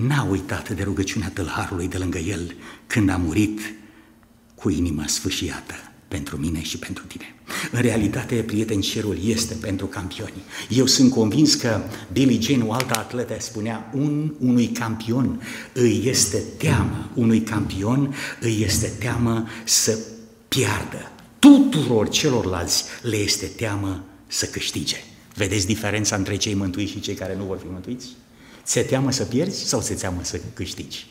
n-a 0.07 0.27
uitat 0.29 0.69
de 0.69 0.83
rugăciunea 0.83 1.31
tâlharului 1.33 1.87
de 1.87 1.97
lângă 1.97 2.17
El, 2.17 2.55
când 2.87 3.09
a 3.09 3.17
murit 3.17 3.59
cu 4.55 4.69
inima 4.69 5.07
sfâșiată 5.07 5.73
pentru 6.07 6.37
mine 6.37 6.61
și 6.61 6.77
pentru 6.77 7.03
tine. 7.07 7.33
În 7.71 7.81
realitate, 7.81 8.35
prieten, 8.35 8.81
cerul 8.81 9.17
este 9.25 9.53
pentru 9.53 9.85
campioni. 9.85 10.43
Eu 10.69 10.85
sunt 10.85 11.11
convins 11.11 11.55
că 11.55 11.81
Billy 12.11 12.41
Jane, 12.41 12.63
o 12.63 12.71
altă 12.71 12.97
atletă, 12.97 13.35
spunea 13.39 13.91
un, 13.93 14.33
unui 14.39 14.67
campion 14.67 15.41
îi 15.73 16.01
este 16.05 16.43
teamă, 16.57 17.09
unui 17.13 17.41
campion 17.41 18.15
îi 18.39 18.61
este 18.65 18.87
teamă 18.99 19.47
să 19.63 19.97
piardă. 20.47 21.11
Tuturor 21.39 22.09
celorlalți 22.09 22.83
le 23.01 23.15
este 23.15 23.45
teamă 23.45 24.03
să 24.27 24.45
câștige. 24.45 24.97
Vedeți 25.35 25.65
diferența 25.65 26.15
între 26.15 26.35
cei 26.35 26.53
mântuiți 26.53 26.91
și 26.91 26.99
cei 26.99 27.13
care 27.13 27.35
nu 27.35 27.43
vor 27.43 27.57
fi 27.57 27.67
mântuiți? 27.71 28.07
Ți-e 28.63 28.81
teamă 28.81 29.11
să 29.11 29.23
pierzi 29.23 29.67
sau 29.67 29.81
ți-e 29.81 29.95
teamă 29.95 30.19
să 30.23 30.39
câștigi? 30.53 31.07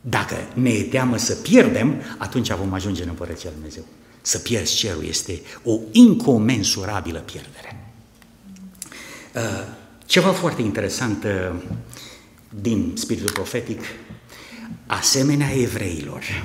Dacă 0.00 0.34
ne 0.54 0.70
e 0.70 0.82
teamă 0.82 1.16
să 1.16 1.34
pierdem, 1.34 2.02
atunci 2.18 2.52
vom 2.52 2.72
ajunge 2.72 3.02
în 3.02 3.08
Împărăția 3.08 3.50
Lui 3.50 3.58
Dumnezeu. 3.58 3.84
Să 4.22 4.38
pierzi 4.38 4.74
cerul 4.74 5.04
este 5.04 5.40
o 5.64 5.78
incomensurabilă 5.90 7.18
pierdere. 7.18 7.92
Uh, 9.34 9.40
ceva 10.06 10.32
foarte 10.32 10.62
interesant 10.62 11.24
uh, 11.24 11.62
din 12.60 12.92
spiritul 12.94 13.32
profetic, 13.32 13.80
asemenea 14.86 15.52
evreilor, 15.52 16.44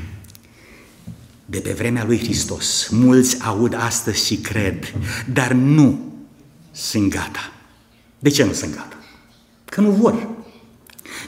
de 1.45 1.59
pe 1.59 1.71
vremea 1.71 2.05
lui 2.05 2.19
Hristos, 2.19 2.87
mulți 2.87 3.41
aud 3.41 3.73
astăzi 3.73 4.25
și 4.25 4.35
cred, 4.35 4.93
dar 5.33 5.51
nu 5.51 6.13
sunt 6.71 7.09
gata. 7.09 7.51
De 8.19 8.29
ce 8.29 8.43
nu 8.43 8.53
sunt 8.53 8.75
gata? 8.75 8.97
Că 9.65 9.81
nu 9.81 9.91
vor. 9.91 10.27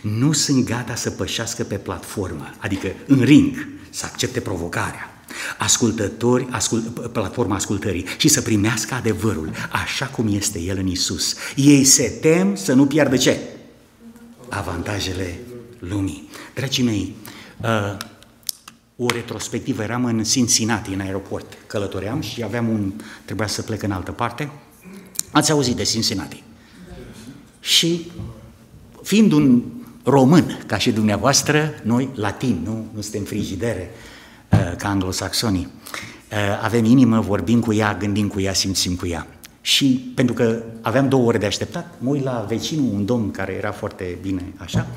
Nu 0.01 0.31
sunt 0.31 0.65
gata 0.65 0.95
să 0.95 1.09
pășească 1.09 1.63
pe 1.63 1.75
platformă, 1.75 2.55
adică 2.57 2.87
în 3.07 3.21
ring, 3.21 3.67
să 3.89 4.05
accepte 4.05 4.39
provocarea 4.39 5.18
ascultători, 5.57 6.47
ascult, 6.49 7.11
platforma 7.11 7.55
ascultării 7.55 8.05
și 8.17 8.27
să 8.27 8.41
primească 8.41 8.93
adevărul 8.93 9.51
așa 9.71 10.05
cum 10.05 10.27
este 10.35 10.59
el 10.59 10.77
în 10.77 10.87
Isus. 10.87 11.35
Ei 11.55 11.83
se 11.83 12.17
tem 12.21 12.55
să 12.55 12.73
nu 12.73 12.85
piardă 12.85 13.17
ce? 13.17 13.39
Avantajele 14.49 15.39
lumii. 15.79 16.29
Dragii 16.53 16.83
mei, 16.83 17.15
uh, 17.61 17.97
o 18.95 19.05
retrospectivă, 19.05 19.83
eram 19.83 20.05
în 20.05 20.23
Cincinnati, 20.23 20.93
în 20.93 20.99
aeroport, 20.99 21.57
călătoream 21.67 22.21
și 22.21 22.43
aveam 22.43 22.69
un, 22.69 22.93
trebuia 23.25 23.47
să 23.47 23.61
plec 23.61 23.83
în 23.83 23.91
altă 23.91 24.11
parte. 24.11 24.51
Ați 25.31 25.51
auzit 25.51 25.75
de 25.75 25.83
Cincinnati. 25.83 26.43
Și 27.59 28.11
fiind 29.03 29.31
un 29.31 29.63
român, 30.03 30.63
ca 30.65 30.77
și 30.77 30.91
dumneavoastră, 30.91 31.73
noi 31.83 32.09
latini, 32.15 32.61
nu, 32.63 32.85
nu 32.93 33.01
suntem 33.01 33.23
frigidere, 33.23 33.91
Uh, 33.91 34.08
ca 34.49 34.89
anglosaxonii. 34.89 35.67
Uh, 36.31 36.37
avem 36.61 36.85
inimă, 36.85 37.19
vorbim 37.19 37.59
cu 37.59 37.73
ea, 37.73 37.95
gândim 37.95 38.27
cu 38.27 38.39
ea, 38.39 38.53
simțim 38.53 38.95
cu 38.95 39.07
ea. 39.07 39.27
Și 39.61 40.11
pentru 40.15 40.33
că 40.33 40.63
aveam 40.81 41.09
două 41.09 41.25
ore 41.25 41.37
de 41.37 41.45
așteptat, 41.45 41.93
mă 41.97 42.09
uit 42.09 42.23
la 42.23 42.45
vecinul, 42.47 42.93
un 42.93 43.05
domn 43.05 43.31
care 43.31 43.53
era 43.53 43.71
foarte 43.71 44.17
bine 44.21 44.53
așa, 44.57 44.87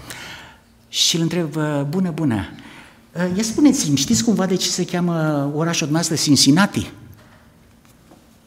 și 0.89 1.17
îl 1.17 1.23
întreb, 1.23 1.57
uh, 1.57 1.83
bună, 1.89 2.11
bună, 2.11 2.47
ia 3.37 3.43
spuneți-mi, 3.43 3.97
știți 3.97 4.25
cumva 4.25 4.47
de 4.47 4.55
ce 4.55 4.69
se 4.69 4.85
cheamă 4.85 5.51
orașul 5.55 5.87
dumneavoastră 5.87 6.17
Cincinnati? 6.17 6.91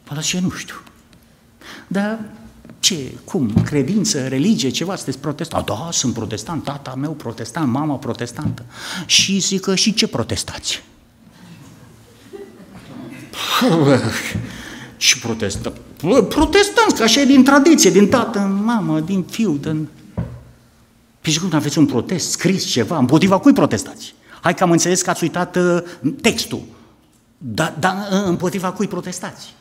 Păi 0.03 0.21
ce 0.21 0.39
nu 0.39 0.49
știu. 0.49 0.75
Dar 1.87 2.19
ce, 2.79 3.17
cum, 3.23 3.53
credință, 3.63 4.27
religie, 4.27 4.69
ceva, 4.69 4.95
sunteți 4.95 5.17
protestant? 5.17 5.65
Da, 5.65 5.89
sunt 5.91 6.13
protestant, 6.13 6.63
tata 6.63 6.95
meu 6.95 7.11
protestant, 7.11 7.71
mama 7.71 7.95
protestantă. 7.95 8.65
Și 9.05 9.39
zic 9.39 9.61
că 9.61 9.75
și 9.75 9.93
ce 9.93 10.07
protestați? 10.07 10.83
Și 14.97 15.19
protestă. 15.19 15.73
Protestanți, 16.29 16.95
că 16.95 17.03
așa 17.03 17.21
e 17.21 17.25
din 17.25 17.43
tradiție, 17.43 17.89
din 17.89 18.07
tată, 18.07 18.39
mamă, 18.39 18.99
din 18.99 19.23
fiu, 19.23 19.51
din... 19.51 19.87
Păi 21.21 21.31
și 21.31 21.39
cum 21.39 21.49
aveți 21.53 21.77
un 21.77 21.85
protest 21.85 22.29
scris 22.29 22.65
ceva, 22.65 22.97
împotriva 22.97 23.39
cui 23.39 23.53
protestați? 23.53 24.13
Hai 24.41 24.53
că 24.53 24.63
am 24.63 24.71
înțeles 24.71 25.01
că 25.01 25.09
ați 25.09 25.23
uitat 25.23 25.55
uh, 25.55 25.77
textul. 26.21 26.61
Dar 27.37 27.75
da, 27.79 28.07
împotriva 28.09 28.71
cui 28.71 28.87
protestați? 28.87 29.53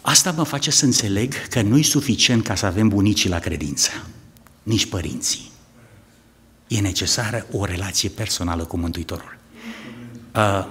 Asta 0.00 0.32
mă 0.32 0.42
face 0.42 0.70
să 0.70 0.84
înțeleg 0.84 1.48
că 1.48 1.62
nu-i 1.62 1.82
suficient 1.82 2.44
ca 2.44 2.54
să 2.54 2.66
avem 2.66 2.88
bunicii 2.88 3.28
la 3.28 3.38
credință, 3.38 3.90
nici 4.62 4.86
părinții. 4.86 5.50
E 6.66 6.80
necesară 6.80 7.46
o 7.52 7.64
relație 7.64 8.08
personală 8.08 8.64
cu 8.64 8.76
Mântuitorul. 8.76 9.38
Uh, 10.36 10.66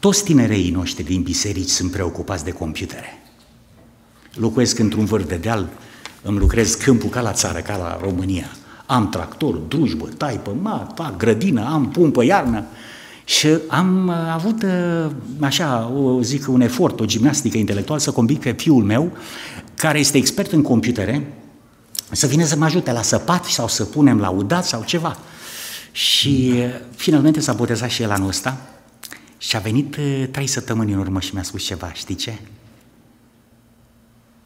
toți 0.00 0.24
tinereii 0.24 0.70
noștri 0.70 1.04
din 1.04 1.22
biserici 1.22 1.68
sunt 1.68 1.90
preocupați 1.90 2.44
de 2.44 2.50
computere. 2.50 3.22
Locuiesc 4.34 4.78
într-un 4.78 5.04
vârf 5.04 5.28
de 5.28 5.36
deal, 5.36 5.68
îmi 6.22 6.38
lucrez 6.38 6.74
câmpul 6.74 7.08
ca 7.08 7.20
la 7.20 7.32
țară, 7.32 7.58
ca 7.58 7.76
la 7.76 7.98
România. 8.02 8.46
Am 8.86 9.08
tractor, 9.08 9.54
drujbă, 9.54 10.08
taipă, 10.16 10.56
ma, 10.60 10.92
fac 10.94 11.16
grădină, 11.16 11.68
am 11.68 11.88
pumpă 11.88 12.24
iarnă. 12.24 12.64
Și 13.24 13.48
am 13.68 14.08
avut, 14.08 14.64
așa, 15.40 15.92
o, 15.94 16.22
zic, 16.22 16.48
un 16.48 16.60
efort, 16.60 17.00
o 17.00 17.04
gimnastică 17.04 17.58
intelectuală 17.58 18.00
să 18.00 18.10
convinc 18.10 18.40
pe 18.40 18.52
fiul 18.52 18.84
meu, 18.84 19.12
care 19.74 19.98
este 19.98 20.16
expert 20.16 20.52
în 20.52 20.62
computere, 20.62 21.32
să 22.10 22.26
vină 22.26 22.44
să 22.44 22.56
mă 22.56 22.64
ajute 22.64 22.92
la 22.92 23.02
săpat 23.02 23.44
sau 23.44 23.68
să 23.68 23.84
punem 23.84 24.20
la 24.20 24.28
udat 24.28 24.64
sau 24.64 24.82
ceva. 24.84 25.18
Și 25.92 26.54
finalmente 26.96 27.40
s-a 27.40 27.52
botezat 27.52 27.90
și 27.90 28.02
el 28.02 28.10
anul 28.10 28.28
ăsta 28.28 28.75
și 29.46 29.56
a 29.56 29.58
venit 29.58 29.96
trei 30.30 30.46
săptămâni 30.46 30.92
în 30.92 30.98
urmă 30.98 31.20
și 31.20 31.34
mi-a 31.34 31.42
spus 31.42 31.64
ceva, 31.64 31.92
știi 31.92 32.14
ce? 32.14 32.38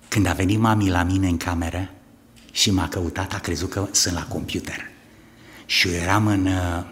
Când 0.08 0.26
a 0.26 0.32
venit 0.32 0.58
mami 0.58 0.90
la 0.90 1.02
mine 1.02 1.28
în 1.28 1.36
cameră 1.36 1.90
și 2.52 2.70
m-a 2.70 2.88
căutat, 2.88 3.34
a 3.34 3.38
crezut 3.38 3.70
că 3.70 3.88
sunt 3.90 4.14
la 4.14 4.26
computer. 4.26 4.90
Și 5.66 5.88
eu 5.88 5.94
eram 5.94 6.26
în, 6.26 6.46
uh, 6.46 6.84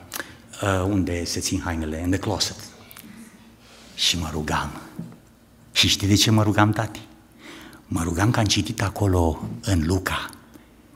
uh, 0.62 0.82
unde 0.82 1.24
se 1.24 1.40
țin 1.40 1.60
hainele, 1.60 2.02
în 2.02 2.10
the 2.10 2.18
closet. 2.18 2.56
Și 3.94 4.18
mă 4.18 4.28
rugam. 4.32 4.80
Și 5.72 5.88
știi 5.88 6.08
de 6.08 6.14
ce 6.14 6.30
mă 6.30 6.42
rugam, 6.42 6.72
tati? 6.72 7.00
Mă 7.86 8.02
rugam 8.02 8.30
că 8.30 8.38
am 8.38 8.46
citit 8.46 8.82
acolo 8.82 9.48
în 9.60 9.86
Luca 9.86 10.30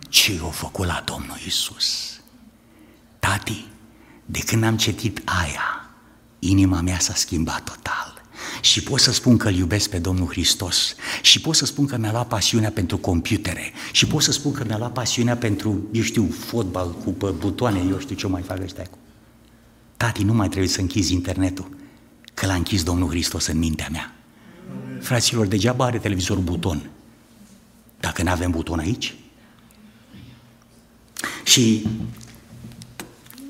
ce 0.08 0.32
i-a 0.32 0.42
făcut 0.42 0.86
la 0.86 1.02
Domnul 1.04 1.38
Isus. 1.46 2.20
Tati, 3.18 3.66
de 4.24 4.38
când 4.38 4.64
am 4.64 4.76
citit 4.76 5.22
aia, 5.24 5.81
inima 6.48 6.80
mea 6.80 6.98
s-a 6.98 7.14
schimbat 7.14 7.64
total. 7.64 8.22
Și 8.60 8.82
pot 8.82 9.00
să 9.00 9.12
spun 9.12 9.36
că 9.36 9.48
îl 9.48 9.54
iubesc 9.54 9.90
pe 9.90 9.98
Domnul 9.98 10.26
Hristos. 10.26 10.94
Și 11.22 11.40
pot 11.40 11.54
să 11.54 11.64
spun 11.64 11.86
că 11.86 11.96
mi-a 11.96 12.10
luat 12.10 12.28
pasiunea 12.28 12.70
pentru 12.70 12.98
computere. 12.98 13.72
Și 13.92 14.06
pot 14.06 14.22
să 14.22 14.32
spun 14.32 14.52
că 14.52 14.64
mi-a 14.64 14.78
luat 14.78 14.92
pasiunea 14.92 15.36
pentru, 15.36 15.88
eu 15.92 16.02
știu, 16.02 16.28
fotbal 16.30 16.94
cu 17.04 17.32
butoane, 17.38 17.82
eu 17.90 17.98
știu 17.98 18.14
ce 18.14 18.26
mai 18.26 18.42
fac 18.42 18.62
ăștia 18.62 18.84
cu. 18.84 18.98
Tati, 19.96 20.22
nu 20.22 20.32
mai 20.32 20.48
trebuie 20.48 20.70
să 20.70 20.80
închizi 20.80 21.12
internetul, 21.12 21.76
că 22.34 22.46
l-a 22.46 22.54
închis 22.54 22.82
Domnul 22.82 23.08
Hristos 23.08 23.46
în 23.46 23.58
mintea 23.58 23.88
mea. 23.90 24.16
Fraților, 25.00 25.46
degeaba 25.46 25.84
are 25.84 25.98
televizor 25.98 26.38
buton. 26.38 26.90
Dacă 28.00 28.22
nu 28.22 28.30
avem 28.30 28.50
buton 28.50 28.78
aici. 28.78 29.14
Și 31.44 31.86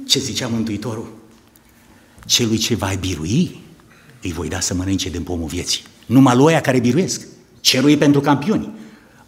ce 0.07 0.19
zicea 0.19 0.49
Mântuitorul? 0.49 1.22
Celui 2.27 2.57
ce 2.57 2.75
va 2.75 2.93
birui, 3.01 3.61
îi 4.23 4.33
voi 4.33 4.49
da 4.49 4.61
să 4.61 4.75
mănânce 4.75 5.11
din 5.11 5.23
pomul 5.23 5.47
vieții. 5.47 5.83
Numai 6.07 6.37
lui 6.37 6.61
care 6.63 6.79
biruiesc. 6.79 7.27
Cerul 7.61 7.97
pentru 7.97 8.21
campioni. 8.21 8.71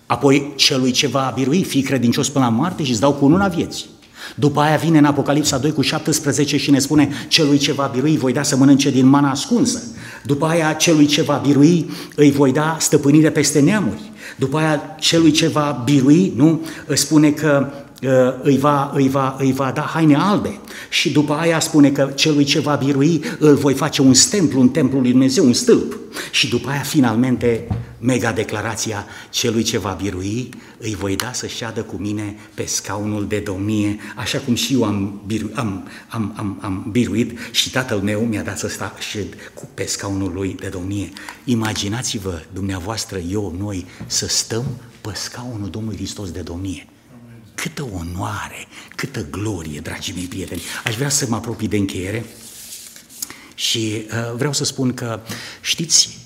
Apoi 0.07 0.53
celui 0.57 0.91
ce 0.91 1.07
va 1.07 1.33
birui, 1.35 1.65
fi 1.65 1.83
credincios 1.83 2.29
până 2.29 2.45
la 2.45 2.51
moarte 2.51 2.85
și 2.85 2.91
îți 2.91 3.01
dau 3.01 3.13
cu 3.13 3.25
una 3.25 3.49
vieții. 3.49 3.87
După 4.35 4.61
aia 4.61 4.77
vine 4.77 4.99
în 4.99 5.05
Apocalipsa 5.05 5.59
2 5.59 5.73
cu 5.73 5.81
17 5.81 6.57
și 6.57 6.71
ne 6.71 6.79
spune 6.79 7.09
celui 7.29 7.59
ce 7.59 7.73
va 7.73 7.91
birui 7.95 8.17
voi 8.17 8.33
da 8.33 8.43
să 8.43 8.57
mănânce 8.57 8.91
din 8.91 9.07
mana 9.07 9.31
ascunsă. 9.31 9.83
După 10.25 10.47
aia 10.47 10.73
celui 10.73 11.07
ce 11.07 11.23
va 11.23 11.41
birui 11.47 11.91
îi 12.15 12.31
voi 12.31 12.53
da 12.53 12.77
stăpânire 12.81 13.31
peste 13.31 13.61
neamuri. 13.61 14.13
După 14.37 14.59
aia 14.59 14.97
celui 14.99 15.31
ce 15.31 15.49
va 15.49 15.83
birui, 15.85 16.33
nu, 16.37 16.61
spune 16.95 17.31
că 17.31 17.73
Uh, 17.73 17.84
îi 18.43 18.59
va, 18.59 18.91
îi, 18.95 19.09
va, 19.09 19.37
îi 19.39 19.53
va 19.53 19.71
da 19.71 19.81
haine 19.81 20.17
albe. 20.17 20.59
Și 20.89 21.13
după 21.13 21.33
aia 21.33 21.61
spune 21.61 21.91
că 21.91 22.13
celui 22.15 22.45
ce 22.45 22.61
va 22.61 22.75
birui 22.75 23.25
îl 23.39 23.55
voi 23.55 23.75
face 23.75 24.03
un 24.03 24.15
stemplu, 24.15 24.61
un 24.61 24.69
templu 24.69 25.01
lui 25.01 25.11
Dumnezeu, 25.11 25.45
un 25.45 25.53
stâlp. 25.53 25.99
Și 26.31 26.49
după 26.49 26.69
aia 26.69 26.81
finalmente 26.81 27.67
mega 27.99 28.33
declarația 28.33 29.07
celui 29.31 29.63
ce 29.63 29.79
va 29.79 29.97
birui 30.03 30.49
îi 30.79 30.95
voi 30.95 31.17
da 31.17 31.33
să 31.33 31.47
șadă 31.47 31.83
cu 31.83 31.97
mine 31.97 32.37
pe 32.55 32.65
scaunul 32.65 33.27
de 33.27 33.39
domnie, 33.39 33.99
așa 34.17 34.39
cum 34.39 34.55
și 34.55 34.73
eu 34.73 34.85
am, 34.85 35.23
biru, 35.27 35.51
am, 35.55 35.89
am, 36.09 36.35
am, 36.37 36.59
am 36.61 36.89
biruit 36.91 37.39
și 37.51 37.71
tatăl 37.71 37.99
meu 37.99 38.21
mi-a 38.21 38.43
dat 38.43 38.59
să 38.59 38.69
sta 38.69 38.95
șed 39.11 39.27
cu, 39.55 39.69
pe 39.75 39.85
scaunul 39.85 40.33
lui 40.35 40.57
de 40.61 40.69
domnie. 40.69 41.09
Imaginați-vă 41.45 42.43
dumneavoastră, 42.53 43.19
eu, 43.19 43.55
noi, 43.59 43.87
să 44.07 44.27
stăm 44.29 44.65
pe 45.01 45.11
scaunul 45.15 45.71
Domnului 45.71 45.97
Hristos 45.97 46.31
de 46.31 46.41
domnie. 46.41 46.87
Câtă 47.55 47.89
onoare, 47.93 48.67
câtă 48.97 49.27
glorie, 49.31 49.81
dragii 49.81 50.15
mei 50.15 50.27
prieteni. 50.27 50.63
Aș 50.85 50.95
vrea 50.95 51.09
să 51.09 51.27
mă 51.29 51.37
apropii 51.37 51.69
de 51.69 51.77
încheiere 51.77 52.25
și 53.55 54.07
uh, 54.07 54.35
vreau 54.37 54.53
să 54.53 54.65
spun 54.65 54.95
că, 54.95 55.21
știți, 55.61 56.19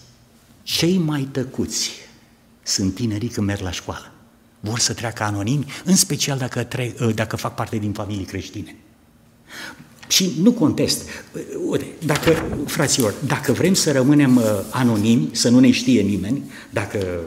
cei 0.62 0.98
mai 0.98 1.28
tăcuți 1.32 1.90
sunt 2.62 2.94
tinerii 2.94 3.28
când 3.28 3.46
merg 3.46 3.60
la 3.60 3.70
școală. 3.70 4.12
Vor 4.60 4.78
să 4.78 4.92
treacă 4.92 5.22
anonimi, 5.22 5.72
în 5.84 5.96
special 5.96 6.38
dacă, 6.38 6.64
tre- 6.64 6.94
uh, 7.00 7.14
dacă 7.14 7.36
fac 7.36 7.54
parte 7.54 7.76
din 7.76 7.92
familii 7.92 8.24
creștine. 8.24 8.76
Și 10.08 10.32
nu 10.42 10.52
contest. 10.52 11.02
Uh, 11.32 11.42
uite, 11.66 11.86
dacă, 12.04 12.58
fraților, 12.66 13.14
dacă 13.26 13.52
vrem 13.52 13.74
să 13.74 13.92
rămânem 13.92 14.36
uh, 14.36 14.44
anonimi, 14.70 15.28
să 15.32 15.48
nu 15.48 15.58
ne 15.58 15.70
știe 15.70 16.00
nimeni, 16.00 16.50
dacă 16.70 17.20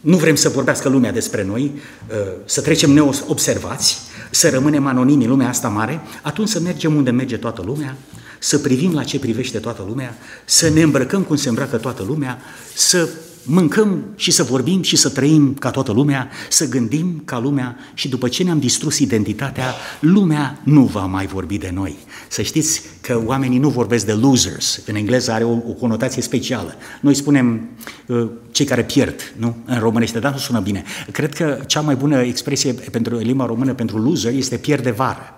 nu 0.00 0.16
vrem 0.16 0.34
să 0.34 0.48
vorbească 0.48 0.88
lumea 0.88 1.12
despre 1.12 1.44
noi, 1.44 1.72
uh, 2.10 2.16
să 2.44 2.60
trecem 2.60 2.90
neobservați, 2.90 3.98
să 4.30 4.50
rămânem 4.50 4.86
anonimi 4.86 5.24
în 5.24 5.30
lumea 5.30 5.48
asta 5.48 5.68
mare, 5.68 6.00
atunci 6.22 6.48
să 6.48 6.60
mergem 6.60 6.96
unde 6.96 7.10
merge 7.10 7.36
toată 7.36 7.62
lumea, 7.66 7.96
să 8.38 8.58
privim 8.58 8.94
la 8.94 9.04
ce 9.04 9.18
privește 9.18 9.58
toată 9.58 9.84
lumea, 9.88 10.16
să 10.44 10.68
ne 10.68 10.82
îmbrăcăm 10.82 11.22
cum 11.22 11.36
se 11.36 11.48
îmbracă 11.48 11.76
toată 11.76 12.02
lumea, 12.02 12.38
să 12.74 13.08
mâncăm 13.44 14.04
și 14.16 14.30
să 14.30 14.42
vorbim 14.42 14.82
și 14.82 14.96
să 14.96 15.08
trăim 15.08 15.54
ca 15.54 15.70
toată 15.70 15.92
lumea, 15.92 16.28
să 16.48 16.68
gândim 16.68 17.22
ca 17.24 17.38
lumea 17.38 17.76
și 17.94 18.08
după 18.08 18.28
ce 18.28 18.42
ne-am 18.42 18.58
distrus 18.58 18.98
identitatea, 18.98 19.74
lumea 20.00 20.60
nu 20.64 20.84
va 20.84 21.06
mai 21.06 21.26
vorbi 21.26 21.58
de 21.58 21.70
noi. 21.74 21.96
Să 22.28 22.42
știți 22.42 22.82
că 23.00 23.22
oamenii 23.24 23.58
nu 23.58 23.68
vorbesc 23.68 24.06
de 24.06 24.12
losers, 24.12 24.82
în 24.86 24.94
engleză 24.94 25.32
are 25.32 25.44
o, 25.44 25.50
o 25.50 25.72
conotație 25.80 26.22
specială. 26.22 26.74
Noi 27.00 27.14
spunem 27.14 27.68
uh, 28.06 28.28
cei 28.50 28.66
care 28.66 28.84
pierd, 28.84 29.34
nu? 29.36 29.56
În 29.64 29.78
românește, 29.78 30.18
dar 30.18 30.32
nu 30.32 30.38
sună 30.38 30.60
bine. 30.60 30.84
Cred 31.12 31.34
că 31.34 31.60
cea 31.66 31.80
mai 31.80 31.94
bună 31.94 32.20
expresie 32.20 32.72
pentru 32.72 33.16
limba 33.16 33.46
română 33.46 33.74
pentru 33.74 33.98
loser 33.98 34.32
este 34.32 34.56
pierde 34.56 34.90
vară 34.90 35.34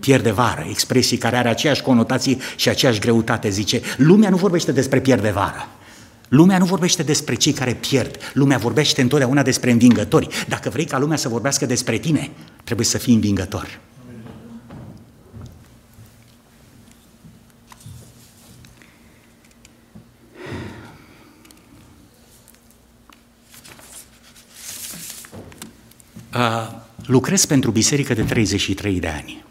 pierde 0.00 0.30
vară, 0.30 0.66
expresie 0.70 1.18
care 1.18 1.36
are 1.36 1.48
aceeași 1.48 1.82
conotație 1.82 2.36
și 2.56 2.68
aceeași 2.68 3.00
greutate, 3.00 3.48
zice, 3.48 3.80
lumea 3.96 4.30
nu 4.30 4.36
vorbește 4.36 4.72
despre 4.72 5.00
pierde 5.00 5.30
vară. 5.30 5.68
Lumea 6.28 6.58
nu 6.58 6.64
vorbește 6.64 7.02
despre 7.02 7.34
cei 7.34 7.52
care 7.52 7.74
pierd, 7.74 8.16
lumea 8.34 8.58
vorbește 8.58 9.00
întotdeauna 9.00 9.42
despre 9.42 9.70
învingători. 9.70 10.28
Dacă 10.48 10.70
vrei 10.70 10.84
ca 10.84 10.98
lumea 10.98 11.16
să 11.16 11.28
vorbească 11.28 11.66
despre 11.66 11.98
tine, 11.98 12.30
trebuie 12.64 12.86
să 12.86 12.98
fii 12.98 13.14
învingător. 13.14 13.80
Uh, 26.34 26.70
lucrez 27.06 27.44
pentru 27.44 27.70
biserică 27.70 28.14
de 28.14 28.22
33 28.22 29.00
de 29.00 29.08
ani 29.08 29.44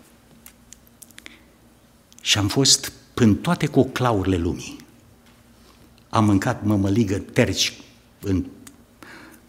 și 2.22 2.38
am 2.38 2.48
fost 2.48 2.92
în 3.14 3.36
toate 3.36 3.66
coclaurile 3.66 4.38
lumii 4.38 4.87
am 6.10 6.26
mâncat 6.26 6.64
mămăligă 6.66 7.18
terci 7.18 7.74
în, 8.22 8.46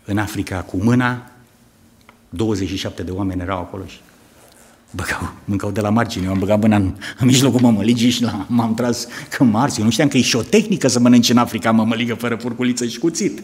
în 0.05 0.19
Africa 0.19 0.61
cu 0.61 0.77
mâna, 0.77 1.31
27 2.29 3.03
de 3.03 3.11
oameni 3.11 3.41
erau 3.41 3.59
acolo 3.59 3.85
și 3.87 4.01
băgau, 4.91 5.33
mâncau 5.45 5.71
de 5.71 5.81
la 5.81 5.91
margine, 5.91 6.25
eu 6.25 6.31
am 6.31 6.39
băgat 6.39 6.61
mâna 6.61 6.77
în, 6.77 6.95
în 7.19 7.27
mijlocul 7.27 7.61
mămăligii 7.61 8.11
și 8.11 8.23
la, 8.23 8.47
m-am 8.49 8.75
tras 8.75 9.07
că 9.31 9.45
marți. 9.45 9.79
Eu 9.79 9.85
nu 9.85 9.91
știam 9.91 10.09
că 10.09 10.17
e 10.17 10.21
și 10.21 10.37
o 10.37 10.43
tehnică 10.43 10.89
să 10.89 10.99
mănânci 10.99 11.29
în 11.29 11.37
Africa 11.37 11.71
mămăligă 11.71 12.15
fără 12.15 12.37
furculiță 12.37 12.87
și 12.87 12.99
cuțit. 12.99 13.43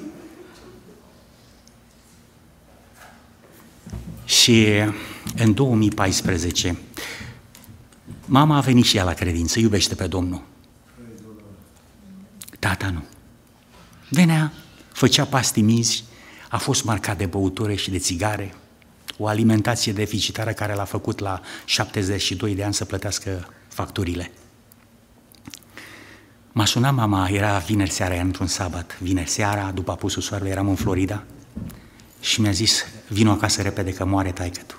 Și 4.24 4.66
în 5.36 5.54
2014, 5.54 6.78
mama 8.26 8.56
a 8.56 8.60
venit 8.60 8.84
și 8.84 8.96
ea 8.96 9.04
la 9.04 9.12
credință, 9.12 9.58
iubește 9.58 9.94
pe 9.94 10.06
Domnul. 10.06 10.42
Tata 12.64 12.90
nu. 12.90 13.04
Venea, 14.08 14.52
făcea 14.92 15.24
pastimizi, 15.24 16.04
a 16.48 16.58
fost 16.58 16.84
marcat 16.84 17.18
de 17.18 17.26
băutură 17.26 17.74
și 17.74 17.90
de 17.90 17.98
țigare, 17.98 18.54
o 19.18 19.26
alimentație 19.26 19.92
deficitară 19.92 20.52
care 20.52 20.74
l-a 20.74 20.84
făcut 20.84 21.18
la 21.18 21.40
72 21.64 22.54
de 22.54 22.64
ani 22.64 22.74
să 22.74 22.84
plătească 22.84 23.48
facturile. 23.68 24.30
M-a 26.52 26.64
sunat 26.64 26.94
mama, 26.94 27.28
era 27.28 27.58
vineri 27.58 27.90
seara, 27.90 28.14
era 28.14 28.24
într-un 28.24 28.46
sabat, 28.46 28.98
vineri 29.00 29.30
seara, 29.30 29.70
după 29.70 29.90
apusul 29.90 30.22
soarelui, 30.22 30.52
eram 30.52 30.68
în 30.68 30.76
Florida 30.76 31.24
și 32.20 32.40
mi-a 32.40 32.52
zis, 32.52 32.84
vino 33.08 33.30
acasă 33.30 33.62
repede 33.62 33.92
că 33.92 34.04
moare 34.04 34.32
taică 34.32 34.60
tu. 34.66 34.76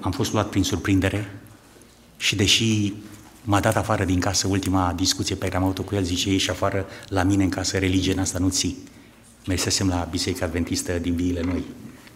Am 0.00 0.10
fost 0.10 0.32
luat 0.32 0.48
prin 0.48 0.62
surprindere 0.62 1.40
și 2.16 2.36
deși 2.36 2.92
M-a 3.44 3.60
dat 3.60 3.76
afară 3.76 4.04
din 4.04 4.20
casă, 4.20 4.46
ultima 4.46 4.92
discuție 4.96 5.34
pe 5.34 5.44
care 5.44 5.56
am 5.56 5.62
avut-o 5.62 5.82
cu 5.82 5.94
el, 5.94 6.02
zice, 6.02 6.30
ieși 6.30 6.50
afară 6.50 6.86
la 7.08 7.22
mine 7.22 7.42
în 7.42 7.48
casă, 7.48 7.78
religie 7.78 8.12
în 8.12 8.18
asta 8.18 8.38
nu 8.38 8.48
ții. 8.48 8.78
Mersesem 9.46 9.88
la 9.88 10.08
Biserica 10.10 10.44
Adventistă 10.44 10.92
din 10.92 11.14
Viile 11.14 11.40
Noi. 11.40 11.64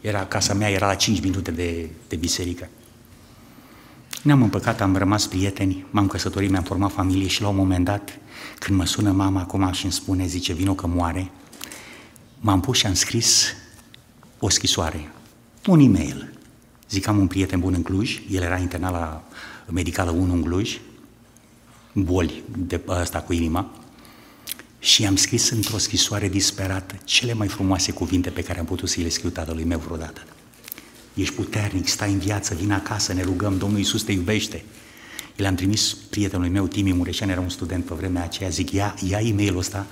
Era, 0.01 0.27
casa 0.27 0.55
mea 0.55 0.71
era 0.71 0.87
la 0.87 0.95
5 0.95 1.21
minute 1.21 1.51
de, 1.51 1.89
de 2.09 2.17
biserică. 2.17 2.69
Ne-am 4.23 4.43
împăcat, 4.43 4.81
am 4.81 4.97
rămas 4.97 5.27
prieteni, 5.27 5.87
m-am 5.91 6.07
căsătorit, 6.07 6.51
mi-am 6.51 6.63
format 6.63 6.93
familie 6.93 7.27
și 7.27 7.43
la 7.43 7.49
un 7.49 7.57
moment 7.57 7.85
dat, 7.85 8.19
când 8.59 8.79
mă 8.79 8.85
sună 8.85 9.13
mama 9.13 9.41
acum 9.41 9.73
și 9.73 9.85
îmi 9.85 9.93
spune, 9.93 10.27
zice, 10.27 10.53
vino 10.53 10.75
că 10.75 10.87
moare, 10.87 11.31
m-am 12.41 12.61
pus 12.61 12.77
și 12.77 12.87
am 12.87 12.95
scris 12.95 13.55
o 14.39 14.49
scrisoare, 14.49 15.13
un 15.67 15.81
e-mail. 15.81 16.33
Zic, 16.91 17.07
am 17.07 17.19
un 17.19 17.27
prieten 17.27 17.61
bun 17.61 17.75
în 17.75 17.83
Cluj, 17.83 18.21
el 18.31 18.43
era 18.43 18.59
internat 18.59 18.93
la 18.93 19.25
Medicală 19.67 20.11
1 20.11 20.33
în 20.33 20.43
Cluj, 20.43 20.79
boli 21.95 22.43
de 22.57 22.81
asta 22.87 23.21
cu 23.21 23.33
inima 23.33 23.71
Și 24.79 25.07
am 25.07 25.17
scris 25.17 25.51
într-o 25.51 25.79
scrisoare 25.79 26.29
disperată 26.29 26.95
cele 27.05 27.33
mai 27.33 27.49
frumoase 27.49 27.93
cuvinte 27.93 28.31
pe 28.31 28.43
care 28.43 28.59
am 28.59 28.65
putut 28.65 28.89
să 28.89 29.01
le 29.01 29.09
scriu 29.09 29.31
tatălui 29.31 29.65
meu 29.65 29.79
vreodată. 29.79 30.23
Ești 31.15 31.35
puternic, 31.35 31.89
stai 31.89 32.13
în 32.13 32.19
viață, 32.19 32.55
vin 32.55 32.73
acasă, 32.73 33.13
ne 33.13 33.23
rugăm, 33.23 33.59
Domnul 33.59 33.79
Iisus 33.79 34.03
te 34.03 34.13
iubește. 34.13 34.65
El 35.37 35.47
am 35.47 35.55
trimis 35.55 35.97
prietenului 36.11 36.51
meu, 36.51 36.67
Timi 36.67 36.93
Mureșan, 36.93 37.29
era 37.29 37.41
un 37.41 37.49
student 37.49 37.85
pe 37.85 37.95
vremea 37.95 38.23
aceea, 38.23 38.49
zic, 38.49 38.71
ia, 38.71 38.95
ia 39.09 39.21
e-mailul 39.21 39.59
ăsta, 39.59 39.87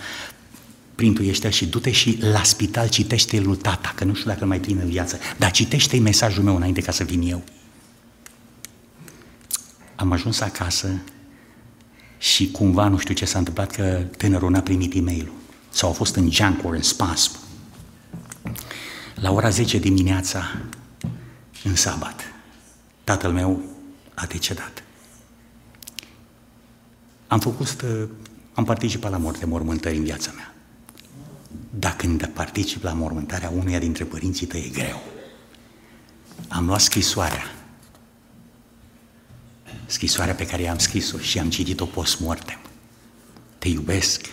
printul 0.94 1.50
și 1.50 1.66
du-te 1.66 1.90
și 1.90 2.18
la 2.20 2.42
spital 2.42 2.88
citește 2.88 3.40
lui 3.40 3.57
tata, 3.57 3.92
că 3.96 4.05
nu 4.05 4.14
știu 4.14 4.30
dacă 4.30 4.44
mai 4.44 4.61
plin 4.61 4.78
în 4.82 4.88
viață, 4.88 5.18
dar 5.38 5.50
citește 5.50 5.98
mesajul 5.98 6.42
meu 6.42 6.57
înainte 6.57 6.80
ca 6.80 6.92
să 6.92 7.05
vin 7.05 7.22
eu. 7.22 7.44
Am 9.94 10.12
ajuns 10.12 10.40
acasă 10.40 11.00
și 12.23 12.51
cumva 12.51 12.89
nu 12.89 12.99
știu 12.99 13.14
ce 13.14 13.25
s-a 13.25 13.39
întâmplat 13.39 13.70
că 13.70 14.05
tânărul 14.16 14.51
n-a 14.51 14.61
primit 14.61 14.95
e-mailul 14.95 15.35
sau 15.70 15.89
a 15.89 15.93
fost 15.93 16.14
în 16.14 16.31
junk 16.31 16.64
or 16.64 16.75
în 16.75 16.83
spasm. 16.83 17.31
La 19.14 19.31
ora 19.33 19.49
10 19.49 19.79
dimineața, 19.79 20.61
în 21.64 21.77
sabat, 21.77 22.20
tatăl 23.05 23.33
meu 23.33 23.62
a 24.14 24.27
decedat. 24.27 24.83
Am 27.27 27.41
făcut, 27.41 27.85
am 28.53 28.64
participat 28.64 29.11
la 29.11 29.16
morte 29.16 29.47
mormântări 29.47 29.97
în 29.97 30.05
viața 30.05 30.33
mea. 30.37 30.55
Dar 31.70 31.97
când 31.97 32.27
particip 32.27 32.83
la 32.83 32.93
mormântarea 32.93 33.51
unuia 33.51 33.79
dintre 33.79 34.05
părinții 34.05 34.47
tăi, 34.47 34.64
e 34.66 34.79
greu. 34.79 35.03
Am 36.49 36.66
luat 36.66 36.81
scrisoarea 36.81 37.61
scrisoarea 39.87 40.35
pe 40.35 40.47
care 40.47 40.62
i-am 40.62 40.78
scris-o 40.78 41.18
și 41.18 41.39
am 41.39 41.51
citit-o 41.51 41.85
post-mortem. 41.85 42.59
Te 43.59 43.68
iubesc, 43.68 44.26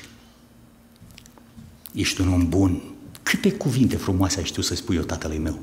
ești 1.92 2.22
un 2.22 2.34
om 2.34 2.50
bun. 2.50 2.82
Câte 3.24 3.52
cuvinte 3.52 3.98
frumoase 3.98 4.40
ai 4.40 4.46
știut 4.46 4.66
să 4.66 4.76
spui 4.76 4.96
eu 4.96 5.04
tatălui 5.04 5.38
meu, 5.38 5.60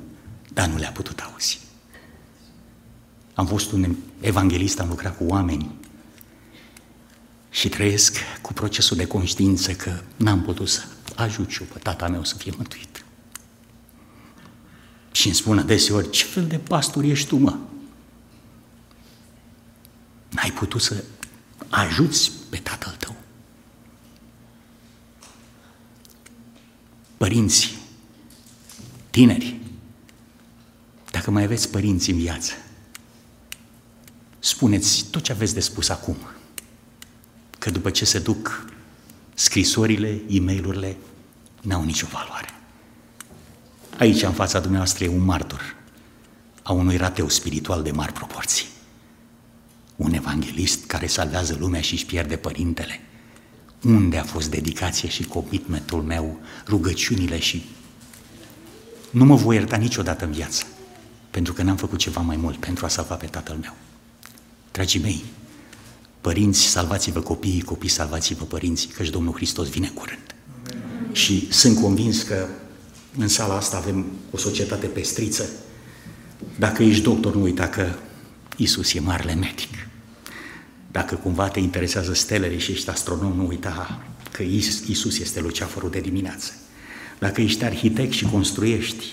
dar 0.53 0.69
nu 0.69 0.77
le-a 0.77 0.91
putut 0.91 1.21
auzi. 1.21 1.61
Am 3.35 3.47
fost 3.47 3.73
un 3.73 3.97
evanghelist, 4.21 4.81
am 4.81 4.89
lucrat 4.89 5.17
cu 5.17 5.25
oameni 5.25 5.75
și 7.51 7.69
trăiesc 7.69 8.17
cu 8.43 8.53
procesul 8.53 8.97
de 8.97 9.07
conștiință 9.07 9.73
că 9.73 10.01
n-am 10.17 10.43
putut 10.43 10.69
să 10.69 10.83
ajut 11.15 11.51
și 11.51 11.61
eu 11.61 11.67
pe 11.73 11.79
tata 11.79 12.09
meu 12.09 12.25
să 12.25 12.37
fie 12.37 12.53
mântuit. 12.57 13.05
Și 15.13 15.27
îmi 15.27 15.37
spun 15.37 15.59
adeseori, 15.59 16.11
ce 16.11 16.25
fel 16.25 16.47
de 16.47 16.59
pastor 16.59 17.05
ești 17.05 17.29
tu, 17.29 17.37
mă? 17.37 17.57
N-ai 20.29 20.53
putut 20.53 20.81
să 20.81 21.05
ajuți 21.69 22.31
pe 22.51 22.57
tatăl 22.57 22.97
tău. 22.99 23.15
Părinți, 27.17 27.77
tineri, 29.11 29.61
dacă 31.11 31.31
mai 31.31 31.43
aveți 31.43 31.71
părinți 31.71 32.11
în 32.11 32.17
viață, 32.17 32.53
spuneți 34.39 35.05
tot 35.11 35.23
ce 35.23 35.33
aveți 35.33 35.55
de 35.55 35.61
spus 35.61 35.89
acum. 35.89 36.17
Că 37.59 37.71
după 37.71 37.91
ce 37.91 38.05
se 38.05 38.19
duc 38.19 38.71
scrisorile, 39.35 40.21
e 40.29 40.41
mail 40.41 40.97
n-au 41.63 41.85
nicio 41.85 42.07
valoare. 42.07 42.49
Aici, 43.99 44.23
în 44.23 44.33
fața 44.33 44.61
dumneavoastră, 44.61 45.05
e 45.05 45.09
un 45.09 45.25
martor 45.25 45.77
a 46.63 46.73
unui 46.73 46.97
rateu 46.97 47.29
spiritual 47.29 47.83
de 47.83 47.91
mari 47.91 48.13
proporții 48.13 48.67
un 49.97 50.13
evanghelist 50.13 50.85
care 50.85 51.07
salvează 51.07 51.57
lumea 51.59 51.81
și 51.81 51.93
își 51.93 52.07
pierde 52.07 52.37
părintele. 52.37 53.01
Unde 53.85 54.17
a 54.17 54.25
fost 54.25 54.51
dedicația 54.51 55.09
și 55.09 55.25
commitmentul 55.25 56.03
meu, 56.03 56.41
rugăciunile 56.67 57.39
și... 57.39 57.65
Nu 59.11 59.25
mă 59.25 59.35
voi 59.35 59.57
ierta 59.57 59.77
niciodată 59.77 60.25
în 60.25 60.33
viață, 60.33 60.65
pentru 61.31 61.53
că 61.53 61.63
n-am 61.63 61.77
făcut 61.77 61.99
ceva 61.99 62.21
mai 62.21 62.37
mult 62.37 62.57
pentru 62.57 62.85
a 62.85 62.89
salva 62.89 63.15
pe 63.15 63.27
tatăl 63.27 63.57
meu. 63.61 63.75
Dragii 64.73 65.01
mei, 65.01 65.25
părinți, 66.21 66.61
salvați-vă 66.61 67.21
copiii, 67.21 67.63
copii, 67.63 67.89
salvați-vă 67.89 68.45
părinții, 68.45 68.89
căci 68.89 69.11
Domnul 69.11 69.35
Hristos 69.35 69.69
vine 69.69 69.89
curând. 69.89 70.35
Amen. 70.61 71.15
Și 71.15 71.53
sunt 71.53 71.81
convins 71.81 72.23
că 72.23 72.47
în 73.19 73.29
sala 73.29 73.57
asta 73.57 73.77
avem 73.77 74.07
o 74.31 74.37
societate 74.37 74.87
pestriță. 74.87 75.49
Dacă 76.59 76.83
ești 76.83 77.03
doctor, 77.03 77.35
nu 77.35 77.43
uita 77.43 77.69
că 77.69 77.93
Isus 78.57 78.95
e 78.95 79.01
marele 79.01 79.35
medic. 79.35 79.89
Dacă 80.91 81.15
cumva 81.15 81.49
te 81.49 81.61
interesează 81.61 82.15
stelele 82.15 82.59
și 82.59 82.73
ești 82.73 82.91
astronom, 82.91 83.37
nu 83.37 83.47
uita 83.47 84.03
că 84.33 84.43
Isus 84.89 85.19
este 85.19 85.41
luceafărul 85.41 85.91
de 85.91 86.01
dimineață. 86.01 86.53
Dacă 87.19 87.41
ești 87.41 87.65
arhitect 87.65 88.13
și 88.13 88.25
construiești, 88.25 89.05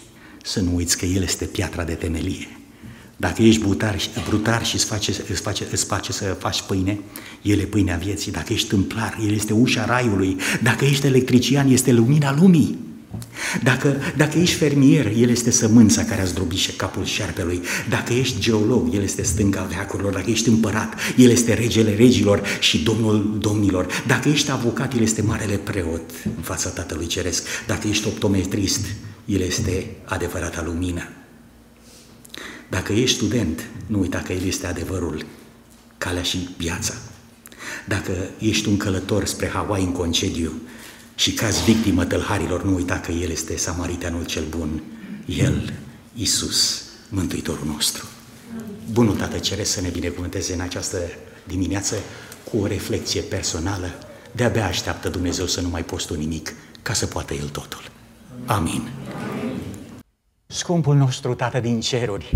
să 0.44 0.62
nu 0.62 0.76
uiți 0.76 0.98
că 0.98 1.06
El 1.06 1.24
este 1.24 1.46
piatra 1.46 1.84
de 1.84 1.94
temelie. 1.94 2.48
Dacă 3.18 3.42
ești 3.42 3.62
brutar, 3.62 3.98
brutar 4.28 4.66
și 4.66 4.76
îți 4.76 4.86
face, 4.86 5.12
îți, 5.30 5.42
face, 5.42 5.68
îți 5.72 5.86
face 5.86 6.12
să 6.12 6.26
faci 6.40 6.62
pâine, 6.62 7.00
El 7.42 7.60
e 7.60 7.64
pâinea 7.64 7.98
vieții. 7.98 8.32
Dacă 8.32 8.54
ești 8.54 8.68
tâmplar, 8.68 9.18
El 9.22 9.34
este 9.34 9.54
ușa 9.54 9.86
raiului. 9.86 10.38
Dacă 10.62 10.86
ești 10.86 11.06
electrician, 11.06 11.70
este 11.70 11.92
lumina 11.92 12.36
lumii. 12.36 12.78
Dacă, 13.64 13.96
dacă 14.18 14.38
ești 14.40 14.56
fermier, 14.56 15.12
el 15.18 15.30
este 15.30 15.52
sămânța 15.52 16.04
care 16.04 16.22
a 16.22 16.26
zdrobit 16.26 16.76
capul 16.76 17.06
șarpelui. 17.06 17.62
Dacă 17.90 18.14
ești 18.14 18.40
geolog, 18.40 18.94
el 18.94 19.04
este 19.04 19.24
stânga 19.24 19.62
veacurilor. 19.62 20.14
Dacă 20.14 20.30
ești 20.30 20.50
împărat, 20.50 20.94
el 21.18 21.30
este 21.30 21.54
regele 21.54 21.96
regilor 21.96 22.42
și 22.60 22.84
domnul 22.84 23.38
domnilor. 23.40 24.04
Dacă 24.08 24.30
ești 24.30 24.52
avocat, 24.52 24.94
el 24.94 25.02
este 25.02 25.22
marele 25.22 25.56
preot 25.56 26.12
în 26.24 26.42
fața 26.42 26.70
Tatălui 26.70 27.08
Ceresc. 27.08 27.44
Dacă 27.68 27.88
ești 27.88 28.08
optometrist, 28.08 28.86
el 29.26 29.40
este 29.40 29.96
adevărata 30.06 30.64
lumină. 30.66 31.08
Dacă 32.70 32.94
ești 32.94 33.16
student, 33.16 33.70
nu 33.88 34.00
uita 34.00 34.18
că 34.18 34.34
el 34.34 34.46
este 34.46 34.68
adevărul, 34.68 35.26
calea 35.98 36.24
și 36.24 36.50
viața. 36.58 36.94
Dacă 37.88 38.12
ești 38.40 38.68
un 38.68 38.78
călător 38.78 39.26
spre 39.26 39.48
Hawaii 39.48 39.86
în 39.86 39.92
concediu, 39.92 40.52
și 41.16 41.34
cazi 41.34 41.64
victimă 41.64 42.06
tălharilor, 42.06 42.64
nu 42.64 42.74
uita 42.74 43.00
că 43.00 43.12
El 43.12 43.30
este 43.30 43.58
samariteanul 43.58 44.26
cel 44.26 44.44
bun, 44.50 44.84
El, 45.26 45.74
Isus, 46.16 46.84
Mântuitorul 47.10 47.68
nostru. 47.68 48.06
Bunul 48.92 49.16
Tată 49.16 49.38
Ceresc 49.38 49.72
să 49.72 49.82
ne 49.82 49.90
binecuvânteze 49.90 50.54
în 50.54 50.60
această 50.60 50.98
dimineață 51.44 51.96
cu 52.52 52.58
o 52.58 52.68
reflexie 52.68 53.22
personală. 53.22 53.94
De-abia 54.32 54.66
așteaptă 54.66 55.10
Dumnezeu 55.10 55.46
să 55.46 55.62
nu 55.62 55.70
mai 55.70 55.84
postul 55.84 56.18
nimic, 56.18 56.54
ca 56.82 56.94
să 56.94 57.06
poată 57.06 57.34
El 57.34 57.48
totul. 57.48 57.82
Amin. 58.46 58.90
Scumpul 60.46 60.96
nostru 60.96 61.34
Tată 61.34 61.60
din 61.60 61.80
ceruri, 61.80 62.32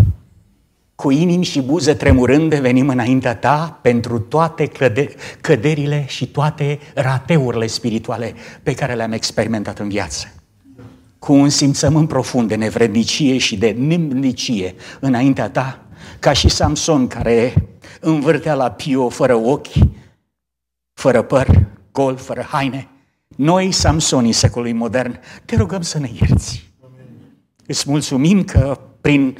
cu 0.97 1.09
inimi 1.09 1.43
și 1.43 1.61
buze 1.61 1.93
tremurând 1.93 2.53
venim 2.53 2.89
înaintea 2.89 3.35
ta 3.35 3.79
pentru 3.81 4.19
toate 4.19 4.65
căde- 4.65 5.15
căderile 5.41 6.05
și 6.07 6.27
toate 6.27 6.79
rateurile 6.93 7.67
spirituale 7.67 8.33
pe 8.63 8.73
care 8.73 8.93
le-am 8.93 9.11
experimentat 9.11 9.79
în 9.79 9.89
viață. 9.89 10.33
Cu 11.19 11.33
un 11.33 11.49
simțământ 11.49 12.07
profund 12.07 12.47
de 12.47 12.55
nevrednicie 12.55 13.37
și 13.37 13.57
de 13.57 13.69
nemnicie 13.69 14.75
înaintea 14.99 15.49
ta, 15.49 15.85
ca 16.19 16.33
și 16.33 16.49
Samson 16.49 17.07
care 17.07 17.53
învârtea 17.99 18.53
la 18.53 18.71
Pio 18.71 19.09
fără 19.09 19.35
ochi, 19.35 19.73
fără 20.93 21.21
păr, 21.21 21.65
gol, 21.91 22.15
fără 22.15 22.47
haine. 22.49 22.87
Noi, 23.35 23.71
Samsonii 23.71 24.31
secolului 24.31 24.73
modern, 24.73 25.19
te 25.45 25.55
rugăm 25.55 25.81
să 25.81 25.99
ne 25.99 26.09
ierți. 26.19 26.71
Îți 27.65 27.89
mulțumim 27.89 28.43
că 28.43 28.79
prin 29.01 29.37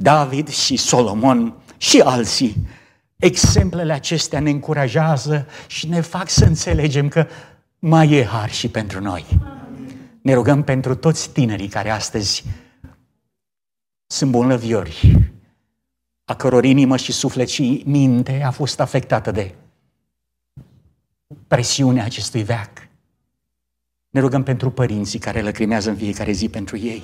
David 0.00 0.48
și 0.48 0.76
Solomon 0.76 1.54
și 1.76 2.00
alții. 2.00 2.56
Exemplele 3.16 3.92
acestea 3.92 4.40
ne 4.40 4.50
încurajează 4.50 5.46
și 5.66 5.88
ne 5.88 6.00
fac 6.00 6.28
să 6.28 6.44
înțelegem 6.44 7.08
că 7.08 7.26
mai 7.78 8.12
e 8.12 8.24
har 8.24 8.50
și 8.50 8.68
pentru 8.68 9.00
noi. 9.00 9.26
Ne 10.22 10.34
rugăm 10.34 10.62
pentru 10.62 10.94
toți 10.94 11.30
tinerii 11.30 11.68
care 11.68 11.90
astăzi 11.90 12.44
sunt 14.06 14.30
bolnăviori, 14.30 15.30
a 16.24 16.34
căror 16.34 16.64
inimă 16.64 16.96
și 16.96 17.12
suflet 17.12 17.48
și 17.48 17.82
minte 17.86 18.42
a 18.42 18.50
fost 18.50 18.80
afectată 18.80 19.30
de 19.30 19.54
presiunea 21.46 22.04
acestui 22.04 22.42
veac. 22.42 22.88
Ne 24.10 24.20
rugăm 24.20 24.42
pentru 24.42 24.70
părinții 24.70 25.18
care 25.18 25.42
lăcrimează 25.42 25.90
în 25.90 25.96
fiecare 25.96 26.32
zi 26.32 26.48
pentru 26.48 26.76
ei. 26.76 27.02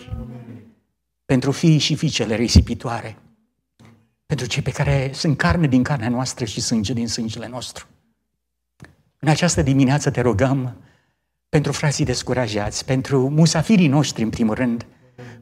Amen 1.27 1.41
pentru 1.41 1.51
fiii 1.51 1.79
și 1.79 1.95
fiicele 1.95 2.35
risipitoare, 2.35 3.17
pentru 4.27 4.47
cei 4.47 4.63
pe 4.63 4.71
care 4.71 5.11
sunt 5.15 5.37
carne 5.37 5.67
din 5.67 5.83
carnea 5.83 6.09
noastră 6.09 6.45
și 6.45 6.61
sânge 6.61 6.93
din 6.93 7.09
sângele 7.09 7.49
nostru. 7.49 7.87
În 9.19 9.29
această 9.29 9.63
dimineață 9.63 10.11
te 10.11 10.21
rugăm 10.21 10.77
pentru 11.49 11.73
frații 11.73 12.05
descurajați, 12.05 12.85
pentru 12.85 13.29
musafirii 13.29 13.89
noștri 13.89 14.23
în 14.23 14.31
primul 14.31 14.55
rând, 14.55 14.87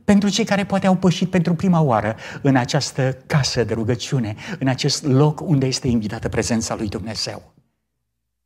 pentru 0.05 0.29
cei 0.29 0.45
care 0.45 0.65
poate 0.65 0.87
au 0.87 0.97
pășit 0.97 1.31
pentru 1.31 1.55
prima 1.55 1.81
oară 1.81 2.17
în 2.43 2.57
această 2.57 3.13
casă 3.27 3.65
de 3.65 3.75
rugăciune, 3.75 4.37
în 4.59 4.69
acest 4.69 5.05
loc 5.05 5.41
unde 5.41 5.67
este 5.67 5.89
invitată 5.89 6.29
prezența 6.29 6.75
lui 6.75 6.89
Dumnezeu. 6.89 7.55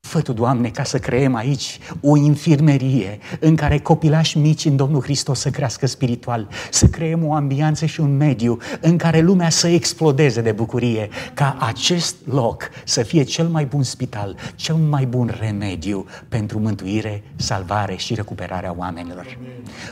Fă 0.07 0.21
Tu, 0.21 0.33
Doamne, 0.33 0.69
ca 0.69 0.85
să 0.85 0.99
creăm 0.99 1.35
aici 1.35 1.79
o 2.01 2.17
infirmerie 2.17 3.19
în 3.41 3.57
care 3.57 3.79
copilași 3.79 4.39
mici 4.39 4.65
în 4.65 4.77
Domnul 4.77 5.03
Hristos 5.03 5.41
să 5.41 5.51
crească 5.51 5.87
spiritual, 5.87 6.49
să 6.71 6.87
creăm 6.87 7.27
o 7.27 7.35
ambianță 7.35 7.87
și 7.87 8.01
un 8.01 8.17
mediu 8.17 8.59
în 8.81 8.97
care 8.97 9.21
lumea 9.21 9.51
să 9.51 9.69
explodeze 9.69 10.41
de 10.41 10.53
bucurie, 10.53 11.09
ca 11.35 11.57
acest 11.61 12.17
loc 12.25 12.71
să 12.85 13.03
fie 13.03 13.23
cel 13.23 13.49
mai 13.49 13.65
bun 13.65 13.83
spital, 13.83 14.37
cel 14.55 14.75
mai 14.75 15.07
bun 15.07 15.37
remediu 15.41 16.07
pentru 16.29 16.59
mântuire, 16.59 17.23
salvare 17.37 17.97
și 17.97 18.15
recuperarea 18.15 18.75
oamenilor. 18.77 19.39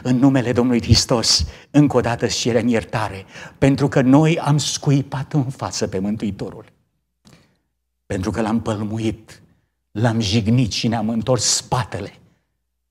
În 0.03 0.17
numele 0.17 0.53
Domnului 0.53 0.83
Hristos, 0.83 1.47
încă 1.71 1.97
o 1.97 2.01
dată 2.01 2.25
îți 2.25 2.39
cerem 2.39 2.69
iertare, 2.69 3.25
pentru 3.59 3.89
că 3.89 4.01
noi 4.01 4.39
am 4.39 4.59
scuipat 4.59 5.33
în 5.33 5.45
față 5.45 5.87
pe 5.87 5.99
Mântuitorul. 5.99 6.65
Pentru 8.07 8.31
că 8.31 8.41
l-am 8.41 8.61
pălmuit, 8.61 9.43
l-am 9.95 10.21
jignit 10.21 10.73
și 10.73 10.89
ne-am 10.89 11.09
întors 11.09 11.45
spatele 11.45 12.13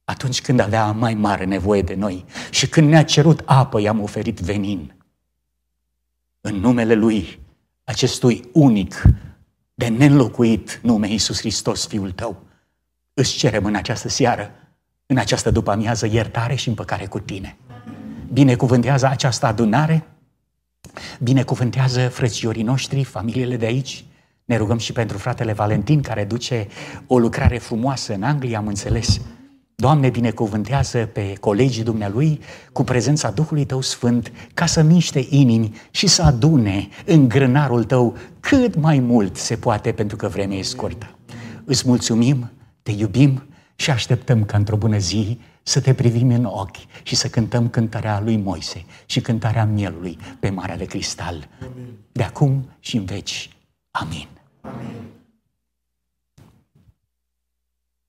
atunci 0.04 0.41
când 0.41 0.60
avea 0.60 0.91
mai 0.91 1.14
mare 1.14 1.45
nevoie 1.45 1.82
de 1.82 1.95
noi 1.95 2.26
și 2.49 2.68
când 2.68 2.89
ne-a 2.89 3.04
cerut 3.04 3.41
apă, 3.45 3.82
i-am 3.82 4.01
oferit 4.01 4.39
venin. 4.39 4.95
În 6.41 6.56
numele 6.56 6.93
Lui, 6.93 7.39
acestui 7.84 8.49
unic, 8.54 9.04
de 9.74 9.88
nenlocuit 9.88 10.80
nume 10.84 11.08
Iisus 11.10 11.39
Hristos, 11.39 11.88
Fiul 11.88 12.12
Tău, 12.12 12.43
îți 13.14 13.38
cerem 13.38 13.66
în 13.66 13.76
această 13.76 14.10
seară, 14.10 14.51
în 15.06 15.18
această 15.18 15.51
după-amiază, 15.51 16.06
iertare 16.06 16.56
și 16.56 16.68
împăcare 16.68 17.06
cu 17.06 17.20
Tine. 17.20 17.58
Binecuvântează 18.34 19.08
această 19.08 19.45
adunare, 19.45 20.08
binecuvântează 21.20 22.10
frățiorii 22.10 22.64
noștri, 22.64 23.04
familiile 23.04 23.58
de 23.58 23.66
aici, 23.66 24.06
ne 24.45 24.57
rugăm 24.57 24.77
și 24.77 24.91
pentru 24.91 25.17
fratele 25.17 25.53
Valentin, 25.53 26.01
care 26.01 26.23
duce 26.23 26.67
o 27.07 27.19
lucrare 27.19 27.57
frumoasă 27.57 28.13
în 28.13 28.23
Anglia, 28.23 28.57
am 28.57 28.67
înțeles. 28.67 29.21
Doamne, 29.75 30.09
binecuvântează 30.09 30.97
pe 30.97 31.33
colegii 31.39 31.83
dumnealui 31.83 32.39
cu 32.71 32.83
prezența 32.83 33.31
Duhului 33.31 33.65
Tău 33.65 33.81
Sfânt 33.81 34.31
ca 34.53 34.65
să 34.65 34.81
miște 34.81 35.25
inimi 35.29 35.75
și 35.91 36.07
să 36.07 36.21
adune 36.21 36.87
în 37.05 37.27
grânarul 37.27 37.83
Tău 37.83 38.17
cât 38.39 38.75
mai 38.75 38.99
mult 38.99 39.37
se 39.37 39.55
poate 39.55 39.91
pentru 39.91 40.15
că 40.15 40.27
vremea 40.27 40.57
e 40.57 40.61
scurtă. 40.61 41.15
Îți 41.65 41.87
mulțumim, 41.87 42.51
te 42.83 42.91
iubim 42.91 43.43
și 43.75 43.91
așteptăm 43.91 44.45
ca 44.45 44.57
într-o 44.57 44.77
bună 44.77 44.97
zi 44.97 45.39
să 45.63 45.81
te 45.81 45.93
privim 45.93 46.29
în 46.29 46.45
ochi 46.45 47.03
și 47.03 47.15
să 47.15 47.27
cântăm 47.27 47.69
cântarea 47.69 48.21
lui 48.23 48.37
Moise 48.37 48.85
și 49.05 49.21
cântarea 49.21 49.65
mielului 49.65 50.17
pe 50.39 50.49
Marea 50.49 50.77
de 50.77 50.85
Cristal. 50.85 51.47
De 52.11 52.23
acum 52.23 52.69
și 52.79 52.97
în 52.97 53.05
veci. 53.05 53.49
Amin. 53.91 54.27
Amin. 54.66 55.12